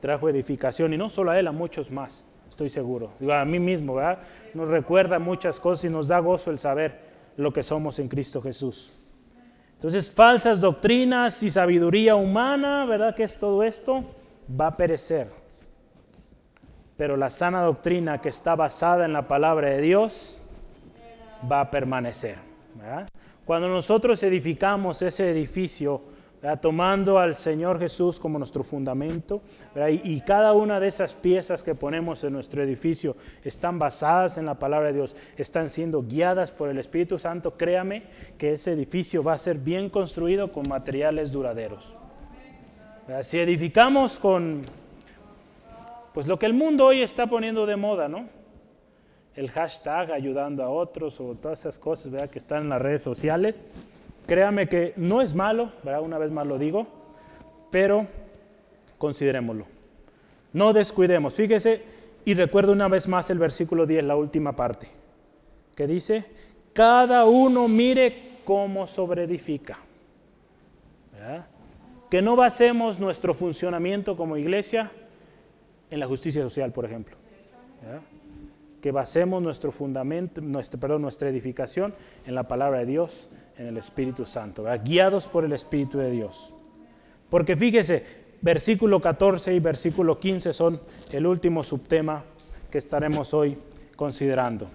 trajo 0.00 0.30
edificación, 0.30 0.94
y 0.94 0.96
no 0.96 1.10
solo 1.10 1.30
a 1.30 1.38
él, 1.38 1.46
a 1.46 1.52
muchos 1.52 1.90
más, 1.90 2.24
estoy 2.48 2.70
seguro. 2.70 3.10
Digo, 3.20 3.34
a 3.34 3.44
mí 3.44 3.58
mismo, 3.58 3.96
¿verdad? 3.96 4.20
Nos 4.54 4.68
recuerda 4.68 5.18
muchas 5.18 5.60
cosas 5.60 5.84
y 5.84 5.90
nos 5.90 6.08
da 6.08 6.18
gozo 6.20 6.50
el 6.50 6.58
saber 6.58 7.09
lo 7.40 7.52
que 7.52 7.62
somos 7.62 7.98
en 7.98 8.08
Cristo 8.08 8.40
Jesús. 8.42 8.92
Entonces, 9.76 10.10
falsas 10.10 10.60
doctrinas 10.60 11.42
y 11.42 11.50
sabiduría 11.50 12.14
humana, 12.14 12.84
¿verdad 12.84 13.14
que 13.14 13.22
es 13.22 13.38
todo 13.38 13.62
esto? 13.62 14.04
Va 14.60 14.68
a 14.68 14.76
perecer. 14.76 15.28
Pero 16.98 17.16
la 17.16 17.30
sana 17.30 17.62
doctrina 17.62 18.20
que 18.20 18.28
está 18.28 18.54
basada 18.54 19.06
en 19.06 19.14
la 19.14 19.26
palabra 19.26 19.68
de 19.68 19.80
Dios 19.80 20.42
va 21.50 21.62
a 21.62 21.70
permanecer. 21.70 22.36
Cuando 23.46 23.68
nosotros 23.68 24.22
edificamos 24.22 25.00
ese 25.00 25.30
edificio, 25.30 26.02
tomando 26.60 27.18
al 27.18 27.36
Señor 27.36 27.78
Jesús 27.78 28.18
como 28.18 28.38
nuestro 28.38 28.64
fundamento. 28.64 29.42
Y, 29.90 30.20
cada 30.22 30.54
una 30.54 30.80
de 30.80 30.88
esas 30.88 31.12
piezas 31.14 31.62
que 31.62 31.74
ponemos 31.74 32.24
en 32.24 32.32
nuestro 32.32 32.62
edificio 32.62 33.16
están 33.44 33.78
basadas 33.78 34.38
en 34.38 34.46
la 34.46 34.54
palabra 34.54 34.88
de 34.88 34.94
Dios, 34.94 35.16
están 35.36 35.68
siendo 35.68 36.02
guiadas 36.02 36.50
por 36.50 36.70
el 36.70 36.78
Espíritu 36.78 37.18
Santo. 37.18 37.56
Créame 37.56 38.04
que 38.38 38.54
ese 38.54 38.72
edificio 38.72 39.22
va 39.22 39.34
a 39.34 39.38
ser 39.38 39.58
bien 39.58 39.90
construido 39.90 40.50
con 40.50 40.68
materiales 40.68 41.30
duraderos. 41.30 41.94
Si 43.22 43.38
edificamos 43.38 44.18
con 44.18 44.62
pues 46.14 46.26
lo 46.26 46.38
que 46.38 46.46
el 46.46 46.54
mundo 46.54 46.86
hoy 46.86 47.02
está 47.02 47.26
poniendo 47.26 47.66
de 47.66 47.76
moda, 47.76 48.08
¿no? 48.08 48.28
El 49.36 49.50
hashtag 49.50 50.12
ayudando 50.12 50.64
a 50.64 50.68
otros 50.68 51.20
o 51.20 51.34
todas 51.34 51.60
esas 51.60 51.78
cosas 51.78 52.10
¿verdad? 52.10 52.30
que 52.30 52.38
están 52.38 52.62
en 52.64 52.68
las 52.70 52.82
redes 52.82 53.02
sociales 53.02 53.60
Créame 54.26 54.68
que 54.68 54.92
no 54.96 55.20
es 55.20 55.34
malo, 55.34 55.72
¿verdad? 55.82 56.02
una 56.02 56.18
vez 56.18 56.30
más 56.30 56.46
lo 56.46 56.58
digo, 56.58 56.86
pero 57.70 58.06
considerémoslo. 58.98 59.66
No 60.52 60.72
descuidemos. 60.72 61.34
Fíjese 61.34 61.82
y 62.24 62.34
recuerdo 62.34 62.72
una 62.72 62.88
vez 62.88 63.08
más 63.08 63.30
el 63.30 63.38
versículo 63.38 63.86
10, 63.86 64.04
la 64.04 64.16
última 64.16 64.54
parte, 64.54 64.88
que 65.74 65.86
dice, 65.86 66.24
cada 66.72 67.24
uno 67.24 67.66
mire 67.68 68.40
cómo 68.44 68.86
sobreedifica. 68.86 69.78
Que 72.08 72.22
no 72.22 72.34
basemos 72.34 72.98
nuestro 72.98 73.34
funcionamiento 73.34 74.16
como 74.16 74.36
iglesia 74.36 74.90
en 75.90 76.00
la 76.00 76.06
justicia 76.06 76.42
social, 76.42 76.72
por 76.72 76.84
ejemplo. 76.84 77.16
Que 78.80 78.90
basemos 78.90 79.42
nuestro 79.42 79.70
fundamento, 79.70 80.40
nuestro, 80.40 80.80
perdón, 80.80 81.02
nuestra 81.02 81.28
edificación 81.28 81.94
en 82.26 82.34
la 82.34 82.48
palabra 82.48 82.80
de 82.80 82.86
Dios, 82.86 83.28
en 83.60 83.68
el 83.68 83.76
Espíritu 83.76 84.24
Santo, 84.24 84.64
guiados 84.82 85.28
por 85.28 85.44
el 85.44 85.52
Espíritu 85.52 85.98
de 85.98 86.10
Dios. 86.10 86.54
Porque 87.28 87.58
fíjese, 87.58 88.06
versículo 88.40 89.00
14 89.00 89.54
y 89.54 89.60
versículo 89.60 90.18
15 90.18 90.54
son 90.54 90.80
el 91.12 91.26
último 91.26 91.62
subtema 91.62 92.24
que 92.70 92.78
estaremos 92.78 93.34
hoy 93.34 93.58
considerando. 93.96 94.66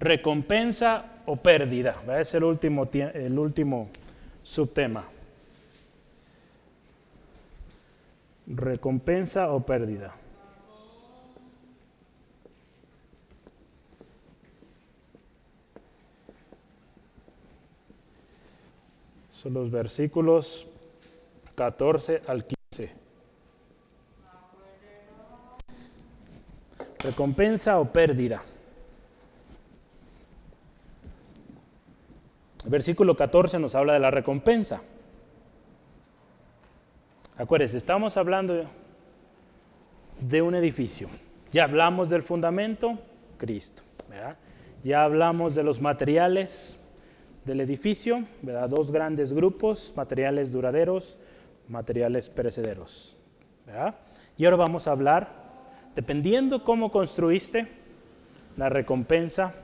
Recompensa 0.00 1.20
o 1.26 1.36
pérdida. 1.36 2.02
Es 2.18 2.34
el 2.34 2.42
último, 2.42 2.88
el 2.92 3.38
último 3.38 3.90
subtema. 4.42 5.04
Recompensa 8.48 9.52
o 9.52 9.64
pérdida. 9.64 10.12
Los 19.50 19.70
versículos 19.70 20.66
14 21.54 22.22
al 22.26 22.44
15. 22.44 22.90
Recompensa 26.98 27.78
o 27.78 27.92
pérdida. 27.92 28.42
Versículo 32.66 33.14
14 33.16 33.60
nos 33.60 33.76
habla 33.76 33.92
de 33.92 34.00
la 34.00 34.10
recompensa. 34.10 34.82
Acuérdense, 37.38 37.76
estamos 37.76 38.16
hablando 38.16 38.64
de 40.18 40.42
un 40.42 40.56
edificio. 40.56 41.08
Ya 41.52 41.64
hablamos 41.64 42.08
del 42.08 42.24
fundamento, 42.24 42.98
Cristo. 43.38 43.82
Ya 44.82 45.04
hablamos 45.04 45.54
de 45.54 45.62
los 45.62 45.80
materiales 45.80 46.80
del 47.46 47.60
edificio, 47.60 48.24
¿verdad? 48.42 48.68
dos 48.68 48.90
grandes 48.90 49.32
grupos, 49.32 49.92
materiales 49.96 50.50
duraderos, 50.52 51.16
materiales 51.68 52.28
perecederos. 52.28 53.16
Y 54.36 54.44
ahora 54.44 54.56
vamos 54.56 54.88
a 54.88 54.92
hablar, 54.92 55.28
dependiendo 55.94 56.64
cómo 56.64 56.90
construiste, 56.90 57.68
la 58.56 58.68
recompensa 58.68 59.54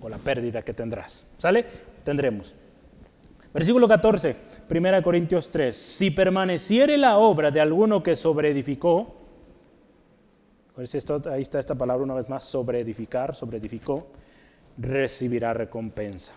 o 0.00 0.08
la 0.08 0.18
pérdida 0.18 0.62
que 0.62 0.74
tendrás. 0.74 1.28
¿Sale? 1.38 1.64
Tendremos. 2.04 2.54
Versículo 3.52 3.86
14, 3.88 4.36
1 4.68 5.02
Corintios 5.02 5.48
3. 5.50 5.76
Si 5.76 6.10
permaneciere 6.10 6.98
la 6.98 7.18
obra 7.18 7.50
de 7.50 7.60
alguno 7.60 8.02
que 8.02 8.16
sobreedificó, 8.16 9.14
ahí 10.76 11.42
está 11.42 11.58
esta 11.58 11.74
palabra 11.74 12.04
una 12.04 12.14
vez 12.14 12.28
más, 12.28 12.44
sobreedificar, 12.44 13.34
sobreedificó, 13.34 14.08
recibirá 14.78 15.54
recompensa. 15.54 16.32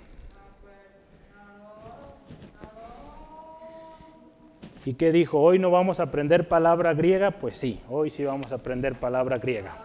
¿Y 4.85 4.93
qué 4.93 5.11
dijo? 5.11 5.39
¿Hoy 5.39 5.59
no 5.59 5.71
vamos 5.71 5.99
a 5.99 6.03
aprender 6.03 6.47
palabra 6.47 6.93
griega? 6.93 7.31
Pues 7.31 7.57
sí, 7.57 7.81
hoy 7.89 8.09
sí 8.09 8.23
vamos 8.23 8.51
a 8.51 8.55
aprender 8.55 8.95
palabra 8.95 9.37
griega. 9.37 9.75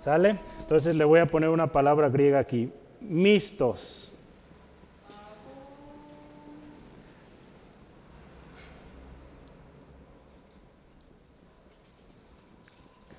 ¿Sale? 0.00 0.38
Entonces 0.60 0.94
le 0.94 1.04
voy 1.04 1.20
a 1.20 1.26
poner 1.26 1.50
una 1.50 1.66
palabra 1.66 2.08
griega 2.08 2.38
aquí. 2.38 2.70
Mistos. 3.00 4.12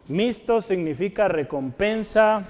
Misto 0.08 0.60
significa 0.60 1.28
recompensa. 1.28 2.44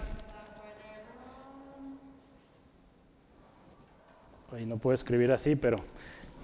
Ahí 4.53 4.65
no 4.65 4.77
puedo 4.77 4.95
escribir 4.95 5.32
así, 5.34 5.57
pero 5.57 5.77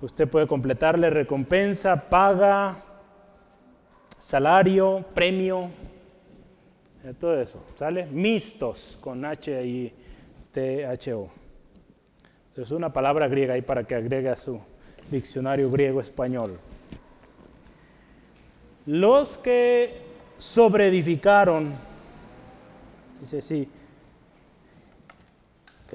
Usted 0.02 0.28
puede 0.28 0.46
completarle 0.46 1.10
recompensa, 1.10 2.10
paga, 2.10 2.84
salario, 4.20 5.06
premio, 5.14 5.70
eh, 7.04 7.14
todo 7.20 7.39
eso, 7.39 7.64
¿sale? 7.78 8.06
Mistos 8.06 8.98
con 9.00 9.24
H 9.24 9.66
y 9.66 9.93
T 10.52 10.86
H 10.86 11.14
O. 11.14 11.30
Es 12.56 12.72
una 12.72 12.91
palabra 12.91 13.28
griega 13.28 13.54
ahí 13.54 13.62
para 13.62 13.84
que 13.84 13.96
agregue 13.96 14.30
a 14.30 14.36
su 14.36 14.60
diccionario 15.10 15.70
griego-español. 15.72 16.60
Los 18.86 19.38
que 19.38 20.02
sobreedificaron, 20.38 21.72
dice 23.20 23.41
sí, 23.41 23.70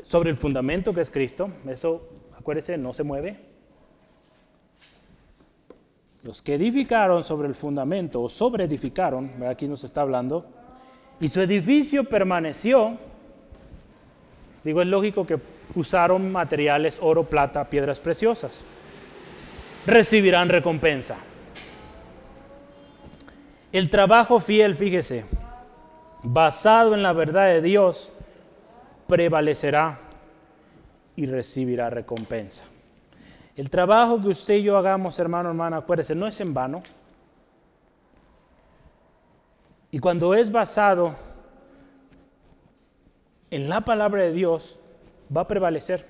sobre 0.02 0.30
el 0.30 0.36
fundamento 0.36 0.94
que 0.94 1.00
es 1.00 1.10
Cristo, 1.10 1.50
eso, 1.68 2.08
acuérdese, 2.38 2.78
no 2.78 2.92
se 2.92 3.02
mueve, 3.02 3.49
los 6.22 6.42
que 6.42 6.54
edificaron 6.54 7.24
sobre 7.24 7.48
el 7.48 7.54
fundamento 7.54 8.22
o 8.22 8.28
sobre 8.28 8.64
edificaron, 8.64 9.30
aquí 9.48 9.66
nos 9.66 9.84
está 9.84 10.02
hablando, 10.02 10.44
y 11.18 11.28
su 11.28 11.40
edificio 11.40 12.04
permaneció, 12.04 12.98
digo, 14.64 14.82
es 14.82 14.88
lógico 14.88 15.26
que 15.26 15.38
usaron 15.74 16.30
materiales, 16.30 16.98
oro, 17.00 17.24
plata, 17.24 17.68
piedras 17.68 17.98
preciosas, 17.98 18.64
recibirán 19.86 20.48
recompensa. 20.48 21.16
El 23.72 23.88
trabajo 23.88 24.40
fiel, 24.40 24.74
fíjese, 24.74 25.24
basado 26.22 26.94
en 26.94 27.02
la 27.02 27.12
verdad 27.12 27.46
de 27.46 27.62
Dios, 27.62 28.12
prevalecerá 29.06 29.98
y 31.16 31.26
recibirá 31.26 31.88
recompensa. 31.88 32.64
El 33.60 33.68
trabajo 33.68 34.18
que 34.18 34.28
usted 34.28 34.54
y 34.54 34.62
yo 34.62 34.78
hagamos, 34.78 35.18
hermano, 35.18 35.50
hermana, 35.50 35.76
acuérdese, 35.76 36.14
no 36.14 36.26
es 36.26 36.40
en 36.40 36.54
vano. 36.54 36.82
Y 39.90 39.98
cuando 39.98 40.32
es 40.32 40.50
basado 40.50 41.14
en 43.50 43.68
la 43.68 43.82
palabra 43.82 44.22
de 44.22 44.32
Dios, 44.32 44.80
va 45.36 45.42
a 45.42 45.46
prevalecer, 45.46 46.06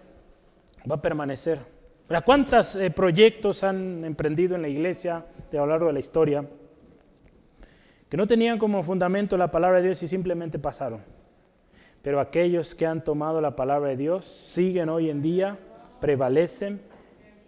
va 0.89 0.95
a 0.95 1.03
permanecer. 1.03 1.59
¿Cuántos 2.25 2.77
eh, 2.77 2.89
proyectos 2.93 3.65
han 3.65 4.05
emprendido 4.05 4.55
en 4.55 4.63
la 4.63 4.69
iglesia 4.69 5.17
a 5.53 5.57
lo 5.57 5.67
largo 5.67 5.89
de 5.89 5.95
la 5.95 5.99
historia 5.99 6.45
que 8.09 8.17
no 8.17 8.29
tenían 8.29 8.59
como 8.59 8.85
fundamento 8.85 9.37
la 9.37 9.51
palabra 9.51 9.79
de 9.79 9.87
Dios 9.87 10.01
y 10.05 10.07
simplemente 10.07 10.61
pasaron? 10.61 11.01
Pero 12.01 12.21
aquellos 12.21 12.77
que 12.77 12.87
han 12.87 13.03
tomado 13.03 13.41
la 13.41 13.57
palabra 13.57 13.89
de 13.89 13.97
Dios 13.97 14.25
siguen 14.25 14.89
hoy 14.89 15.11
en 15.11 15.21
día, 15.21 15.59
prevalecen 16.01 16.89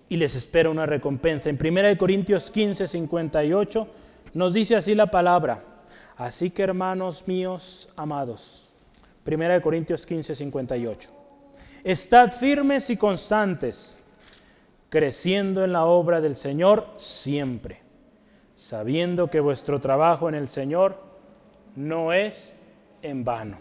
y 0.09 0.17
les 0.17 0.35
espera 0.35 0.71
una 0.71 0.87
recompensa. 0.87 1.49
En 1.49 1.59
1 1.61 1.97
Corintios 1.99 2.51
15, 2.51 2.87
58 2.89 3.89
nos 4.35 4.55
dice 4.55 4.77
así 4.77 4.95
la 4.95 5.07
palabra. 5.07 5.65
Así 6.17 6.51
que 6.51 6.63
hermanos 6.63 7.27
míos 7.27 7.93
amados, 7.97 8.73
1 9.27 9.63
Corintios 9.63 10.07
15, 10.07 10.37
58. 10.37 11.11
Estad 11.85 12.31
firmes 12.31 12.91
y 12.91 12.97
constantes, 12.97 14.03
creciendo 14.89 15.65
en 15.65 15.73
la 15.73 15.85
obra 15.85 16.21
del 16.21 16.37
Señor 16.37 16.87
siempre, 16.97 17.81
sabiendo 18.55 19.31
que 19.31 19.41
vuestro 19.41 19.81
trabajo 19.81 20.29
en 20.29 20.35
el 20.35 20.49
Señor 20.49 21.03
no 21.75 22.13
es 22.13 22.55
en 23.03 23.25
vano. 23.25 23.57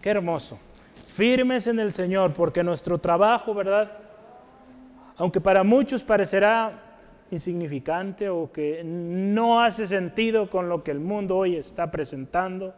Qué 0.00 0.10
hermoso. 0.10 0.58
Firmes 1.06 1.66
en 1.66 1.78
el 1.78 1.92
Señor, 1.92 2.32
porque 2.32 2.62
nuestro 2.62 2.98
trabajo, 2.98 3.54
¿verdad? 3.54 3.92
Aunque 5.18 5.40
para 5.40 5.64
muchos 5.64 6.02
parecerá 6.02 6.82
insignificante 7.30 8.28
o 8.28 8.52
que 8.52 8.82
no 8.84 9.60
hace 9.60 9.86
sentido 9.86 10.48
con 10.48 10.68
lo 10.68 10.84
que 10.84 10.90
el 10.90 11.00
mundo 11.00 11.36
hoy 11.36 11.56
está 11.56 11.90
presentando 11.90 12.74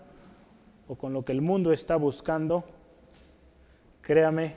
o 0.87 0.95
con 0.95 1.13
lo 1.13 1.25
que 1.25 1.33
el 1.33 1.43
mundo 1.43 1.73
está 1.73 1.97
buscando, 1.97 2.65
créame 4.01 4.55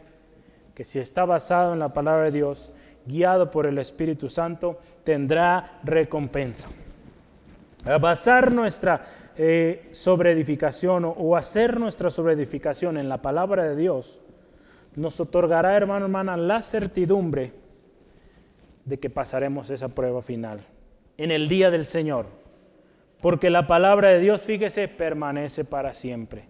que 0.73 0.83
si 0.83 0.99
está 0.99 1.25
basado 1.25 1.73
en 1.73 1.79
la 1.79 1.91
palabra 1.91 2.25
de 2.25 2.31
Dios, 2.31 2.71
guiado 3.05 3.51
por 3.51 3.65
el 3.65 3.77
Espíritu 3.79 4.29
Santo, 4.29 4.79
tendrá 5.03 5.79
recompensa. 5.83 6.69
basar 7.99 8.51
nuestra 8.51 9.03
eh, 9.35 9.89
sobreedificación 9.91 11.13
o 11.17 11.35
hacer 11.35 11.79
nuestra 11.79 12.09
sobreedificación 12.09 12.97
en 12.97 13.09
la 13.09 13.21
palabra 13.21 13.63
de 13.63 13.75
Dios 13.75 14.21
nos 14.95 15.19
otorgará, 15.19 15.75
hermano, 15.75 16.05
hermana, 16.05 16.37
la 16.37 16.61
certidumbre 16.61 17.60
de 18.85 18.99
que 18.99 19.09
pasaremos 19.09 19.69
esa 19.69 19.89
prueba 19.89 20.21
final 20.21 20.65
en 21.17 21.31
el 21.31 21.47
día 21.47 21.69
del 21.69 21.85
Señor. 21.85 22.27
Porque 23.21 23.49
la 23.49 23.67
palabra 23.67 24.09
de 24.09 24.19
Dios, 24.19 24.41
fíjese, 24.41 24.87
permanece 24.87 25.63
para 25.63 25.93
siempre. 25.93 26.45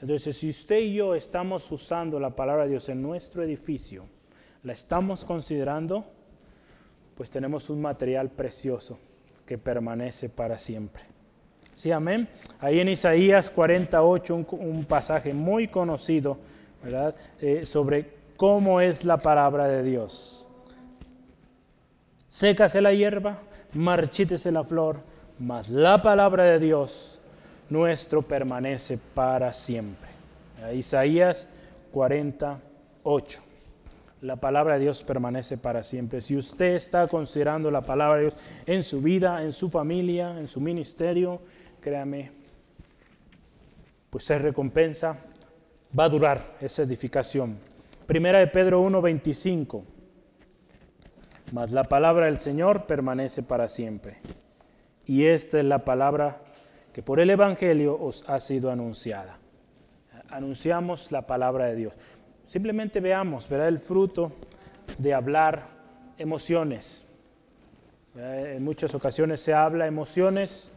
Entonces, 0.00 0.36
si 0.36 0.50
usted 0.50 0.78
y 0.78 0.94
yo 0.94 1.14
estamos 1.14 1.70
usando 1.72 2.20
la 2.20 2.30
palabra 2.30 2.64
de 2.64 2.70
Dios 2.70 2.88
en 2.88 3.02
nuestro 3.02 3.42
edificio, 3.42 4.04
la 4.62 4.72
estamos 4.72 5.24
considerando, 5.24 6.04
pues 7.16 7.30
tenemos 7.30 7.70
un 7.70 7.82
material 7.82 8.30
precioso 8.30 8.98
que 9.44 9.58
permanece 9.58 10.28
para 10.28 10.58
siempre. 10.58 11.02
Sí, 11.74 11.90
amén. 11.90 12.28
Ahí 12.60 12.78
en 12.78 12.88
Isaías 12.88 13.50
48, 13.50 14.46
un, 14.52 14.84
pasaje 14.84 15.34
muy 15.34 15.66
conocido, 15.66 16.38
¿verdad? 16.82 17.16
Eh, 17.40 17.66
sobre 17.66 18.12
cómo 18.36 18.80
es 18.80 19.04
la 19.04 19.16
palabra 19.16 19.66
de 19.66 19.82
Dios. 19.82 20.43
Sécase 22.34 22.80
la 22.80 22.92
hierba, 22.92 23.38
marchítese 23.74 24.50
la 24.50 24.64
flor, 24.64 24.96
mas 25.38 25.68
la 25.68 26.02
palabra 26.02 26.42
de 26.42 26.58
Dios 26.58 27.20
nuestro 27.70 28.22
permanece 28.22 28.98
para 28.98 29.52
siempre. 29.52 30.08
Isaías 30.74 31.54
48. 31.92 33.40
La 34.22 34.34
palabra 34.34 34.74
de 34.74 34.80
Dios 34.80 35.04
permanece 35.04 35.58
para 35.58 35.84
siempre. 35.84 36.20
Si 36.20 36.36
usted 36.36 36.74
está 36.74 37.06
considerando 37.06 37.70
la 37.70 37.82
palabra 37.82 38.16
de 38.16 38.22
Dios 38.22 38.36
en 38.66 38.82
su 38.82 39.00
vida, 39.00 39.44
en 39.44 39.52
su 39.52 39.70
familia, 39.70 40.36
en 40.36 40.48
su 40.48 40.60
ministerio, 40.60 41.40
créame, 41.80 42.32
pues 44.10 44.28
es 44.28 44.42
recompensa, 44.42 45.18
va 45.96 46.06
a 46.06 46.08
durar 46.08 46.56
esa 46.60 46.82
edificación. 46.82 47.56
Primera 48.08 48.40
de 48.40 48.48
Pedro 48.48 48.82
1:25. 48.82 49.93
Mas 51.52 51.72
la 51.72 51.84
palabra 51.84 52.26
del 52.26 52.38
Señor 52.38 52.86
permanece 52.86 53.42
para 53.42 53.68
siempre. 53.68 54.18
Y 55.06 55.24
esta 55.24 55.58
es 55.58 55.64
la 55.64 55.84
palabra 55.84 56.40
que 56.92 57.02
por 57.02 57.20
el 57.20 57.30
Evangelio 57.30 57.98
os 58.00 58.28
ha 58.28 58.40
sido 58.40 58.70
anunciada. 58.70 59.38
Anunciamos 60.30 61.12
la 61.12 61.26
palabra 61.26 61.66
de 61.66 61.76
Dios. 61.76 61.94
Simplemente 62.46 63.00
veamos, 63.00 63.48
verá 63.48 63.68
el 63.68 63.78
fruto 63.78 64.32
de 64.98 65.14
hablar 65.14 65.68
emociones. 66.18 67.08
En 68.16 68.64
muchas 68.64 68.94
ocasiones 68.94 69.40
se 69.40 69.54
habla 69.54 69.86
emociones 69.86 70.74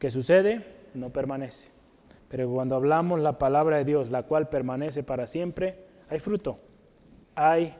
¿Qué 0.00 0.10
sucede? 0.10 0.64
No 0.94 1.10
permanece. 1.10 1.68
Pero 2.30 2.50
cuando 2.50 2.74
hablamos 2.74 3.20
la 3.20 3.36
palabra 3.36 3.76
de 3.76 3.84
Dios, 3.84 4.10
la 4.10 4.22
cual 4.22 4.48
permanece 4.48 5.02
para 5.02 5.26
siempre, 5.26 5.76
hay 6.08 6.20
fruto, 6.20 6.58
hay 7.34 7.76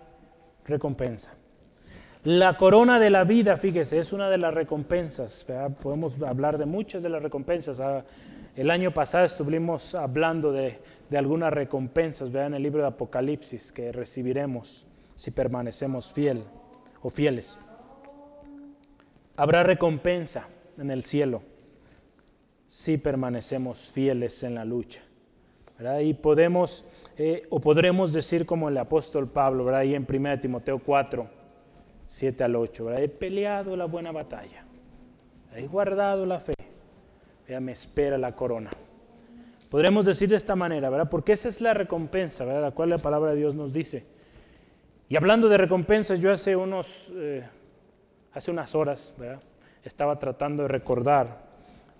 recompensa. 0.66 1.34
La 2.24 2.58
corona 2.58 3.00
de 3.00 3.08
la 3.08 3.24
vida, 3.24 3.56
fíjese, 3.56 3.98
es 3.98 4.12
una 4.12 4.28
de 4.28 4.36
las 4.36 4.52
recompensas. 4.52 5.46
Podemos 5.82 6.20
hablar 6.20 6.58
de 6.58 6.66
muchas 6.66 7.02
de 7.02 7.08
las 7.08 7.22
recompensas. 7.22 7.78
El 8.56 8.70
año 8.70 8.92
pasado 8.92 9.24
estuvimos 9.24 9.94
hablando 9.94 10.52
de, 10.52 10.78
algunas 11.16 11.50
recompensas, 11.50 12.30
vean 12.30 12.52
el 12.52 12.62
libro 12.62 12.82
de 12.82 12.88
Apocalipsis 12.88 13.72
que 13.72 13.90
recibiremos 13.90 14.86
si 15.16 15.30
permanecemos 15.30 16.12
fiel 16.12 16.44
o 17.00 17.08
fieles. 17.08 17.58
Habrá 19.36 19.62
recompensa 19.62 20.46
en 20.76 20.90
el 20.90 21.04
cielo 21.04 21.42
si 22.66 22.98
permanecemos 22.98 23.90
fieles 23.92 24.42
en 24.42 24.56
la 24.56 24.66
lucha. 24.66 25.00
Y 26.02 26.12
podemos, 26.12 26.90
eh, 27.22 27.46
o 27.50 27.60
podremos 27.60 28.14
decir 28.14 28.46
como 28.46 28.70
el 28.70 28.78
apóstol 28.78 29.28
Pablo, 29.28 29.66
¿verdad? 29.66 29.82
ahí 29.82 29.94
en 29.94 30.06
1 30.08 30.40
Timoteo 30.40 30.78
4, 30.78 31.28
7 32.06 32.44
al 32.44 32.56
8, 32.56 32.96
he 32.96 33.08
peleado 33.10 33.76
la 33.76 33.84
buena 33.84 34.10
batalla, 34.10 34.64
he 35.54 35.66
guardado 35.66 36.24
la 36.24 36.40
fe, 36.40 36.54
ya 37.46 37.60
me 37.60 37.72
espera 37.72 38.16
la 38.16 38.32
corona. 38.32 38.70
Podremos 39.68 40.06
decir 40.06 40.30
de 40.30 40.36
esta 40.36 40.56
manera, 40.56 40.88
¿verdad? 40.88 41.10
Porque 41.10 41.32
esa 41.32 41.50
es 41.50 41.60
la 41.60 41.74
recompensa, 41.74 42.46
¿verdad? 42.46 42.62
La 42.62 42.70
cual 42.70 42.88
la 42.88 42.96
palabra 42.96 43.32
de 43.32 43.36
Dios 43.36 43.54
nos 43.54 43.70
dice. 43.70 44.06
Y 45.10 45.16
hablando 45.16 45.50
de 45.50 45.58
recompensas, 45.58 46.20
yo 46.20 46.32
hace 46.32 46.56
unos, 46.56 46.86
eh, 47.12 47.46
hace 48.32 48.50
unas 48.50 48.74
horas, 48.74 49.12
¿verdad? 49.18 49.42
Estaba 49.84 50.18
tratando 50.18 50.62
de 50.62 50.68
recordar 50.68 51.50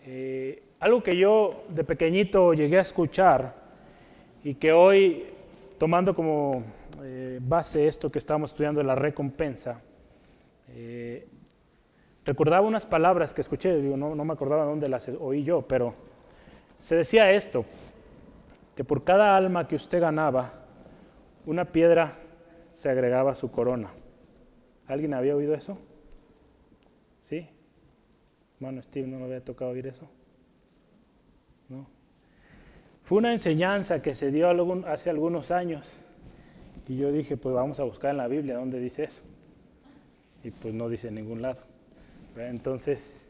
eh, 0.03 0.63
algo 0.79 1.03
que 1.03 1.15
yo 1.15 1.65
de 1.69 1.85
pequeñito 1.85 2.55
llegué 2.55 2.79
a 2.79 2.81
escuchar 2.81 3.60
y 4.43 4.55
que 4.55 4.73
hoy, 4.73 5.27
tomando 5.79 6.15
como 6.15 6.63
eh, 7.03 7.39
base 7.43 7.87
esto 7.87 8.11
que 8.11 8.19
estamos 8.19 8.51
estudiando, 8.51 8.83
la 8.83 8.95
recompensa, 8.95 9.83
eh, 10.69 11.29
recordaba 12.25 12.67
unas 12.67 12.87
palabras 12.87 13.35
que 13.35 13.41
escuché, 13.41 13.81
digo, 13.81 13.97
no, 13.97 14.15
no 14.15 14.25
me 14.25 14.33
acordaba 14.33 14.65
dónde 14.65 14.89
las 14.89 15.09
oí 15.09 15.45
yo, 15.45 15.63
pero 15.63 15.95
se 16.81 16.97
decía 16.97 17.31
esto, 17.33 17.65
que 18.75 18.85
por 18.85 19.05
cada 19.05 19.37
alma 19.37 19.69
que 19.69 19.77
usted 19.77 20.01
ganaba, 20.01 20.55
una 21.47 21.67
piedra 21.67 22.19
se 22.73 22.89
agregaba 22.89 23.33
a 23.33 23.35
su 23.35 23.51
corona. 23.51 23.91
¿Alguien 24.87 25.15
había 25.15 25.37
oído 25.37 25.55
eso? 25.55 25.79
¿Sí? 27.23 27.49
Hermano 28.57 28.83
Steve, 28.83 29.07
¿no 29.07 29.19
me 29.19 29.25
había 29.25 29.45
tocado 29.45 29.73
oír 29.73 29.87
eso? 29.87 30.09
Fue 33.11 33.19
una 33.19 33.33
enseñanza 33.33 34.01
que 34.01 34.15
se 34.15 34.31
dio 34.31 34.49
hace 34.87 35.11
algunos 35.11 35.51
años. 35.51 36.01
Y 36.87 36.97
yo 36.97 37.11
dije, 37.11 37.37
pues 37.37 37.53
vamos 37.53 37.81
a 37.81 37.83
buscar 37.83 38.13
en 38.13 38.19
la 38.19 38.29
Biblia 38.29 38.55
dónde 38.55 38.79
dice 38.79 39.03
eso. 39.03 39.21
Y 40.45 40.53
pues 40.53 40.75
no 40.75 40.89
dice 40.89 41.09
en 41.09 41.17
ningún 41.17 41.43
lado. 41.43 41.59
Entonces, 42.37 43.29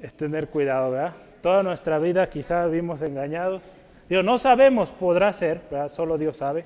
es 0.00 0.14
tener 0.14 0.50
cuidado, 0.50 0.92
¿verdad? 0.92 1.14
Toda 1.40 1.64
nuestra 1.64 1.98
vida 1.98 2.30
quizás 2.30 2.70
vimos 2.70 3.02
engañados. 3.02 3.60
Digo, 4.08 4.22
no 4.22 4.38
sabemos, 4.38 4.92
podrá 4.92 5.32
ser, 5.32 5.60
¿verdad? 5.68 5.88
Solo 5.88 6.16
Dios 6.16 6.36
sabe. 6.36 6.64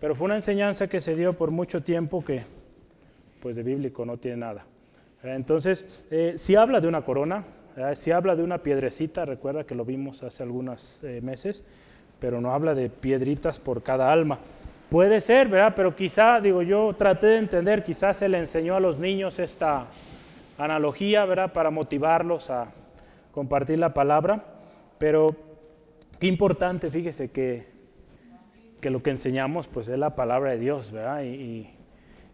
Pero 0.00 0.14
fue 0.14 0.26
una 0.26 0.36
enseñanza 0.36 0.86
que 0.86 1.00
se 1.00 1.16
dio 1.16 1.32
por 1.32 1.50
mucho 1.50 1.82
tiempo 1.82 2.24
que, 2.24 2.42
pues 3.42 3.56
de 3.56 3.64
bíblico 3.64 4.06
no 4.06 4.16
tiene 4.18 4.36
nada. 4.36 4.64
Entonces, 5.24 6.06
eh, 6.12 6.34
si 6.36 6.54
habla 6.54 6.80
de 6.80 6.86
una 6.86 7.02
corona, 7.02 7.44
si 7.94 8.10
habla 8.10 8.36
de 8.36 8.42
una 8.42 8.58
piedrecita, 8.58 9.24
recuerda 9.24 9.64
que 9.64 9.74
lo 9.74 9.84
vimos 9.84 10.22
hace 10.22 10.42
algunos 10.42 11.02
eh, 11.04 11.20
meses, 11.22 11.66
pero 12.18 12.40
no 12.40 12.52
habla 12.52 12.74
de 12.74 12.88
piedritas 12.90 13.58
por 13.58 13.82
cada 13.82 14.12
alma. 14.12 14.38
Puede 14.88 15.20
ser, 15.20 15.48
¿verdad? 15.48 15.72
Pero 15.74 15.96
quizá, 15.96 16.40
digo, 16.40 16.62
yo 16.62 16.94
traté 16.94 17.26
de 17.26 17.38
entender, 17.38 17.82
quizás 17.82 18.18
se 18.18 18.28
le 18.28 18.38
enseñó 18.38 18.76
a 18.76 18.80
los 18.80 18.98
niños 18.98 19.38
esta 19.38 19.86
analogía, 20.56 21.24
¿verdad? 21.24 21.52
Para 21.52 21.70
motivarlos 21.70 22.50
a 22.50 22.68
compartir 23.32 23.78
la 23.78 23.92
palabra. 23.92 24.44
Pero 24.98 25.34
qué 26.20 26.28
importante, 26.28 26.90
fíjese, 26.90 27.30
que, 27.30 27.66
que 28.80 28.90
lo 28.90 29.02
que 29.02 29.10
enseñamos, 29.10 29.66
pues 29.66 29.88
es 29.88 29.98
la 29.98 30.14
palabra 30.14 30.52
de 30.52 30.58
Dios, 30.58 30.92
¿verdad? 30.92 31.22
y 31.22 31.74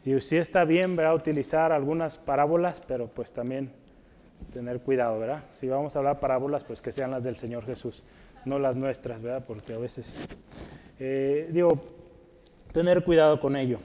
y 0.04 0.18
sí 0.20 0.36
está 0.36 0.64
bien, 0.64 0.96
¿verdad? 0.96 1.14
Utilizar 1.14 1.72
algunas 1.72 2.16
parábolas, 2.16 2.80
pero 2.86 3.08
pues 3.08 3.32
también 3.32 3.70
tener 4.52 4.80
cuidado, 4.80 5.18
¿verdad? 5.18 5.44
Si 5.52 5.68
vamos 5.68 5.94
a 5.94 5.98
hablar 6.00 6.20
parábolas, 6.20 6.64
pues 6.64 6.80
que 6.80 6.92
sean 6.92 7.10
las 7.10 7.22
del 7.24 7.36
Señor 7.36 7.64
Jesús, 7.64 8.02
no 8.44 8.58
las 8.58 8.76
nuestras, 8.76 9.20
¿verdad? 9.22 9.44
Porque 9.46 9.74
a 9.74 9.78
veces, 9.78 10.18
eh, 10.98 11.48
digo, 11.52 11.80
tener 12.72 13.04
cuidado 13.04 13.40
con 13.40 13.56
ello. 13.56 13.78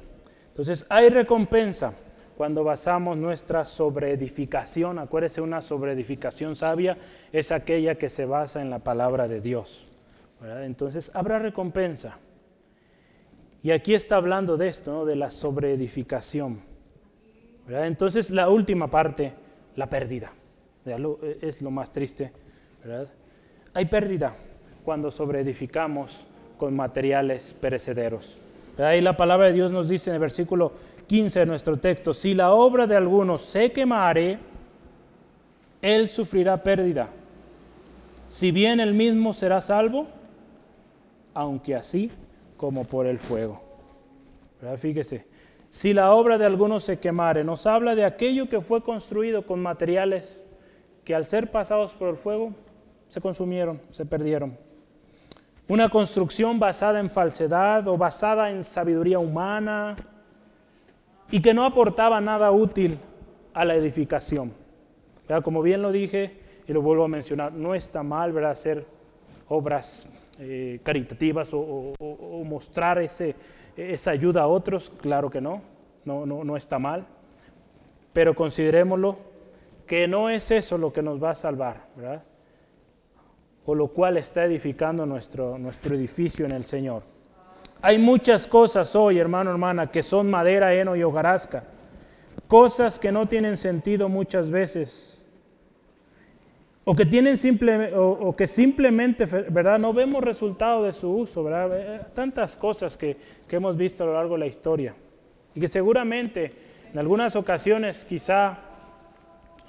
Entonces, 0.47 0.86
hay 0.89 1.10
recompensa 1.10 1.93
cuando 2.38 2.64
basamos 2.64 3.18
nuestra 3.18 3.66
sobreedificación. 3.66 4.99
Acuérdese, 4.99 5.41
una 5.41 5.62
sobreedificación 5.62 6.56
sabia 6.56 6.97
es 7.32 7.51
aquella 7.51 7.95
que 7.95 8.10
se 8.10 8.26
basa 8.26 8.62
en 8.62 8.70
la 8.70 8.80
palabra 8.80 9.28
de 9.28 9.41
Dios. 9.41 9.86
¿verdad? 10.39 10.66
Entonces, 10.66 11.12
habrá 11.14 11.39
recompensa. 11.39 12.18
Y 13.64 13.72
aquí 13.72 13.95
está 13.95 14.18
hablando 14.18 14.58
de 14.58 14.68
esto, 14.68 15.06
de 15.06 15.16
la 15.16 15.32
sobreedificación. 15.32 16.62
Entonces 17.68 18.30
la 18.30 18.49
última 18.49 18.89
parte, 18.89 19.34
la 19.76 19.89
pérdida. 19.89 20.32
Es 21.42 21.62
lo 21.62 21.72
más 21.72 21.92
triste. 21.92 22.32
Hay 23.74 23.86
pérdida 23.86 24.36
cuando 24.84 25.12
sobreedificamos 25.12 26.18
con 26.58 26.76
materiales 26.76 27.56
perecederos. 27.60 28.38
Ahí 28.78 29.02
la 29.02 29.18
palabra 29.18 29.48
de 29.48 29.54
Dios 29.54 29.72
nos 29.72 29.90
dice 29.90 30.10
en 30.10 30.16
el 30.16 30.20
versículo 30.20 30.74
15 31.08 31.40
de 31.40 31.46
nuestro 31.46 31.78
texto, 31.78 32.14
si 32.14 32.34
la 32.34 32.54
obra 32.54 32.86
de 32.86 32.96
alguno 32.96 33.38
se 33.38 33.72
quemare, 33.72 34.38
él 35.82 36.08
sufrirá 36.10 36.62
pérdida. 36.62 37.10
Si 38.30 38.52
bien 38.52 38.80
él 38.80 38.94
mismo 38.94 39.34
será 39.34 39.62
salvo, 39.62 40.08
aunque 41.34 41.76
así 41.76 42.12
como 42.58 42.84
por 42.84 43.06
el 43.06 43.20
fuego. 43.20 43.62
Fíjese, 44.78 45.26
si 45.70 45.94
la 45.94 46.14
obra 46.14 46.38
de 46.38 46.46
alguno 46.46 46.80
se 46.80 47.00
quemare, 47.00 47.44
nos 47.44 47.66
habla 47.66 47.96
de 47.96 48.06
aquello 48.06 48.50
que 48.50 48.62
fue 48.62 48.82
construido 48.82 49.46
con 49.46 49.62
materiales 49.62 50.45
que 51.06 51.16
al 51.16 51.26
ser 51.26 51.51
pasados 51.51 51.93
por 51.93 52.10
el 52.10 52.18
fuego 52.18 52.51
se 53.08 53.22
consumieron, 53.22 53.80
se 53.91 54.06
perdieron. 54.06 54.58
Una 55.68 55.88
construcción 55.89 56.60
basada 56.60 56.99
en 56.99 57.10
falsedad 57.10 57.88
o 57.88 57.97
basada 57.97 58.51
en 58.51 58.64
sabiduría 58.64 59.20
humana 59.20 59.95
y 61.32 61.41
que 61.41 61.53
no 61.53 61.64
aportaba 61.64 62.20
nada 62.22 62.51
útil 62.51 62.97
a 63.53 63.66
la 63.66 63.76
edificación. 63.76 64.51
Como 65.43 65.62
bien 65.62 65.82
lo 65.82 65.91
dije 65.91 66.39
y 66.68 66.74
lo 66.74 66.82
vuelvo 66.82 67.06
a 67.06 67.08
mencionar, 67.08 67.53
no 67.53 67.74
está 67.74 68.03
mal 68.03 68.32
¿verdad? 68.32 68.51
hacer 68.51 68.86
obras 69.47 70.08
eh, 70.39 70.80
caritativas 70.84 71.49
o, 71.51 71.93
mostrar 72.45 73.01
ese, 73.01 73.36
esa 73.76 74.12
ayuda 74.12 74.43
a 74.43 74.47
otros, 74.47 74.91
claro 75.01 75.30
que 75.30 75.41
no, 75.41 75.62
no, 76.03 76.26
no, 76.26 76.43
no 76.43 76.58
está 76.58 76.78
mal, 76.78 77.08
pero 78.14 78.36
considerémoslo 78.36 79.35
que 79.86 80.08
no 80.08 80.30
es 80.30 80.52
eso 80.52 80.78
lo 80.78 80.92
que 80.92 81.02
nos 81.02 81.22
va 81.24 81.32
a 81.32 81.36
salvar, 81.36 81.88
¿verdad? 81.96 82.24
O 83.66 83.76
lo 83.76 83.88
cual 83.88 84.18
está 84.18 84.46
edificando 84.46 85.06
nuestro, 85.06 85.58
nuestro 85.58 85.96
edificio 85.96 86.46
en 86.46 86.52
el 86.52 86.66
Señor. 86.66 87.04
Hay 87.82 88.00
muchas 88.00 88.48
cosas 88.48 88.96
hoy, 88.96 89.20
hermano, 89.20 89.52
hermana, 89.52 89.92
que 89.92 90.02
son 90.02 90.30
madera, 90.30 90.74
heno 90.74 90.96
y 90.96 91.04
hojarasca. 91.04 91.64
Cosas 92.48 93.00
que 93.00 93.12
no 93.12 93.28
tienen 93.28 93.58
sentido 93.58 94.10
muchas 94.10 94.50
veces. 94.50 95.24
O 96.84 96.96
que, 96.96 97.06
tienen 97.06 97.38
simple, 97.38 97.94
o, 97.96 98.36
que 98.36 98.46
simplemente, 98.46 99.26
¿verdad? 99.26 99.80
No 99.80 99.94
vemos 99.94 100.24
resultado 100.24 100.84
de 100.84 100.94
su 100.94 101.10
uso, 101.10 101.44
¿verdad? 101.44 101.70
Eh, 101.74 102.02
tantas 102.14 102.56
cosas 102.56 102.96
que, 102.96 103.18
que 103.48 103.56
hemos 103.56 103.76
visto 103.76 104.04
a 104.04 104.08
lo 104.08 104.14
largo 104.14 104.34
de 104.34 104.40
la 104.40 104.46
historia. 104.46 104.96
Y 105.56 105.60
que 105.60 105.68
seguramente 105.68 106.52
en 106.94 107.00
algunas 107.00 107.36
ocasiones 107.36 108.06
quizá 108.06 108.58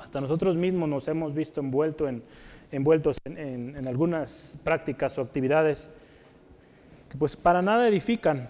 hasta 0.07 0.21
nosotros 0.21 0.57
mismos 0.57 0.89
nos 0.89 1.09
hemos 1.09 1.35
visto 1.35 1.59
envuelto 1.59 2.07
en, 2.07 2.23
envueltos 2.71 3.19
en, 3.25 3.89
algunas 3.89 4.57
prácticas 4.63 5.19
o 5.19 5.23
actividades 5.23 5.97
que 7.11 7.19
pues 7.19 7.35
para 7.35 7.61
nada 7.61 7.89
edifican. 7.89 8.49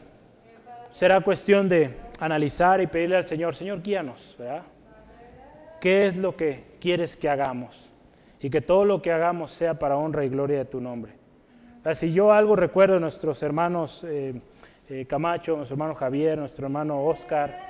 Será 0.92 1.22
cuestión 1.22 1.66
de 1.66 1.96
analizar 2.20 2.82
y 2.82 2.86
pedirle 2.86 3.16
al 3.16 3.26
Señor, 3.26 3.54
Señor, 3.54 3.80
guíanos, 3.80 4.36
¿verdad? 4.38 4.64
¿Qué 5.80 6.06
es 6.06 6.18
lo 6.18 6.36
que 6.36 6.76
quieres 6.78 7.16
que 7.16 7.30
hagamos? 7.30 7.88
Y 8.42 8.50
que 8.50 8.60
todo 8.60 8.84
lo 8.84 9.00
que 9.00 9.10
hagamos 9.10 9.50
sea 9.50 9.78
para 9.78 9.96
honra 9.96 10.26
y 10.26 10.28
gloria 10.28 10.58
de 10.58 10.66
tu 10.66 10.82
nombre. 10.82 11.14
Si 11.94 12.12
yo 12.12 12.34
algo 12.34 12.54
recuerdo 12.54 12.96
de 12.96 13.00
nuestros 13.00 13.42
hermanos 13.42 14.04
eh, 14.04 14.38
eh, 14.90 15.06
Camacho, 15.06 15.56
nuestro 15.56 15.72
hermano 15.72 15.94
Javier, 15.94 16.36
nuestro 16.36 16.66
hermano 16.66 17.02
Oscar, 17.02 17.65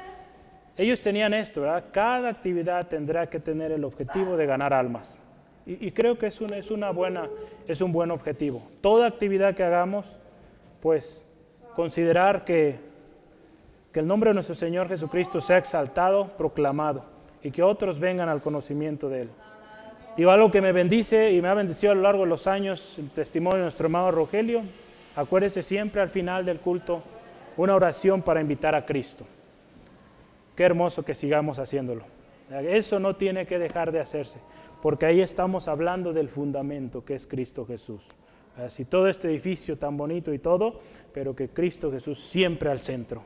ellos 0.77 1.01
tenían 1.01 1.33
esto, 1.33 1.63
¿verdad? 1.63 1.85
Cada 1.91 2.29
actividad 2.29 2.87
tendrá 2.87 3.29
que 3.29 3.41
tener 3.41 3.73
el 3.73 3.85
objetivo 3.85 4.37
de 4.37 4.47
ganar 4.47 4.75
almas. 4.75 5.19
Y, 5.65 5.91
creo 5.91 6.17
que 6.17 6.29
es, 6.29 6.41
es, 6.41 6.71
una 6.71 6.91
buena, 6.91 7.29
es 7.67 7.81
un 7.81 7.91
buen 7.91 8.13
objetivo. 8.13 8.63
Toda 8.81 9.09
actividad 9.09 9.55
que 9.55 9.65
hagamos 9.65 10.07
pues 10.81 11.25
considerar 11.75 12.45
que, 12.45 12.79
que 13.91 13.99
el 13.99 14.07
nombre 14.07 14.31
de 14.31 14.35
nuestro 14.35 14.55
Señor 14.55 14.87
Jesucristo 14.87 15.41
sea 15.41 15.59
exaltado, 15.59 16.29
proclamado, 16.37 17.05
y 17.43 17.51
que 17.51 17.65
otros 17.65 17.99
vengan 17.99 18.29
al 18.29 18.43
conocimiento 18.43 19.09
de 19.09 19.23
Él. 19.23 19.31
Digo 20.17 20.31
algo 20.31 20.53
que 20.53 20.63
me 20.63 20.71
bendice 20.71 21.33
y 21.33 21.43
me 21.43 21.49
ha 21.49 21.55
bendecido 21.55 21.93
a 21.93 21.95
lo 21.97 22.03
largo 22.03 22.23
de 22.23 22.29
los 22.29 22.47
años, 22.47 22.95
el 22.99 23.11
testimonio 23.11 23.59
de 23.59 23.63
nuestro 23.65 23.87
hermano 23.87 24.13
Rogelio. 24.13 24.63
Acuérdese 25.17 25.63
siempre 25.63 26.01
al 26.01 26.11
final 26.11 26.45
del 26.45 26.61
culto 26.61 27.03
una 27.57 27.75
oración 27.75 28.23
para 28.23 28.41
invitar 28.41 28.75
a 28.75 28.87
Cristo. 28.87 29.27
Qué 30.57 30.65
hermoso 30.65 31.05
que 31.05 31.15
sigamos 31.15 31.59
haciéndolo. 31.59 32.03
Eso 32.51 32.99
no 32.99 33.17
tiene 33.17 33.47
que 33.47 33.59
dejar 33.59 33.93
de 33.93 34.01
hacerse, 34.01 34.39
porque 34.81 35.05
ahí 35.05 35.21
estamos 35.21 35.69
hablando 35.69 36.13
del 36.13 36.29
fundamento 36.29 37.05
que 37.05 37.15
es 37.15 37.27
Cristo 37.27 37.67
Jesús. 37.67 38.05
Así 38.57 38.87
todo 38.87 39.09
este 39.09 39.29
edificio 39.29 39.77
tan 39.77 39.97
bonito 39.99 40.33
y 40.33 40.39
todo, 40.39 40.81
pero 41.13 41.37
que 41.37 41.51
Cristo 41.51 41.93
Jesús 41.93 42.19
siempre 42.21 42.71
al 42.71 42.81
centro. 42.81 43.23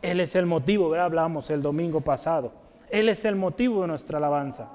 Él 0.00 0.18
es 0.18 0.34
el 0.34 0.46
motivo, 0.46 0.90
¿verdad? 0.90 1.06
hablamos 1.06 1.50
el 1.50 1.62
domingo 1.62 2.00
pasado. 2.00 2.52
Él 2.90 3.08
es 3.08 3.24
el 3.24 3.36
motivo 3.36 3.82
de 3.82 3.88
nuestra 3.88 4.18
alabanza. 4.18 4.72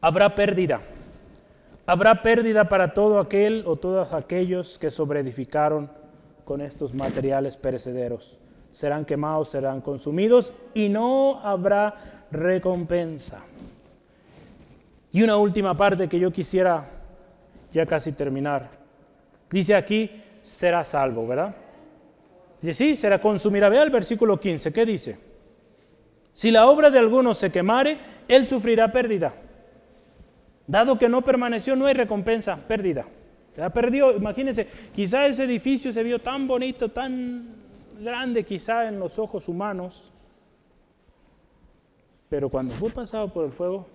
Habrá 0.00 0.34
pérdida. 0.36 0.80
Habrá 1.86 2.22
pérdida 2.22 2.68
para 2.68 2.94
todo 2.94 3.18
aquel 3.18 3.64
o 3.66 3.76
todos 3.76 4.12
aquellos 4.12 4.78
que 4.78 4.92
sobreedificaron 4.92 5.90
con 6.44 6.60
estos 6.60 6.94
materiales 6.94 7.56
perecederos. 7.56 8.38
Serán 8.76 9.06
quemados, 9.06 9.48
serán 9.48 9.80
consumidos 9.80 10.52
y 10.74 10.90
no 10.90 11.40
habrá 11.42 11.94
recompensa. 12.30 13.40
Y 15.10 15.22
una 15.22 15.38
última 15.38 15.74
parte 15.74 16.06
que 16.10 16.18
yo 16.18 16.30
quisiera 16.30 16.86
ya 17.72 17.86
casi 17.86 18.12
terminar. 18.12 18.68
Dice 19.48 19.74
aquí, 19.74 20.10
será 20.42 20.84
salvo, 20.84 21.26
¿verdad? 21.26 21.56
Dice, 22.60 22.74
sí, 22.74 22.96
será 22.96 23.18
consumirá. 23.18 23.70
Vea 23.70 23.82
el 23.82 23.88
versículo 23.88 24.38
15, 24.38 24.70
¿qué 24.74 24.84
dice? 24.84 25.18
Si 26.34 26.50
la 26.50 26.66
obra 26.66 26.90
de 26.90 26.98
alguno 26.98 27.32
se 27.32 27.50
quemare, 27.50 27.96
él 28.28 28.46
sufrirá 28.46 28.92
pérdida. 28.92 29.32
Dado 30.66 30.98
que 30.98 31.08
no 31.08 31.22
permaneció, 31.22 31.76
no 31.76 31.86
hay 31.86 31.94
recompensa, 31.94 32.56
pérdida. 32.56 33.06
Ya 33.56 33.70
perdió, 33.70 34.14
imagínense, 34.14 34.68
quizá 34.94 35.26
ese 35.26 35.44
edificio 35.44 35.94
se 35.94 36.02
vio 36.02 36.18
tan 36.18 36.46
bonito, 36.46 36.90
tan 36.90 37.64
grande 37.98 38.44
quizá 38.44 38.88
en 38.88 38.98
los 38.98 39.18
ojos 39.18 39.48
humanos, 39.48 40.12
pero 42.28 42.48
cuando 42.48 42.74
fue 42.74 42.90
pasado 42.90 43.32
por 43.32 43.44
el 43.44 43.52
fuego, 43.52 43.86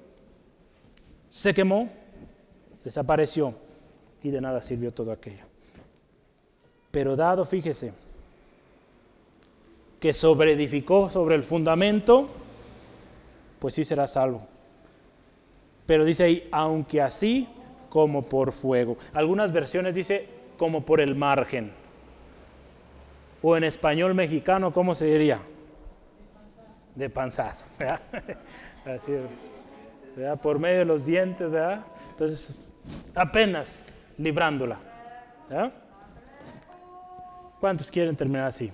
se 1.30 1.54
quemó, 1.54 1.90
desapareció 2.84 3.54
y 4.24 4.30
de 4.30 4.42
nada 4.42 4.62
sirvió 4.62 4.94
todo 4.94 5.12
aquello. 5.12 5.46
Pero 6.92 7.16
dado, 7.16 7.46
fíjese, 7.46 7.94
que 10.00 10.14
sobreedificó 10.14 11.10
sobre 11.10 11.36
el 11.36 11.44
fundamento, 11.44 12.28
pues 13.60 13.76
sí 13.76 13.86
será 13.86 14.08
salvo. 14.08 14.48
Pero 15.86 16.04
dice 16.06 16.24
ahí, 16.24 16.48
aunque 16.52 17.02
así 17.02 17.48
como 17.90 18.24
por 18.24 18.52
fuego. 18.52 18.98
Algunas 19.14 19.52
versiones 19.52 19.94
dice 19.94 20.28
como 20.58 20.86
por 20.86 21.02
el 21.02 21.16
margen. 21.16 21.72
O 23.42 23.58
en 23.58 23.64
español 23.64 24.14
mexicano, 24.14 24.72
¿cómo 24.72 24.94
se 24.94 25.06
diría? 25.06 25.40
De 26.96 27.10
panzazo. 27.10 27.66
¿verdad? 30.16 30.40
Por 30.40 30.60
medio 30.60 30.80
de 30.80 30.86
los 30.86 31.06
dientes, 31.06 31.50
¿verdad? 31.50 31.86
Entonces, 32.12 32.72
apenas 33.16 34.06
librándola. 34.18 34.78
¿Cuántos 37.60 37.90
quieren 37.90 38.16
terminar 38.16 38.46
así? 38.46 38.72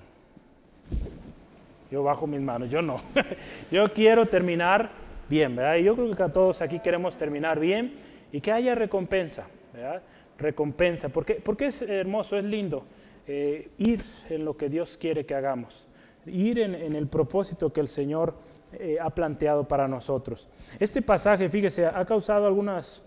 Yo 1.90 2.04
bajo 2.04 2.28
mis 2.28 2.42
manos, 2.42 2.70
yo 2.70 2.82
no. 2.82 3.02
yo 3.72 3.94
quiero 3.94 4.26
terminar 4.26 4.90
bien, 5.30 5.56
¿verdad? 5.56 5.76
Y 5.78 5.84
yo 5.84 5.96
creo 5.96 6.14
que 6.14 6.34
todos 6.34 6.62
aquí 6.62 6.80
queremos 6.80 7.16
terminar 7.16 7.60
bien 7.60 7.98
y 8.32 8.42
que 8.42 8.52
haya 8.52 8.76
recompensa, 8.76 9.48
¿verdad? 9.74 10.02
Recompensa, 10.38 11.10
porque, 11.10 11.36
porque 11.36 11.68
es 11.68 11.82
hermoso, 11.82 12.38
es 12.38 12.44
lindo 12.44 12.84
eh, 13.28 13.70
ir 13.78 14.02
en 14.30 14.46
lo 14.46 14.56
que 14.56 14.70
Dios 14.70 14.98
quiere 14.98 15.26
que 15.26 15.36
hagamos, 15.36 15.86
ir 16.26 16.60
en, 16.60 16.96
el 16.96 17.08
propósito 17.08 17.74
que 17.74 17.82
el 17.82 17.90
Señor 17.90 18.34
eh, 18.72 18.98
ha 19.02 19.10
planteado 19.10 19.68
para 19.68 19.88
nosotros. 19.88 20.48
Este 20.80 21.02
pasaje, 21.02 21.50
fíjese, 21.50 21.86
ha 21.86 22.06
causado 22.06 22.48
algunas 22.48 23.06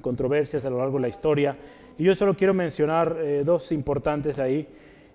controversias 0.00 0.64
a 0.64 0.70
lo 0.70 0.78
largo 0.78 0.96
de 0.96 1.02
la 1.02 1.08
historia. 1.08 1.56
Y 1.98 2.04
yo 2.04 2.14
solo 2.14 2.34
quiero 2.34 2.54
mencionar 2.54 3.16
eh, 3.20 3.42
dos 3.44 3.72
importantes 3.72 4.38
ahí. 4.38 4.66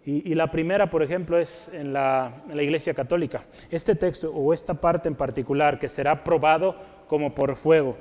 Y, 0.03 0.33
la 0.33 0.49
primera, 0.49 0.89
por 0.89 1.03
ejemplo, 1.03 1.37
es 1.37 1.69
en 1.73 1.93
la, 1.93 2.43
Iglesia 2.53 2.91
Católica. 2.95 3.45
Este 3.69 3.93
texto 3.93 4.31
o 4.33 4.51
esta 4.51 4.73
parte 4.73 5.07
en 5.07 5.13
particular 5.13 5.77
que 5.77 5.87
será 5.87 6.23
probado 6.23 6.75
como 7.07 7.35
por 7.35 7.55
fuego. 7.55 7.97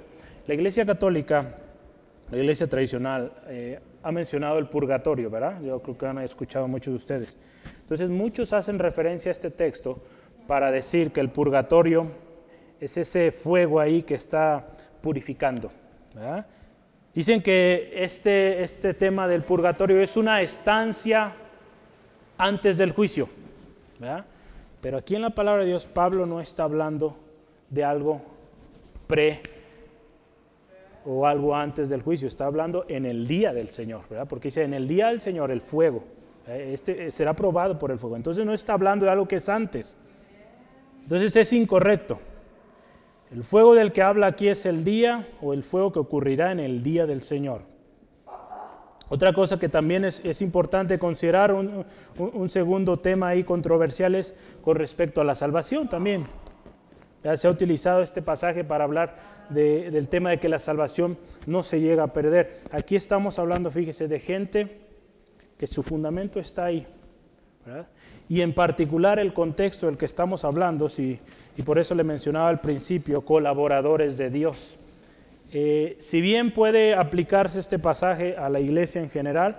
La 0.47 0.55
Iglesia 0.55 0.87
Católica, 0.87 1.57
la 2.31 2.39
Iglesia 2.39 2.69
tradicional, 2.69 3.33
ha 4.03 4.13
mencionado 4.13 4.59
el 4.59 4.69
purgatorio, 4.69 5.31
¿verdad? 5.31 5.61
Yo 5.63 5.81
creo 5.81 5.99
que 5.99 6.07
han 6.07 6.19
escuchado 6.19 6.67
muchos 6.69 6.93
de 6.93 6.97
ustedes. 6.97 7.39
Entonces, 7.81 8.09
muchos 8.09 8.53
hacen 8.53 8.79
referencia 8.79 9.31
a 9.31 9.33
este 9.33 9.51
texto 9.51 10.01
para 10.47 10.71
decir 10.71 11.13
que 11.13 11.21
el 11.21 11.31
purgatorio 11.31 12.07
es 12.81 12.97
ese 12.97 13.31
fuego 13.31 13.79
ahí 13.79 14.03
que 14.03 14.15
está 14.15 14.67
purificando. 15.01 15.71
¿verdad? 16.15 16.47
Dicen 17.15 17.43
que 17.43 17.93
este, 17.95 18.63
este 18.63 18.95
tema 18.95 19.27
del 19.27 19.43
purgatorio 19.43 20.01
es 20.01 20.17
una 20.17 20.41
estancia 20.41 21.33
antes 22.39 22.79
del 22.79 22.93
juicio. 22.93 23.29
Pero 24.81 24.97
aquí 24.97 25.15
en 25.15 25.23
la 25.23 25.31
palabra 25.31 25.63
de 25.63 25.69
Dios 25.69 25.85
Pablo 25.85 26.25
no 26.25 26.41
está 26.41 26.63
hablando 26.63 27.17
de 27.69 27.85
algo 27.85 28.23
pre 29.07 29.43
o 31.05 31.27
algo 31.27 31.55
antes 31.55 31.89
del 31.89 32.03
juicio, 32.03 32.29
está 32.29 32.47
hablando 32.47 32.85
en 32.89 33.07
el 33.07 33.27
día 33.27 33.53
del 33.53 33.71
Señor, 33.71 34.03
¿verdad? 34.09 34.29
porque 34.29 34.49
dice 34.49 34.65
en 34.65 34.75
el 34.75 34.87
día 34.87 35.09
del 35.09 35.21
Señor 35.21 35.51
el 35.51 35.61
fuego, 35.61 36.05
este 36.47 37.07
eh, 37.07 37.11
será 37.11 37.35
probado 37.35 37.79
por 37.79 37.91
el 37.91 37.99
fuego. 37.99 38.17
Entonces 38.17 38.45
no 38.45 38.53
está 38.53 38.73
hablando 38.73 39.05
de 39.05 39.13
algo 39.13 39.29
que 39.29 39.37
es 39.37 39.49
antes. 39.49 39.97
Entonces 41.03 41.35
es 41.37 41.53
incorrecto. 41.53 42.19
El 43.31 43.45
fuego 43.45 43.75
del 43.75 43.93
que 43.93 44.03
habla 44.03 44.27
aquí 44.27 44.49
es 44.49 44.67
el 44.67 44.83
día 44.83 45.29
o 45.41 45.53
el 45.53 45.63
fuego 45.63 45.93
que 45.93 46.01
ocurrirá 46.01 46.51
en 46.51 46.59
el 46.59 46.83
día 46.83 47.07
del 47.07 47.23
Señor. 47.23 47.63
Otra 49.09 49.33
cosa 49.33 49.59
que 49.59 49.69
también 49.69 50.05
es, 50.05 50.41
importante 50.41 50.99
considerar, 50.99 51.53
un, 51.53 52.49
segundo 52.49 52.99
tema 52.99 53.29
ahí 53.29 53.43
controversial 53.43 54.15
es 54.15 54.39
con 54.63 54.77
respecto 54.77 55.21
a 55.21 55.25
la 55.25 55.35
salvación 55.35 55.89
también. 55.89 56.25
Se 57.37 57.47
ha 57.47 57.51
utilizado 57.51 58.03
este 58.03 58.23
pasaje 58.23 58.65
para 58.65 58.85
hablar 58.85 59.17
del 59.51 60.09
tema 60.09 60.31
de 60.31 60.39
que 60.39 60.49
la 60.49 60.59
salvación 60.59 61.19
no 61.47 61.63
se 61.63 61.81
llega 61.81 62.05
a 62.05 62.13
perder. 62.13 62.61
Aquí 62.71 62.97
estamos 62.97 63.39
hablando, 63.39 63.71
fíjese, 63.71 64.09
de 64.09 64.21
gente 64.21 64.79
que 65.59 65.67
su 65.67 65.83
fundamento 65.83 66.41
está 66.41 66.67
ahí. 66.67 66.87
Y 68.29 68.41
en 68.41 68.55
particular 68.55 69.19
el 69.19 69.35
contexto 69.35 69.87
del 69.87 69.99
que 69.99 70.07
estamos 70.07 70.45
hablando, 70.45 70.89
si, 70.89 71.21
y 71.57 71.63
por 71.63 71.79
eso 71.79 71.95
le 71.95 72.05
mencionaba 72.05 72.49
al 72.49 72.61
principio, 72.61 73.23
colaboradores 73.23 74.17
de 74.17 74.31
Dios. 74.31 74.77
Eh, 75.53 75.97
si 75.99 76.21
bien 76.21 76.53
puede 76.53 76.95
aplicarse 76.95 77.59
este 77.59 77.79
pasaje 77.79 78.37
a 78.37 78.49
la 78.49 78.61
iglesia 78.61 79.03
en 79.03 79.11
general, 79.11 79.59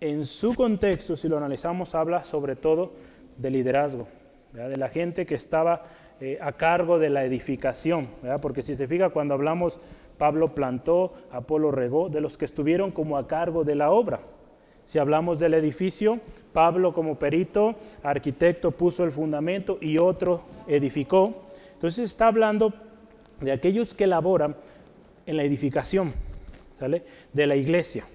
en 0.00 0.26
su 0.26 0.54
contexto, 0.54 1.16
si 1.16 1.28
lo 1.28 1.36
analizamos, 1.36 1.94
habla 1.94 2.24
sobre 2.24 2.56
todo 2.56 2.92
de 3.36 3.50
liderazgo, 3.50 4.08
de 4.52 4.76
la 4.76 4.88
gente 4.88 5.26
que 5.26 5.34
estaba 5.34 5.84
eh, 6.20 6.38
a 6.40 6.52
cargo 6.52 6.98
de 6.98 7.10
la 7.10 7.24
edificación, 7.24 8.08
porque 8.40 8.62
si 8.62 8.74
se 8.74 8.86
fija 8.86 9.10
cuando 9.10 9.34
hablamos, 9.34 9.78
Pablo 10.18 10.54
plantó, 10.54 11.12
Apolo 11.30 11.70
regó, 11.70 12.08
de 12.08 12.20
los 12.20 12.38
que 12.38 12.44
estuvieron 12.44 12.90
como 12.90 13.18
a 13.18 13.26
cargo 13.26 13.64
de 13.64 13.74
la 13.74 13.90
obra. 13.90 14.20
Si 14.84 14.98
hablamos 14.98 15.38
del 15.38 15.54
edificio, 15.54 16.20
Pablo 16.52 16.92
como 16.92 17.18
perito, 17.18 17.74
arquitecto 18.02 18.70
puso 18.70 19.04
el 19.04 19.10
fundamento 19.10 19.78
y 19.80 19.98
otro 19.98 20.42
edificó. 20.68 21.42
Entonces 21.74 22.10
está 22.10 22.28
hablando 22.28 22.72
de 23.40 23.52
aquellos 23.52 23.94
que 23.94 24.06
laboran 24.06 24.56
en 25.26 25.36
la 25.36 25.42
edificación, 25.42 26.12
¿sale? 26.78 27.02
De 27.32 27.46
la 27.46 27.56
iglesia. 27.56 28.06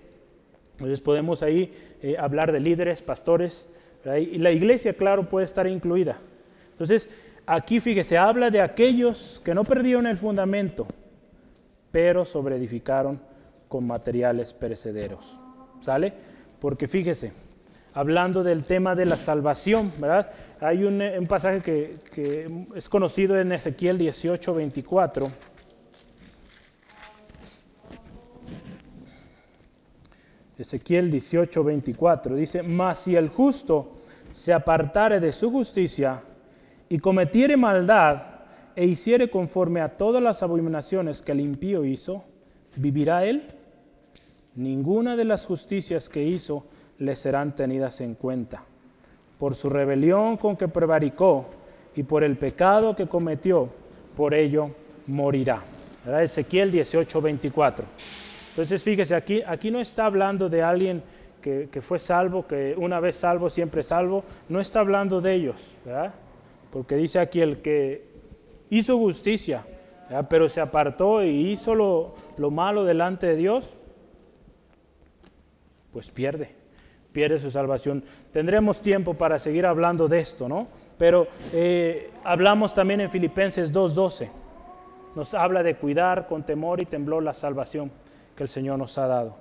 Entonces 0.74 1.02
podemos 1.02 1.44
ahí 1.44 1.72
eh, 2.02 2.16
hablar 2.18 2.52
de 2.52 2.60
líderes, 2.60 3.02
pastores, 3.02 3.68
y 4.04 4.40
la 4.40 4.52
iglesia, 4.52 4.94
claro, 4.94 5.30
puede 5.30 5.46
estar 5.46 5.68
incluida. 5.68 6.18
Entonces, 6.72 7.08
aquí 7.52 7.82
fíjese, 7.82 8.18
habla 8.18 8.50
de 8.50 8.62
aquellos 8.62 9.42
que 9.44 9.54
no 9.54 9.66
perdieron 9.66 10.08
el 10.08 10.18
fundamento, 10.18 10.88
pero 11.92 12.26
sobreedificaron 12.26 13.20
con 13.68 13.86
materiales 13.86 14.54
perecederos. 14.54 15.38
¿Sale? 15.82 16.14
Porque 16.60 16.88
fíjese, 16.88 17.34
hablando 17.94 18.44
del 18.44 18.64
tema 18.64 18.96
de 18.96 19.06
la 19.06 19.18
salvación, 19.18 19.92
¿verdad? 20.00 20.32
Hay 20.62 20.84
un, 20.84 21.26
pasaje 21.28 21.60
que, 21.60 21.96
que, 22.14 22.66
es 22.76 22.88
conocido 22.88 23.38
en 23.38 23.52
Ezequiel 23.52 23.98
18, 23.98 24.54
24. 24.54 25.28
Ezequiel 30.58 31.10
18, 31.10 31.64
24 31.64 32.36
dice, 32.36 32.62
mas 32.62 33.00
si 33.00 33.16
el 33.16 33.28
justo 33.28 33.98
se 34.32 34.54
apartare 34.54 35.20
de 35.20 35.32
su 35.32 35.52
justicia 35.52 36.22
y 36.92 37.00
cometiere 37.00 37.56
maldad 37.56 38.22
e 38.76 38.86
hiciere 38.86 39.30
conforme 39.30 39.80
a 39.80 39.96
todas 39.96 40.22
las 40.22 40.44
abominaciones 40.44 41.22
que 41.22 41.32
el 41.32 41.40
impío 41.40 41.86
hizo, 41.86 42.26
¿vivirá 42.76 43.24
él? 43.24 43.48
Ninguna 44.56 45.16
de 45.16 45.24
las 45.24 45.46
justicias 45.46 46.10
que 46.10 46.22
hizo 46.22 46.66
le 46.98 47.16
serán 47.16 47.56
tenidas 47.56 48.02
en 48.02 48.16
cuenta. 48.16 48.66
Por 49.40 49.56
su 49.56 49.70
rebelión 49.70 50.36
con 50.36 50.58
que 50.58 50.68
prevaricó 50.68 51.46
y 51.96 52.04
por 52.04 52.26
el 52.26 52.38
pecado 52.38 52.94
que 52.94 53.08
cometió, 53.08 53.70
por 54.18 54.34
ello 54.34 54.72
morirá. 55.08 55.64
Ezequiel 56.06 56.74
18, 56.74 57.22
24. 57.22 57.86
Entonces 58.50 58.84
fíjese, 58.84 59.16
aquí, 59.16 59.42
aquí 59.48 59.72
no 59.72 59.80
está 59.80 60.08
hablando 60.08 60.50
de 60.50 60.62
alguien 60.62 61.02
que, 61.42 61.82
fue 61.82 62.00
salvo, 62.00 62.46
que 62.46 62.76
una 62.78 63.00
vez 63.00 63.16
salvo, 63.16 63.50
siempre 63.50 63.82
salvo. 63.82 64.26
No 64.50 64.60
está 64.60 64.82
hablando 64.82 65.22
de 65.22 65.36
ellos, 65.36 65.72
¿verdad? 65.86 66.14
Porque 66.72 66.96
dice 66.96 67.20
aquí 67.20 67.42
el 67.42 67.62
que 67.62 68.06
hizo 68.70 68.98
justicia, 68.98 69.64
pero 70.30 70.50
se 70.50 70.62
apartó 70.62 71.24
y 71.24 71.52
hizo 71.52 71.76
lo, 71.76 72.16
lo 72.38 72.52
malo 72.52 72.86
delante 72.86 73.28
de 73.28 73.36
Dios, 73.36 73.76
pues 75.92 76.10
pierde, 76.10 76.50
pierde 77.12 77.40
su 77.40 77.52
salvación. 77.52 78.04
Tendremos 78.32 78.82
tiempo 78.82 79.14
para 79.14 79.40
seguir 79.40 79.66
hablando 79.66 80.08
de 80.08 80.20
esto, 80.20 80.48
¿no? 80.48 80.68
Pero 80.98 81.28
eh, 81.54 82.12
hablamos 82.24 82.74
también 82.74 83.02
en 83.02 83.10
Filipenses 83.10 83.74
2.12. 83.74 84.30
Nos 85.16 85.34
habla 85.34 85.64
de 85.64 85.76
cuidar 85.76 86.28
con 86.28 86.46
temor 86.46 86.80
y 86.80 86.86
temblor 86.86 87.24
la 87.24 87.34
salvación 87.34 87.92
que 88.36 88.44
el 88.44 88.50
Señor 88.50 88.78
nos 88.78 88.98
ha 88.98 89.08
dado. 89.08 89.38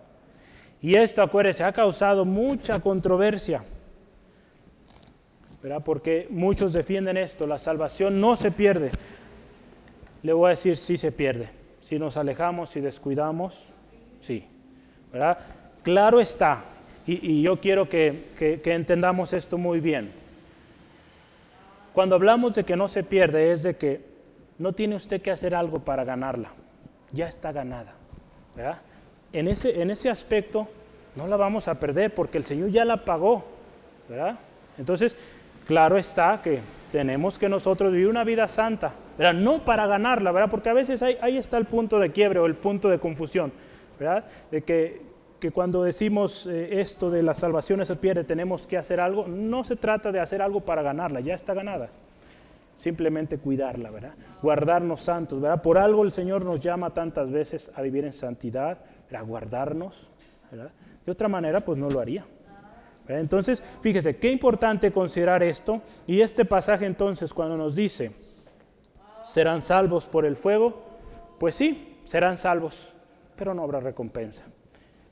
Y 0.82 0.94
esto, 0.94 1.22
acuérdense, 1.22 1.62
ha 1.62 1.72
causado 1.72 2.24
mucha 2.24 2.80
controversia. 2.80 3.62
¿Verdad? 5.62 5.82
Porque 5.84 6.26
muchos 6.30 6.72
defienden 6.72 7.16
esto, 7.16 7.46
la 7.46 7.58
salvación 7.58 8.20
no 8.20 8.36
se 8.36 8.50
pierde. 8.50 8.90
Le 10.22 10.32
voy 10.32 10.48
a 10.48 10.50
decir, 10.50 10.76
sí 10.76 10.96
se 10.96 11.12
pierde. 11.12 11.50
Si 11.80 11.98
nos 11.98 12.16
alejamos, 12.16 12.70
si 12.70 12.80
descuidamos, 12.80 13.70
sí. 14.20 14.46
¿verdad? 15.12 15.38
Claro 15.82 16.20
está, 16.20 16.62
y, 17.06 17.42
yo 17.42 17.60
quiero 17.60 17.88
que, 17.88 18.30
entendamos 18.64 19.32
esto 19.32 19.58
muy 19.58 19.80
bien. 19.80 20.12
Cuando 21.92 22.14
hablamos 22.14 22.54
de 22.54 22.64
que 22.64 22.76
no 22.76 22.86
se 22.86 23.02
pierde, 23.02 23.52
es 23.52 23.62
de 23.62 23.76
que 23.76 24.04
no 24.58 24.72
tiene 24.72 24.96
usted 24.96 25.20
que 25.20 25.30
hacer 25.30 25.54
algo 25.54 25.80
para 25.80 26.04
ganarla, 26.04 26.50
ya 27.12 27.26
está 27.26 27.50
ganada. 27.50 27.94
En 29.32 29.48
ese, 29.48 29.80
en 29.80 29.90
ese 29.90 30.10
aspecto 30.10 30.68
no 31.16 31.26
la 31.26 31.36
vamos 31.36 31.66
a 31.66 31.80
perder 31.80 32.14
porque 32.14 32.38
el 32.38 32.44
Señor 32.44 32.70
ya 32.70 32.84
la 32.84 33.04
pagó. 33.04 33.44
Entonces, 34.78 35.16
claro 35.70 35.96
está 35.96 36.42
que 36.42 36.58
tenemos 36.90 37.38
que 37.38 37.48
nosotros 37.48 37.92
vivir 37.92 38.08
una 38.08 38.24
vida 38.24 38.48
santa, 38.48 38.92
no 39.36 39.64
para 39.64 39.86
ganarla, 39.86 40.32
¿verdad? 40.32 40.50
porque 40.50 40.68
a 40.68 40.72
veces 40.72 41.00
ahí, 41.00 41.36
está 41.36 41.58
el 41.58 41.66
punto 41.66 42.00
de 42.00 42.10
quiebre 42.10 42.40
o 42.40 42.46
el 42.46 42.56
punto 42.56 42.88
de 42.88 42.98
confusión, 42.98 43.52
¿verdad? 43.96 44.24
de 44.50 44.62
que, 44.62 45.00
que 45.38 45.52
cuando 45.52 45.84
decimos 45.84 46.46
eh, 46.46 46.80
esto 46.80 47.08
de 47.08 47.22
la 47.22 47.34
salvación 47.34 47.86
se 47.86 47.94
pierde, 47.94 48.24
tenemos 48.24 48.66
que 48.66 48.78
hacer 48.78 48.98
algo, 48.98 49.28
no 49.28 49.62
se 49.62 49.76
trata 49.76 50.10
de 50.10 50.18
hacer 50.18 50.42
algo 50.42 50.62
para 50.62 50.82
ganarla, 50.82 51.20
ya 51.20 51.34
está 51.34 51.54
ganada 51.54 51.88
simplemente 52.76 53.38
cuidarla, 53.38 53.90
¿verdad? 53.90 54.14
Guardarnos 54.42 55.02
santos, 55.02 55.40
¿verdad? 55.40 55.62
Por 55.62 55.78
algo 55.78 56.02
el 56.02 56.10
Señor 56.10 56.44
nos 56.44 56.58
llama 56.58 56.92
tantas 56.94 57.30
veces 57.30 57.70
a 57.76 57.82
vivir 57.82 58.06
en 58.06 58.12
santidad, 58.12 58.78
a 59.14 59.20
guardarnos, 59.20 60.08
¿verdad? 60.50 60.72
De 61.06 61.12
otra 61.12 61.28
manera, 61.28 61.60
pues 61.60 61.78
no 61.78 61.90
lo 61.90 62.00
haría. 62.00 62.24
Entonces, 63.18 63.62
fíjese, 63.80 64.16
qué 64.16 64.30
importante 64.30 64.92
considerar 64.92 65.42
esto. 65.42 65.82
Y 66.06 66.20
este 66.20 66.44
pasaje 66.44 66.86
entonces, 66.86 67.32
cuando 67.34 67.56
nos 67.56 67.74
dice, 67.74 68.12
serán 69.22 69.62
salvos 69.62 70.06
por 70.06 70.24
el 70.24 70.36
fuego, 70.36 70.82
pues 71.38 71.54
sí, 71.54 71.98
serán 72.04 72.38
salvos, 72.38 72.88
pero 73.36 73.54
no 73.54 73.62
habrá 73.62 73.80
recompensa. 73.80 74.44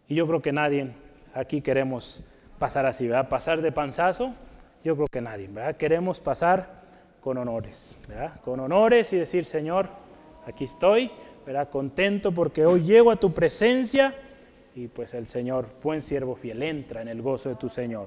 Y 0.06 0.14
yo 0.14 0.26
creo 0.26 0.42
que 0.42 0.52
nadie 0.52 0.92
aquí 1.34 1.60
queremos 1.60 2.24
pasar 2.58 2.86
así, 2.86 3.06
¿verdad? 3.06 3.28
Pasar 3.28 3.62
de 3.62 3.72
panzazo, 3.72 4.34
yo 4.84 4.96
creo 4.96 5.06
que 5.08 5.20
nadie, 5.20 5.48
¿verdad? 5.48 5.76
Queremos 5.76 6.20
pasar 6.20 6.82
con 7.20 7.36
honores, 7.38 7.96
¿verdad? 8.08 8.40
Con 8.40 8.60
honores 8.60 9.12
y 9.12 9.16
decir, 9.16 9.44
Señor, 9.44 9.88
aquí 10.46 10.64
estoy, 10.64 11.10
¿verdad? 11.46 11.68
Contento 11.70 12.32
porque 12.32 12.66
hoy 12.66 12.82
llego 12.82 13.10
a 13.10 13.16
tu 13.16 13.32
presencia 13.32 14.14
y 14.78 14.86
pues 14.86 15.12
el 15.14 15.26
Señor, 15.26 15.66
buen 15.82 16.02
siervo 16.02 16.36
fiel, 16.36 16.62
entra 16.62 17.02
en 17.02 17.08
el 17.08 17.20
gozo 17.20 17.48
de 17.48 17.56
tu 17.56 17.68
Señor. 17.68 18.06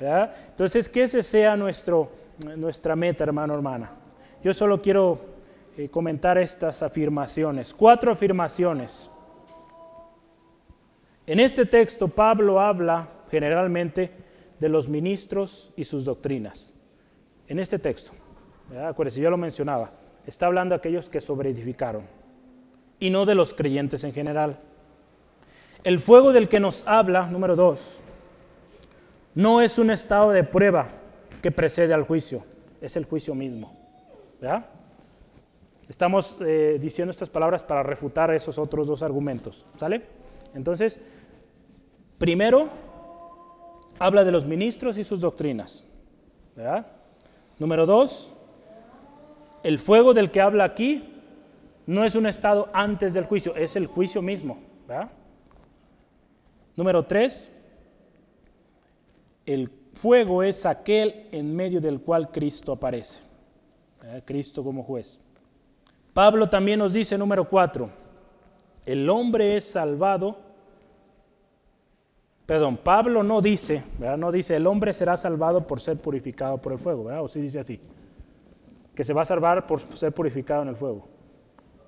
Entonces, 0.00 0.88
que 0.88 1.04
ese 1.04 1.22
sea 1.22 1.56
nuestro, 1.56 2.10
nuestra 2.56 2.96
meta, 2.96 3.22
hermano, 3.22 3.54
hermana. 3.54 3.92
Yo 4.42 4.52
solo 4.52 4.82
quiero 4.82 5.20
eh, 5.76 5.88
comentar 5.88 6.36
estas 6.36 6.82
afirmaciones, 6.82 7.72
cuatro 7.72 8.10
afirmaciones. 8.10 9.08
En 11.24 11.38
este 11.38 11.66
texto 11.66 12.08
Pablo 12.08 12.58
habla 12.58 13.08
generalmente 13.30 14.10
de 14.58 14.68
los 14.68 14.88
ministros 14.88 15.72
y 15.76 15.84
sus 15.84 16.04
doctrinas. 16.04 16.74
En 17.46 17.60
este 17.60 17.78
texto. 17.78 18.10
Acuérdense, 18.76 19.20
yo 19.20 19.30
lo 19.30 19.36
mencionaba. 19.36 19.92
Está 20.26 20.46
hablando 20.46 20.72
de 20.72 20.78
aquellos 20.78 21.08
que 21.08 21.20
sobreedificaron 21.20 22.02
y 22.98 23.10
no 23.10 23.24
de 23.24 23.36
los 23.36 23.54
creyentes 23.54 24.02
en 24.02 24.12
general. 24.12 24.58
El 25.84 26.00
fuego 26.00 26.32
del 26.32 26.48
que 26.48 26.60
nos 26.60 26.86
habla, 26.86 27.26
número 27.26 27.54
dos, 27.54 28.00
no 29.34 29.60
es 29.60 29.78
un 29.78 29.90
estado 29.90 30.30
de 30.30 30.42
prueba 30.44 30.88
que 31.40 31.52
precede 31.52 31.94
al 31.94 32.02
juicio, 32.02 32.42
es 32.80 32.96
el 32.96 33.04
juicio 33.04 33.34
mismo. 33.34 33.76
Estamos 35.88 36.36
eh, 36.40 36.78
diciendo 36.80 37.10
estas 37.10 37.30
palabras 37.30 37.62
para 37.62 37.82
refutar 37.82 38.34
esos 38.34 38.58
otros 38.58 38.86
dos 38.88 39.02
argumentos. 39.02 39.64
¿Sale? 39.78 40.02
Entonces, 40.54 41.00
primero, 42.18 42.68
habla 43.98 44.24
de 44.24 44.32
los 44.32 44.46
ministros 44.46 44.98
y 44.98 45.04
sus 45.04 45.20
doctrinas. 45.20 45.92
Número 47.58 47.86
dos, 47.86 48.32
el 49.62 49.78
fuego 49.78 50.12
del 50.12 50.30
que 50.30 50.40
habla 50.40 50.64
aquí 50.64 51.14
no 51.86 52.04
es 52.04 52.14
un 52.14 52.26
estado 52.26 52.68
antes 52.72 53.14
del 53.14 53.24
juicio, 53.24 53.56
es 53.56 53.76
el 53.76 53.86
juicio 53.86 54.20
mismo. 54.20 54.58
Número 56.78 57.04
tres, 57.04 57.60
el 59.44 59.68
fuego 59.94 60.44
es 60.44 60.64
aquel 60.64 61.26
en 61.32 61.56
medio 61.56 61.80
del 61.80 62.00
cual 62.00 62.30
Cristo 62.30 62.70
aparece. 62.70 63.24
Cristo 64.24 64.62
como 64.62 64.84
juez. 64.84 65.24
Pablo 66.14 66.48
también 66.48 66.78
nos 66.78 66.92
dice, 66.92 67.18
número 67.18 67.48
cuatro, 67.48 67.90
el 68.86 69.10
hombre 69.10 69.56
es 69.56 69.64
salvado. 69.64 70.38
Perdón, 72.46 72.76
Pablo 72.76 73.24
no 73.24 73.42
dice, 73.42 73.82
no 74.16 74.30
dice, 74.30 74.54
el 74.54 74.68
hombre 74.68 74.92
será 74.92 75.16
salvado 75.16 75.66
por 75.66 75.80
ser 75.80 76.00
purificado 76.00 76.58
por 76.58 76.74
el 76.74 76.78
fuego, 76.78 77.02
¿verdad? 77.02 77.24
O 77.24 77.28
sí 77.28 77.40
dice 77.40 77.58
así, 77.58 77.80
que 78.94 79.02
se 79.02 79.12
va 79.12 79.22
a 79.22 79.24
salvar 79.24 79.66
por 79.66 79.80
ser 79.96 80.12
purificado 80.12 80.62
en 80.62 80.68
el 80.68 80.76
fuego. 80.76 81.08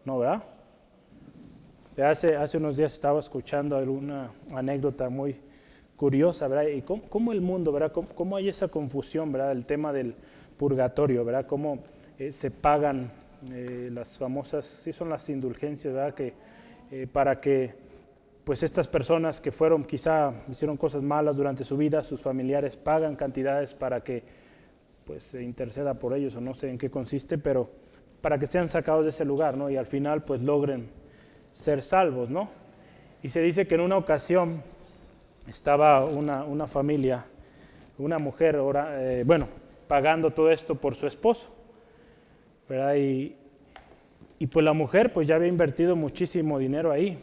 No, 0.05 0.19
¿verdad? 0.19 0.43
Hace, 2.03 2.35
hace 2.37 2.57
unos 2.57 2.79
días 2.79 2.93
estaba 2.93 3.21
escuchando 3.21 3.77
alguna 3.77 4.31
anécdota 4.55 5.11
muy 5.11 5.37
curiosa, 5.97 6.49
¿verdad? 6.49 6.69
Y 6.69 6.81
cómo, 6.81 7.33
el 7.33 7.43
mundo, 7.43 7.73
¿verdad? 7.73 7.93
Cómo, 7.93 8.37
hay 8.37 8.49
esa 8.49 8.69
confusión, 8.69 9.31
¿verdad? 9.33 9.53
El 9.53 9.67
tema 9.67 9.93
del 9.93 10.15
purgatorio, 10.57 11.27
¿verdad? 11.27 11.47
Cómo 11.47 11.81
eh, 12.19 12.33
se 12.33 12.51
pagan 12.51 13.11
eh, 13.53 13.91
las 13.93 14.17
famosas, 14.17 14.65
sí 14.65 14.95
son 14.95 15.11
las 15.11 15.29
indulgencias, 15.29 15.93
¿verdad? 15.93 16.15
Que, 16.15 16.33
eh, 16.91 17.07
para 17.07 17.39
que 17.39 17.75
pues 18.45 18.63
estas 18.63 18.89
personas 18.89 19.39
que 19.41 19.53
fueron, 19.53 19.85
quizá 19.85 20.33
hicieron 20.51 20.79
cosas 20.79 21.03
malas 21.03 21.37
durante 21.37 21.65
su 21.65 21.77
vida, 21.77 22.03
sus 22.03 22.23
familiares 22.23 22.77
pagan 22.77 23.15
cantidades 23.15 23.75
para 23.75 24.03
que 24.03 24.23
pues 25.05 25.25
se 25.25 25.43
interceda 25.43 25.99
por 25.99 26.15
ellos, 26.15 26.35
o 26.35 26.41
no 26.41 26.55
sé 26.55 26.71
en 26.71 26.79
qué 26.79 26.91
consiste, 26.91 27.37
pero 27.37 27.69
para 28.23 28.39
que 28.39 28.47
sean 28.47 28.69
sacados 28.69 29.05
de 29.05 29.11
ese 29.11 29.27
lugar, 29.27 29.59
¿no? 29.59 29.69
Y 29.69 29.77
al 29.77 29.87
final 29.87 30.25
pues 30.25 30.41
logren 30.41 31.00
ser 31.53 31.83
salvos, 31.83 32.31
¿no? 32.31 32.49
Y 33.23 33.29
se 33.29 33.43
dice 33.43 33.67
que 33.67 33.75
en 33.75 33.83
una 33.83 33.97
ocasión 33.97 34.63
estaba 35.47 36.05
una, 36.05 36.67
familia, 36.67 37.27
una 37.99 38.19
mujer, 38.19 38.59
eh, 38.59 39.25
bueno, 39.27 39.49
pagando 39.87 40.31
todo 40.31 40.51
esto 40.51 40.75
por 40.75 40.95
su 40.95 41.07
esposo, 41.07 41.49
¿verdad? 42.69 42.95
Y, 42.97 43.37
y 44.39 44.47
pues 44.47 44.65
la 44.65 44.73
mujer 44.73 45.13
pues 45.13 45.27
ya 45.27 45.35
había 45.35 45.49
invertido 45.49 45.97
muchísimo 45.97 46.59
dinero 46.59 46.93
ahí. 46.93 47.19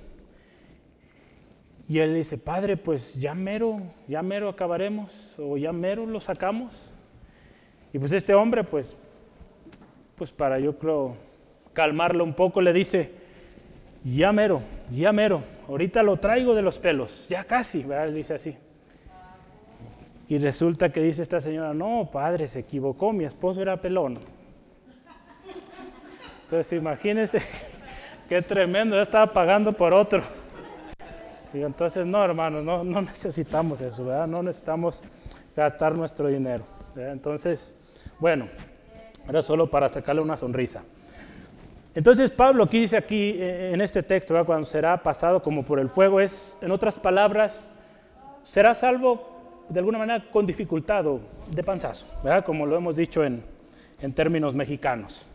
Y 1.89 1.99
él 1.99 2.15
dice, 2.15 2.37
padre, 2.37 2.75
pues 2.75 3.15
ya 3.15 3.33
mero, 3.33 3.81
ya 4.07 4.21
mero 4.21 4.49
acabaremos, 4.49 5.35
o 5.39 5.57
ya 5.57 5.71
mero 5.71 6.05
lo 6.05 6.19
sacamos. 6.19 6.93
Y 7.93 7.99
pues 7.99 8.11
este 8.11 8.33
hombre, 8.33 8.65
pues, 8.65 8.97
pues 10.15 10.31
para 10.31 10.59
yo 10.59 10.77
creo 10.77 11.15
calmarlo 11.71 12.25
un 12.25 12.33
poco, 12.33 12.61
le 12.61 12.73
dice, 12.73 13.09
ya 14.03 14.31
mero, 14.31 14.61
ya 14.91 15.11
mero, 15.11 15.43
ahorita 15.67 16.03
lo 16.03 16.17
traigo 16.17 16.55
de 16.55 16.61
los 16.61 16.77
pelos, 16.79 17.25
ya 17.29 17.43
casi, 17.43 17.83
¿verdad? 17.83 18.13
dice 18.13 18.35
así. 18.35 18.57
Y 20.29 20.39
resulta 20.39 20.91
que 20.91 21.01
dice 21.01 21.21
esta 21.21 21.39
señora, 21.39 21.73
no, 21.73 22.09
padre, 22.11 22.47
se 22.47 22.59
equivocó, 22.59 23.13
mi 23.13 23.23
esposo 23.23 23.61
era 23.61 23.77
pelón. 23.77 24.19
Entonces 26.43 26.79
imagínense 26.79 27.39
qué 28.29 28.41
tremendo, 28.41 28.95
ya 28.95 29.03
estaba 29.03 29.31
pagando 29.31 29.73
por 29.73 29.93
otro. 29.93 30.21
Y 31.53 31.61
entonces, 31.61 32.05
no, 32.05 32.23
hermanos, 32.23 32.63
no, 32.63 32.83
no 32.83 33.01
necesitamos 33.01 33.79
eso, 33.81 34.05
¿verdad? 34.05 34.27
No 34.27 34.43
necesitamos 34.43 35.01
gastar 35.55 35.95
nuestro 35.95 36.27
dinero. 36.27 36.65
Entonces, 36.95 37.77
bueno, 38.19 38.49
era 39.27 39.41
solo 39.41 39.69
para 39.69 39.89
sacarle 39.89 40.21
una 40.21 40.35
sonrisa. 40.35 40.83
Entonces 41.97 42.29
Pablo 42.29 42.65
aquí 42.65 42.81
dice 42.81 42.95
aquí 42.95 43.37
eh, 43.39 43.71
en 43.73 43.81
este 43.81 44.03
texto, 44.03 44.45
cuando 44.45 44.67
será 44.67 45.01
pasado 45.01 45.41
como 45.41 45.65
por 45.65 45.79
el 45.79 45.89
fuego, 45.89 46.21
es, 46.21 46.55
en 46.61 46.69
otras 46.69 46.93
palabras, 46.93 47.69
será 48.43 48.75
salvo 48.75 49.65
de 49.67 49.79
alguna 49.79 49.97
manera 49.97 50.23
con 50.31 50.45
dificultad 50.45 51.07
o 51.07 51.19
de 51.49 51.63
panzazo, 51.63 52.05
¿verdad? 52.23 52.45
como 52.45 52.67
lo 52.67 52.77
hemos 52.77 52.95
dicho 52.95 53.23
en, 53.23 53.41
en 53.99 54.13
términos 54.13 54.53
mexicanos. 54.53 55.25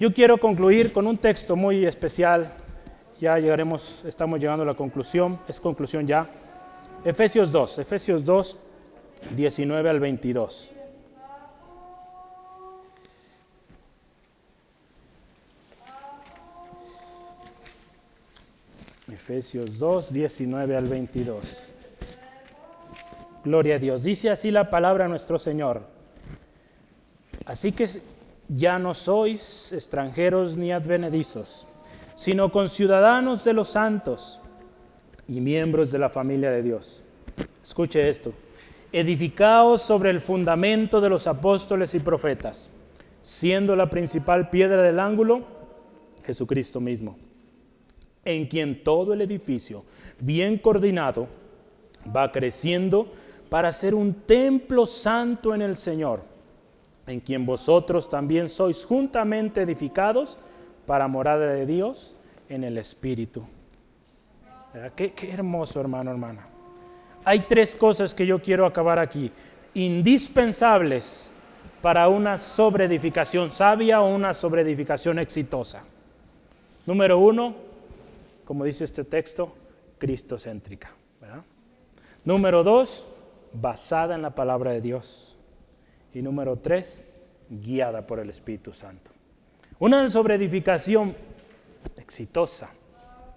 Yo 0.00 0.12
quiero 0.12 0.38
concluir 0.38 0.92
con 0.92 1.06
un 1.06 1.18
texto 1.18 1.54
muy 1.54 1.86
especial, 1.86 2.52
ya 3.20 3.38
llegaremos, 3.38 4.02
estamos 4.04 4.40
llegando 4.40 4.64
a 4.64 4.66
la 4.66 4.74
conclusión, 4.74 5.38
es 5.46 5.60
conclusión 5.60 6.04
ya. 6.04 6.28
Efesios 7.04 7.52
2, 7.52 7.78
Efesios 7.78 8.24
2, 8.24 8.60
19 9.36 9.88
al 9.88 10.00
22. 10.00 10.70
Efesios 19.12 19.78
2, 19.78 20.12
19 20.12 20.76
al 20.76 20.88
22. 20.88 21.38
Gloria 23.44 23.76
a 23.76 23.78
Dios. 23.78 24.02
Dice 24.02 24.30
así 24.30 24.50
la 24.50 24.68
palabra 24.68 25.06
nuestro 25.06 25.38
Señor. 25.38 25.82
Así 27.44 27.70
que 27.70 27.88
ya 28.48 28.80
no 28.80 28.94
sois 28.94 29.72
extranjeros 29.72 30.56
ni 30.56 30.72
advenedizos, 30.72 31.68
sino 32.16 32.50
conciudadanos 32.50 33.44
de 33.44 33.52
los 33.52 33.68
santos 33.68 34.40
y 35.28 35.40
miembros 35.40 35.92
de 35.92 35.98
la 35.98 36.10
familia 36.10 36.50
de 36.50 36.62
Dios. 36.62 37.04
Escuche 37.62 38.08
esto. 38.08 38.32
Edificaos 38.92 39.82
sobre 39.82 40.10
el 40.10 40.20
fundamento 40.20 41.00
de 41.00 41.10
los 41.10 41.28
apóstoles 41.28 41.94
y 41.94 42.00
profetas, 42.00 42.70
siendo 43.22 43.76
la 43.76 43.88
principal 43.88 44.50
piedra 44.50 44.82
del 44.82 44.98
ángulo 44.98 45.44
Jesucristo 46.24 46.80
mismo 46.80 47.16
en 48.26 48.46
quien 48.46 48.84
todo 48.84 49.14
el 49.14 49.22
edificio, 49.22 49.84
bien 50.20 50.58
coordinado, 50.58 51.28
va 52.14 52.30
creciendo 52.30 53.10
para 53.48 53.72
ser 53.72 53.94
un 53.94 54.12
templo 54.12 54.84
santo 54.84 55.54
en 55.54 55.62
el 55.62 55.76
Señor, 55.76 56.20
en 57.06 57.20
quien 57.20 57.46
vosotros 57.46 58.10
también 58.10 58.48
sois 58.48 58.84
juntamente 58.84 59.62
edificados 59.62 60.38
para 60.84 61.08
morada 61.08 61.46
de 61.54 61.64
Dios 61.64 62.16
en 62.48 62.64
el 62.64 62.76
Espíritu. 62.78 63.46
Qué, 64.94 65.14
hermoso, 65.30 65.80
hermano, 65.80 66.10
hermana. 66.10 66.46
Hay 67.24 67.40
tres 67.40 67.74
cosas 67.74 68.12
que 68.12 68.26
yo 68.26 68.40
quiero 68.40 68.66
acabar 68.66 68.98
aquí, 68.98 69.30
indispensables 69.74 71.30
para 71.80 72.08
una 72.08 72.38
sobreedificación 72.38 73.52
sabia 73.52 74.00
o 74.00 74.14
una 74.14 74.34
sobreedificación 74.34 75.18
exitosa. 75.18 75.84
Número 76.84 77.18
uno, 77.18 77.65
como 78.46 78.64
dice 78.64 78.84
este 78.84 79.04
texto, 79.04 79.54
cristocéntrica. 79.98 80.94
Número 82.24 82.64
dos, 82.64 83.06
basada 83.52 84.14
en 84.14 84.22
la 84.22 84.34
palabra 84.34 84.72
de 84.72 84.80
Dios. 84.80 85.36
Y 86.14 86.22
número 86.22 86.56
tres, 86.56 87.08
guiada 87.50 88.06
por 88.06 88.20
el 88.20 88.30
Espíritu 88.30 88.72
Santo. 88.72 89.10
Una 89.78 90.08
sobreedificación 90.08 91.14
exitosa, 91.96 92.70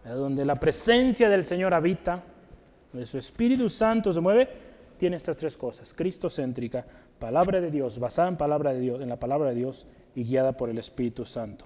donde 0.06 0.46
la 0.46 0.56
presencia 0.56 1.28
del 1.28 1.46
Señor 1.46 1.74
habita, 1.74 2.24
donde 2.94 3.06
su 3.06 3.18
Espíritu 3.18 3.70
Santo 3.70 4.14
se 4.14 4.22
mueve, 4.22 4.48
tiene 4.98 5.18
estas 5.18 5.38
tres 5.38 5.58
cosas: 5.58 5.94
cristocéntrica, 5.94 6.86
palabra 7.20 7.60
de 7.62 7.70
Dios, 7.70 8.00
basada 8.00 8.30
en 8.30 8.38
palabra 8.38 8.74
de 8.74 8.80
Dios, 8.80 9.02
en 9.02 9.10
la 9.10 9.20
palabra 9.20 9.50
de 9.50 9.56
Dios 9.56 9.86
y 10.16 10.24
guiada 10.24 10.54
por 10.56 10.70
el 10.70 10.78
Espíritu 10.78 11.26
Santo. 11.26 11.66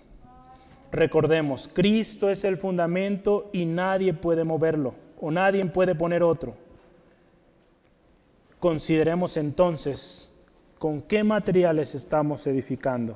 Recordemos, 0.94 1.72
Cristo 1.74 2.30
es 2.30 2.44
el 2.44 2.56
fundamento 2.56 3.50
y 3.52 3.66
nadie 3.66 4.14
puede 4.14 4.44
moverlo 4.44 4.94
o 5.20 5.32
nadie 5.32 5.66
puede 5.66 5.96
poner 5.96 6.22
otro. 6.22 6.54
Consideremos 8.60 9.36
entonces 9.38 10.40
con 10.78 11.02
qué 11.02 11.24
materiales 11.24 11.96
estamos 11.96 12.46
edificando. 12.46 13.16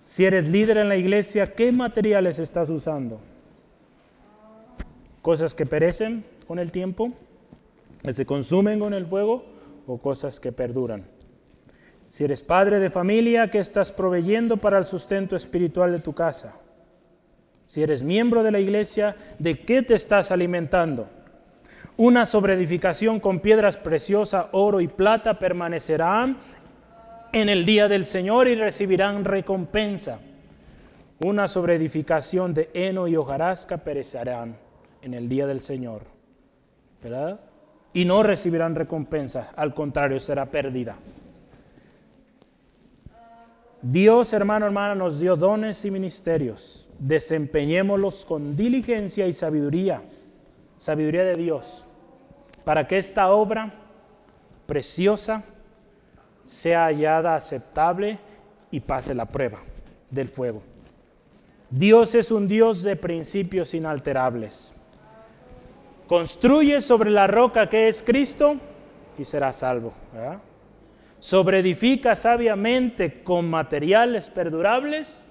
Si 0.00 0.24
eres 0.24 0.48
líder 0.48 0.78
en 0.78 0.88
la 0.88 0.96
iglesia, 0.96 1.54
¿qué 1.54 1.72
materiales 1.72 2.38
estás 2.38 2.70
usando? 2.70 3.20
¿Cosas 5.20 5.54
que 5.54 5.66
perecen 5.66 6.24
con 6.48 6.58
el 6.58 6.72
tiempo? 6.72 7.12
¿Que 8.00 8.14
se 8.14 8.24
consumen 8.24 8.80
con 8.80 8.94
el 8.94 9.04
fuego? 9.06 9.44
¿O 9.86 9.98
cosas 9.98 10.40
que 10.40 10.52
perduran? 10.52 11.04
Si 12.12 12.24
eres 12.24 12.42
padre 12.42 12.78
de 12.78 12.90
familia, 12.90 13.48
¿qué 13.50 13.58
estás 13.58 13.90
proveyendo 13.90 14.58
para 14.58 14.76
el 14.76 14.84
sustento 14.84 15.34
espiritual 15.34 15.92
de 15.92 15.98
tu 15.98 16.12
casa? 16.12 16.54
Si 17.64 17.82
eres 17.82 18.02
miembro 18.02 18.42
de 18.42 18.52
la 18.52 18.60
iglesia, 18.60 19.16
¿de 19.38 19.58
qué 19.58 19.80
te 19.80 19.94
estás 19.94 20.30
alimentando? 20.30 21.08
Una 21.96 22.26
sobreedificación 22.26 23.18
con 23.18 23.40
piedras 23.40 23.78
preciosas, 23.78 24.48
oro 24.52 24.82
y 24.82 24.88
plata 24.88 25.38
permanecerán 25.38 26.36
en 27.32 27.48
el 27.48 27.64
día 27.64 27.88
del 27.88 28.04
Señor 28.04 28.46
y 28.46 28.56
recibirán 28.56 29.24
recompensa. 29.24 30.20
Una 31.18 31.48
sobreedificación 31.48 32.52
de 32.52 32.68
heno 32.74 33.08
y 33.08 33.16
hojarasca 33.16 33.78
perecerán 33.78 34.58
en 35.00 35.14
el 35.14 35.30
día 35.30 35.46
del 35.46 35.62
Señor. 35.62 36.02
¿Verdad? 37.02 37.40
Y 37.94 38.04
no 38.04 38.22
recibirán 38.22 38.74
recompensa, 38.74 39.52
al 39.56 39.72
contrario, 39.72 40.20
será 40.20 40.50
perdida. 40.50 40.98
Dios, 43.82 44.32
hermano, 44.32 44.66
hermana, 44.66 44.94
nos 44.94 45.18
dio 45.18 45.36
dones 45.36 45.84
y 45.84 45.90
ministerios. 45.90 46.88
Desempeñémoslos 47.00 48.24
con 48.24 48.56
diligencia 48.56 49.26
y 49.26 49.32
sabiduría, 49.32 50.02
sabiduría 50.76 51.24
de 51.24 51.36
Dios, 51.36 51.86
para 52.64 52.86
que 52.86 52.96
esta 52.96 53.32
obra 53.32 53.74
preciosa 54.66 55.42
sea 56.46 56.84
hallada 56.84 57.34
aceptable 57.34 58.20
y 58.70 58.78
pase 58.78 59.14
la 59.14 59.26
prueba 59.26 59.58
del 60.10 60.28
fuego. 60.28 60.62
Dios 61.68 62.14
es 62.14 62.30
un 62.30 62.46
Dios 62.46 62.82
de 62.82 62.94
principios 62.94 63.74
inalterables. 63.74 64.74
Construye 66.06 66.80
sobre 66.80 67.10
la 67.10 67.26
roca 67.26 67.68
que 67.68 67.88
es 67.88 68.02
Cristo 68.02 68.56
y 69.18 69.24
será 69.24 69.52
salvo. 69.52 69.92
Sobreedifica 71.22 72.16
sabiamente 72.16 73.22
con 73.22 73.48
materiales 73.48 74.28
perdurables 74.28 75.24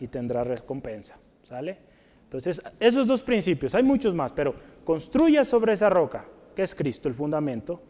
y 0.00 0.08
tendrá 0.08 0.42
recompensa. 0.42 1.18
¿Sale? 1.42 1.76
Entonces, 2.22 2.62
esos 2.80 3.06
dos 3.06 3.20
principios, 3.20 3.74
hay 3.74 3.82
muchos 3.82 4.14
más, 4.14 4.32
pero 4.32 4.54
construya 4.84 5.44
sobre 5.44 5.74
esa 5.74 5.90
roca, 5.90 6.24
que 6.56 6.62
es 6.62 6.74
Cristo, 6.74 7.08
el 7.08 7.14
fundamento, 7.14 7.82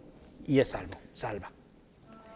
y 0.48 0.58
es 0.58 0.70
salvo, 0.70 0.96
salva. 1.14 1.52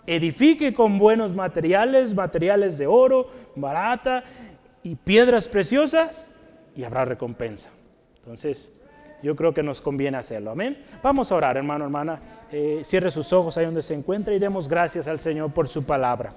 Edifique 0.06 0.72
con 0.72 1.00
buenos 1.00 1.34
materiales, 1.34 2.14
materiales 2.14 2.78
de 2.78 2.86
oro, 2.86 3.28
barata 3.56 4.22
y 4.84 4.94
piedras 4.94 5.48
preciosas, 5.48 6.30
y 6.76 6.84
habrá 6.84 7.04
recompensa. 7.04 7.70
Entonces, 8.18 8.77
yo 9.22 9.34
creo 9.34 9.52
que 9.52 9.62
nos 9.62 9.80
conviene 9.80 10.16
hacerlo. 10.16 10.52
Amén. 10.52 10.82
Vamos 11.02 11.32
a 11.32 11.34
orar, 11.34 11.56
hermano, 11.56 11.84
hermana. 11.84 12.20
Eh, 12.52 12.80
cierre 12.84 13.10
sus 13.10 13.32
ojos 13.32 13.56
ahí 13.58 13.64
donde 13.64 13.82
se 13.82 13.94
encuentra 13.94 14.34
y 14.34 14.38
demos 14.38 14.68
gracias 14.68 15.08
al 15.08 15.20
Señor 15.20 15.52
por 15.52 15.68
su 15.68 15.84
palabra. 15.84 16.32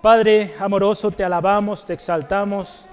Padre 0.00 0.52
amoroso, 0.58 1.12
te 1.12 1.22
alabamos, 1.22 1.86
te 1.86 1.92
exaltamos 1.92 2.86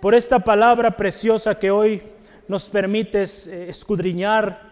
por 0.00 0.14
esta 0.14 0.38
palabra 0.38 0.90
preciosa 0.90 1.58
que 1.58 1.70
hoy 1.70 2.02
nos 2.48 2.68
permites 2.68 3.46
eh, 3.46 3.68
escudriñar 3.68 4.70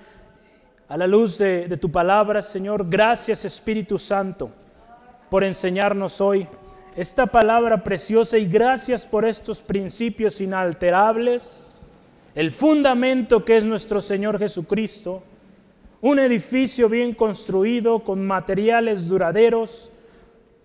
a 0.88 0.96
la 0.98 1.06
luz 1.06 1.38
de, 1.38 1.66
de 1.66 1.76
tu 1.76 1.90
palabra, 1.90 2.42
Señor. 2.42 2.88
Gracias 2.88 3.44
Espíritu 3.44 3.96
Santo 3.96 4.50
por 5.30 5.44
enseñarnos 5.44 6.20
hoy 6.20 6.46
esta 6.94 7.24
palabra 7.24 7.82
preciosa 7.82 8.36
y 8.36 8.46
gracias 8.46 9.06
por 9.06 9.24
estos 9.24 9.62
principios 9.62 10.40
inalterables 10.40 11.69
el 12.40 12.52
fundamento 12.52 13.44
que 13.44 13.58
es 13.58 13.64
nuestro 13.64 14.00
Señor 14.00 14.38
Jesucristo, 14.38 15.22
un 16.00 16.18
edificio 16.18 16.88
bien 16.88 17.12
construido 17.12 18.02
con 18.02 18.26
materiales 18.26 19.08
duraderos, 19.08 19.90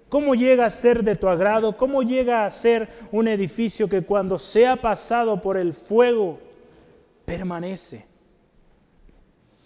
¿cómo 0.08 0.36
llega 0.36 0.68
a 0.68 0.70
ser 0.70 1.04
de 1.04 1.18
tu 1.18 1.28
agrado? 1.28 1.76
¿Cómo 1.76 2.02
llega 2.02 2.46
a 2.46 2.50
ser 2.50 2.88
un 3.12 3.28
edificio 3.28 3.90
que 3.90 4.04
cuando 4.04 4.38
sea 4.38 4.78
pasado 4.78 5.42
por 5.42 5.58
el 5.58 5.74
fuego 5.74 6.40
permanece? 7.26 8.06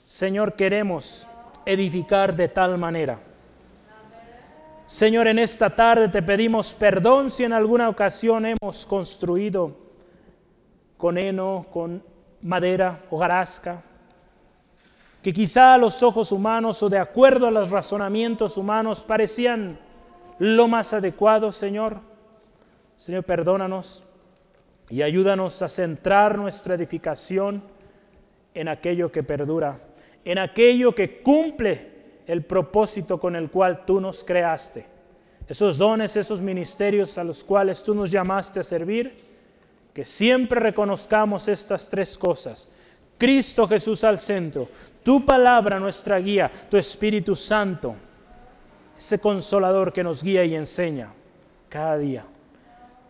Señor, 0.04 0.56
queremos 0.56 1.28
edificar 1.64 2.36
de 2.36 2.48
tal 2.48 2.80
manera. 2.80 3.20
Señor, 4.88 5.28
en 5.28 5.38
esta 5.38 5.70
tarde 5.70 6.08
te 6.08 6.24
pedimos 6.24 6.74
perdón 6.74 7.30
si 7.30 7.44
en 7.44 7.54
alguna 7.54 7.88
ocasión 7.88 8.48
hemos 8.48 8.88
construido 8.88 9.89
con 11.00 11.18
heno, 11.18 11.66
con 11.72 12.04
madera, 12.42 13.06
hojarasca, 13.10 13.82
que 15.24 15.32
quizá 15.32 15.74
a 15.74 15.78
los 15.78 16.04
ojos 16.04 16.34
humanos 16.34 16.84
o 16.84 16.90
de 16.90 16.98
acuerdo 16.98 17.48
a 17.48 17.52
los 17.52 17.72
razonamientos 17.72 18.58
humanos 18.58 19.00
parecían 19.00 19.80
lo 20.40 20.68
más 20.68 20.92
adecuado, 20.92 21.54
Señor. 21.54 22.02
Señor, 22.98 23.24
perdónanos 23.24 24.04
y 24.90 25.02
ayúdanos 25.02 25.62
a 25.62 25.70
centrar 25.70 26.38
nuestra 26.38 26.76
edificación 26.76 27.64
en 28.54 28.68
aquello 28.68 29.10
que 29.10 29.24
perdura, 29.24 29.80
en 30.26 30.38
aquello 30.38 30.94
que 30.94 31.22
cumple 31.22 32.24
el 32.28 32.44
propósito 32.44 33.22
con 33.22 33.38
el 33.38 33.50
cual 33.50 33.86
tú 33.86 34.02
nos 34.02 34.26
creaste. 34.26 34.86
Esos 35.48 35.78
dones, 35.78 36.18
esos 36.18 36.42
ministerios 36.42 37.18
a 37.18 37.24
los 37.24 37.42
cuales 37.42 37.82
tú 37.84 37.96
nos 37.96 38.12
llamaste 38.12 38.60
a 38.60 38.64
servir 38.64 39.29
que 39.94 40.06
siempre 40.06 40.60
reconozcamos 40.60 41.48
estas 41.48 41.90
tres 41.90 42.18
cosas. 42.18 42.74
Cristo 43.18 43.68
Jesús 43.68 44.04
al 44.04 44.20
centro, 44.20 44.68
tu 45.04 45.26
palabra 45.26 45.80
nuestra 45.80 46.18
guía, 46.20 46.50
tu 46.70 46.78
Espíritu 46.78 47.36
Santo, 47.36 47.96
ese 48.98 49.20
consolador 49.20 49.92
que 49.92 50.04
nos 50.04 50.24
guía 50.24 50.46
y 50.46 50.56
enseña 50.56 51.12
cada 51.68 51.98
día. 51.98 52.26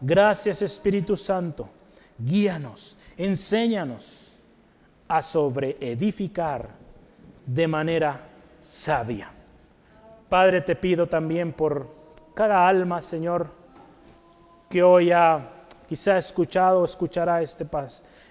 Gracias 0.02 0.62
Espíritu 0.62 1.16
Santo, 1.18 1.70
guíanos, 2.18 2.98
enséñanos 3.18 4.32
a 5.08 5.22
sobreedificar 5.22 6.70
de 7.46 7.68
manera 7.68 8.28
sabia. 8.62 9.32
Padre, 10.30 10.62
te 10.62 10.76
pido 10.76 11.08
también 11.08 11.52
por 11.52 11.88
cada 12.34 12.68
alma, 12.68 13.02
Señor, 13.02 13.52
que 14.70 14.84
hoy 14.84 15.12
ha 15.12 15.59
quizá 15.90 16.14
ha 16.14 16.18
escuchado 16.20 16.82
o 16.82 16.86
escuchará 16.86 17.42
este, 17.42 17.66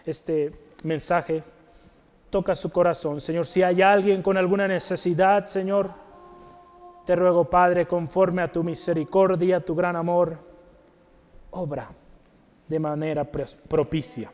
este 0.07 0.53
mensaje, 0.85 1.43
toca 2.31 2.55
su 2.55 2.71
corazón. 2.71 3.21
Señor, 3.21 3.47
si 3.47 3.65
hay 3.65 3.83
alguien 3.83 4.23
con 4.23 4.37
alguna 4.37 4.69
necesidad, 4.69 5.47
Señor, 5.47 5.91
te 7.05 7.17
ruego, 7.17 7.47
Padre, 7.47 7.89
conforme 7.89 8.43
a 8.43 8.53
tu 8.53 8.63
misericordia, 8.63 9.59
tu 9.59 9.75
gran 9.75 9.97
amor, 9.97 10.39
obra 11.51 11.91
de 12.69 12.79
manera 12.79 13.25
propicia. 13.25 14.31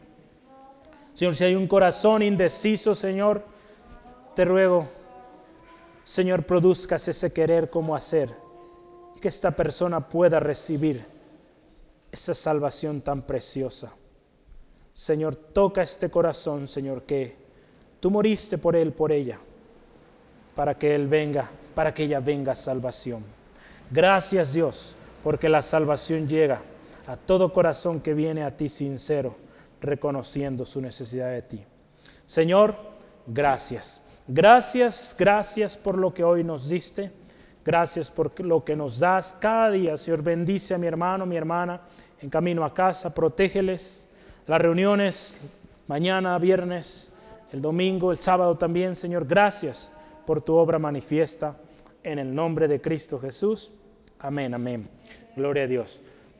Señor, 1.15 1.35
si 1.35 1.45
hay 1.45 1.55
un 1.55 1.67
corazón 1.67 2.21
indeciso, 2.21 2.95
Señor, 2.95 3.43
te 4.35 4.45
ruego, 4.45 4.87
Señor, 6.05 6.45
produzcas 6.45 7.09
ese 7.09 7.33
querer 7.33 7.71
como 7.71 7.97
hacer 7.97 8.29
y 9.17 9.21
que 9.21 9.29
esta 9.29 9.53
persona 9.53 10.01
pueda 10.01 10.41
recibir 10.41 11.14
esa 12.15 12.35
salvación 12.35 13.01
tan 13.01 13.23
preciosa. 13.23 13.93
Señor, 14.93 15.35
toca 15.35 15.83
este 15.83 16.09
corazón, 16.09 16.69
Señor, 16.69 17.03
que 17.03 17.35
tú 17.99 18.11
moriste 18.11 18.57
por 18.57 18.77
él, 18.77 18.93
por 18.93 19.11
ella, 19.11 19.39
para 20.55 20.79
que 20.79 20.95
él 20.95 21.09
venga, 21.09 21.51
para 21.75 21.93
que 21.93 22.05
ella 22.05 22.21
venga 22.21 22.53
a 22.53 22.55
salvación. 22.55 23.25
Gracias 23.91 24.53
Dios, 24.53 24.95
porque 25.25 25.49
la 25.49 25.61
salvación 25.61 26.29
llega 26.29 26.63
a 27.09 27.17
todo 27.17 27.53
corazón 27.53 28.01
que 28.01 28.15
viene 28.15 28.45
a 28.45 28.57
ti 28.57 28.69
sincero, 28.69 29.35
reconociendo 29.81 30.65
su 30.65 30.81
necesidad 30.81 31.31
de 31.31 31.43
ti. 31.43 31.65
Señor, 32.27 32.77
gracias. 33.27 34.07
Gracias, 34.29 35.17
gracias 35.19 35.77
por 35.77 35.99
lo 35.99 36.15
que 36.15 36.23
hoy 36.23 36.45
nos 36.45 36.69
diste. 36.69 37.11
Gracias 37.65 38.09
por 38.09 38.39
lo 38.41 38.65
que 38.65 38.77
nos 38.77 39.01
das 39.01 39.37
cada 39.41 39.71
día. 39.71 39.97
Señor, 39.97 40.23
bendice 40.23 40.75
a 40.75 40.79
mi 40.79 40.87
hermano, 40.87 41.27
mi 41.27 41.37
hermana 41.37 41.81
en 42.25 42.31
camino 42.31 42.65
a 42.65 42.73
casa, 42.73 43.13
protégeles. 43.13 44.15
Las 44.47 44.59
reuniones 44.59 45.51
mañana, 45.87 46.39
viernes, 46.39 47.13
el 47.53 47.61
domingo, 47.61 48.13
el 48.13 48.17
sábado 48.17 48.57
también, 48.57 48.95
Señor, 48.95 49.27
gracias 49.27 49.93
por 50.27 50.41
tu 50.41 50.55
obra 50.55 50.79
manifiesta 50.79 51.59
en 52.03 52.19
el 52.19 52.35
nombre 52.35 52.67
de 52.67 52.81
Cristo 52.81 53.21
Jesús. 53.21 53.75
Amén, 54.19 54.55
amén. 54.55 54.89
Gloria 55.37 55.65
a 55.65 55.67
Dios. 55.67 56.01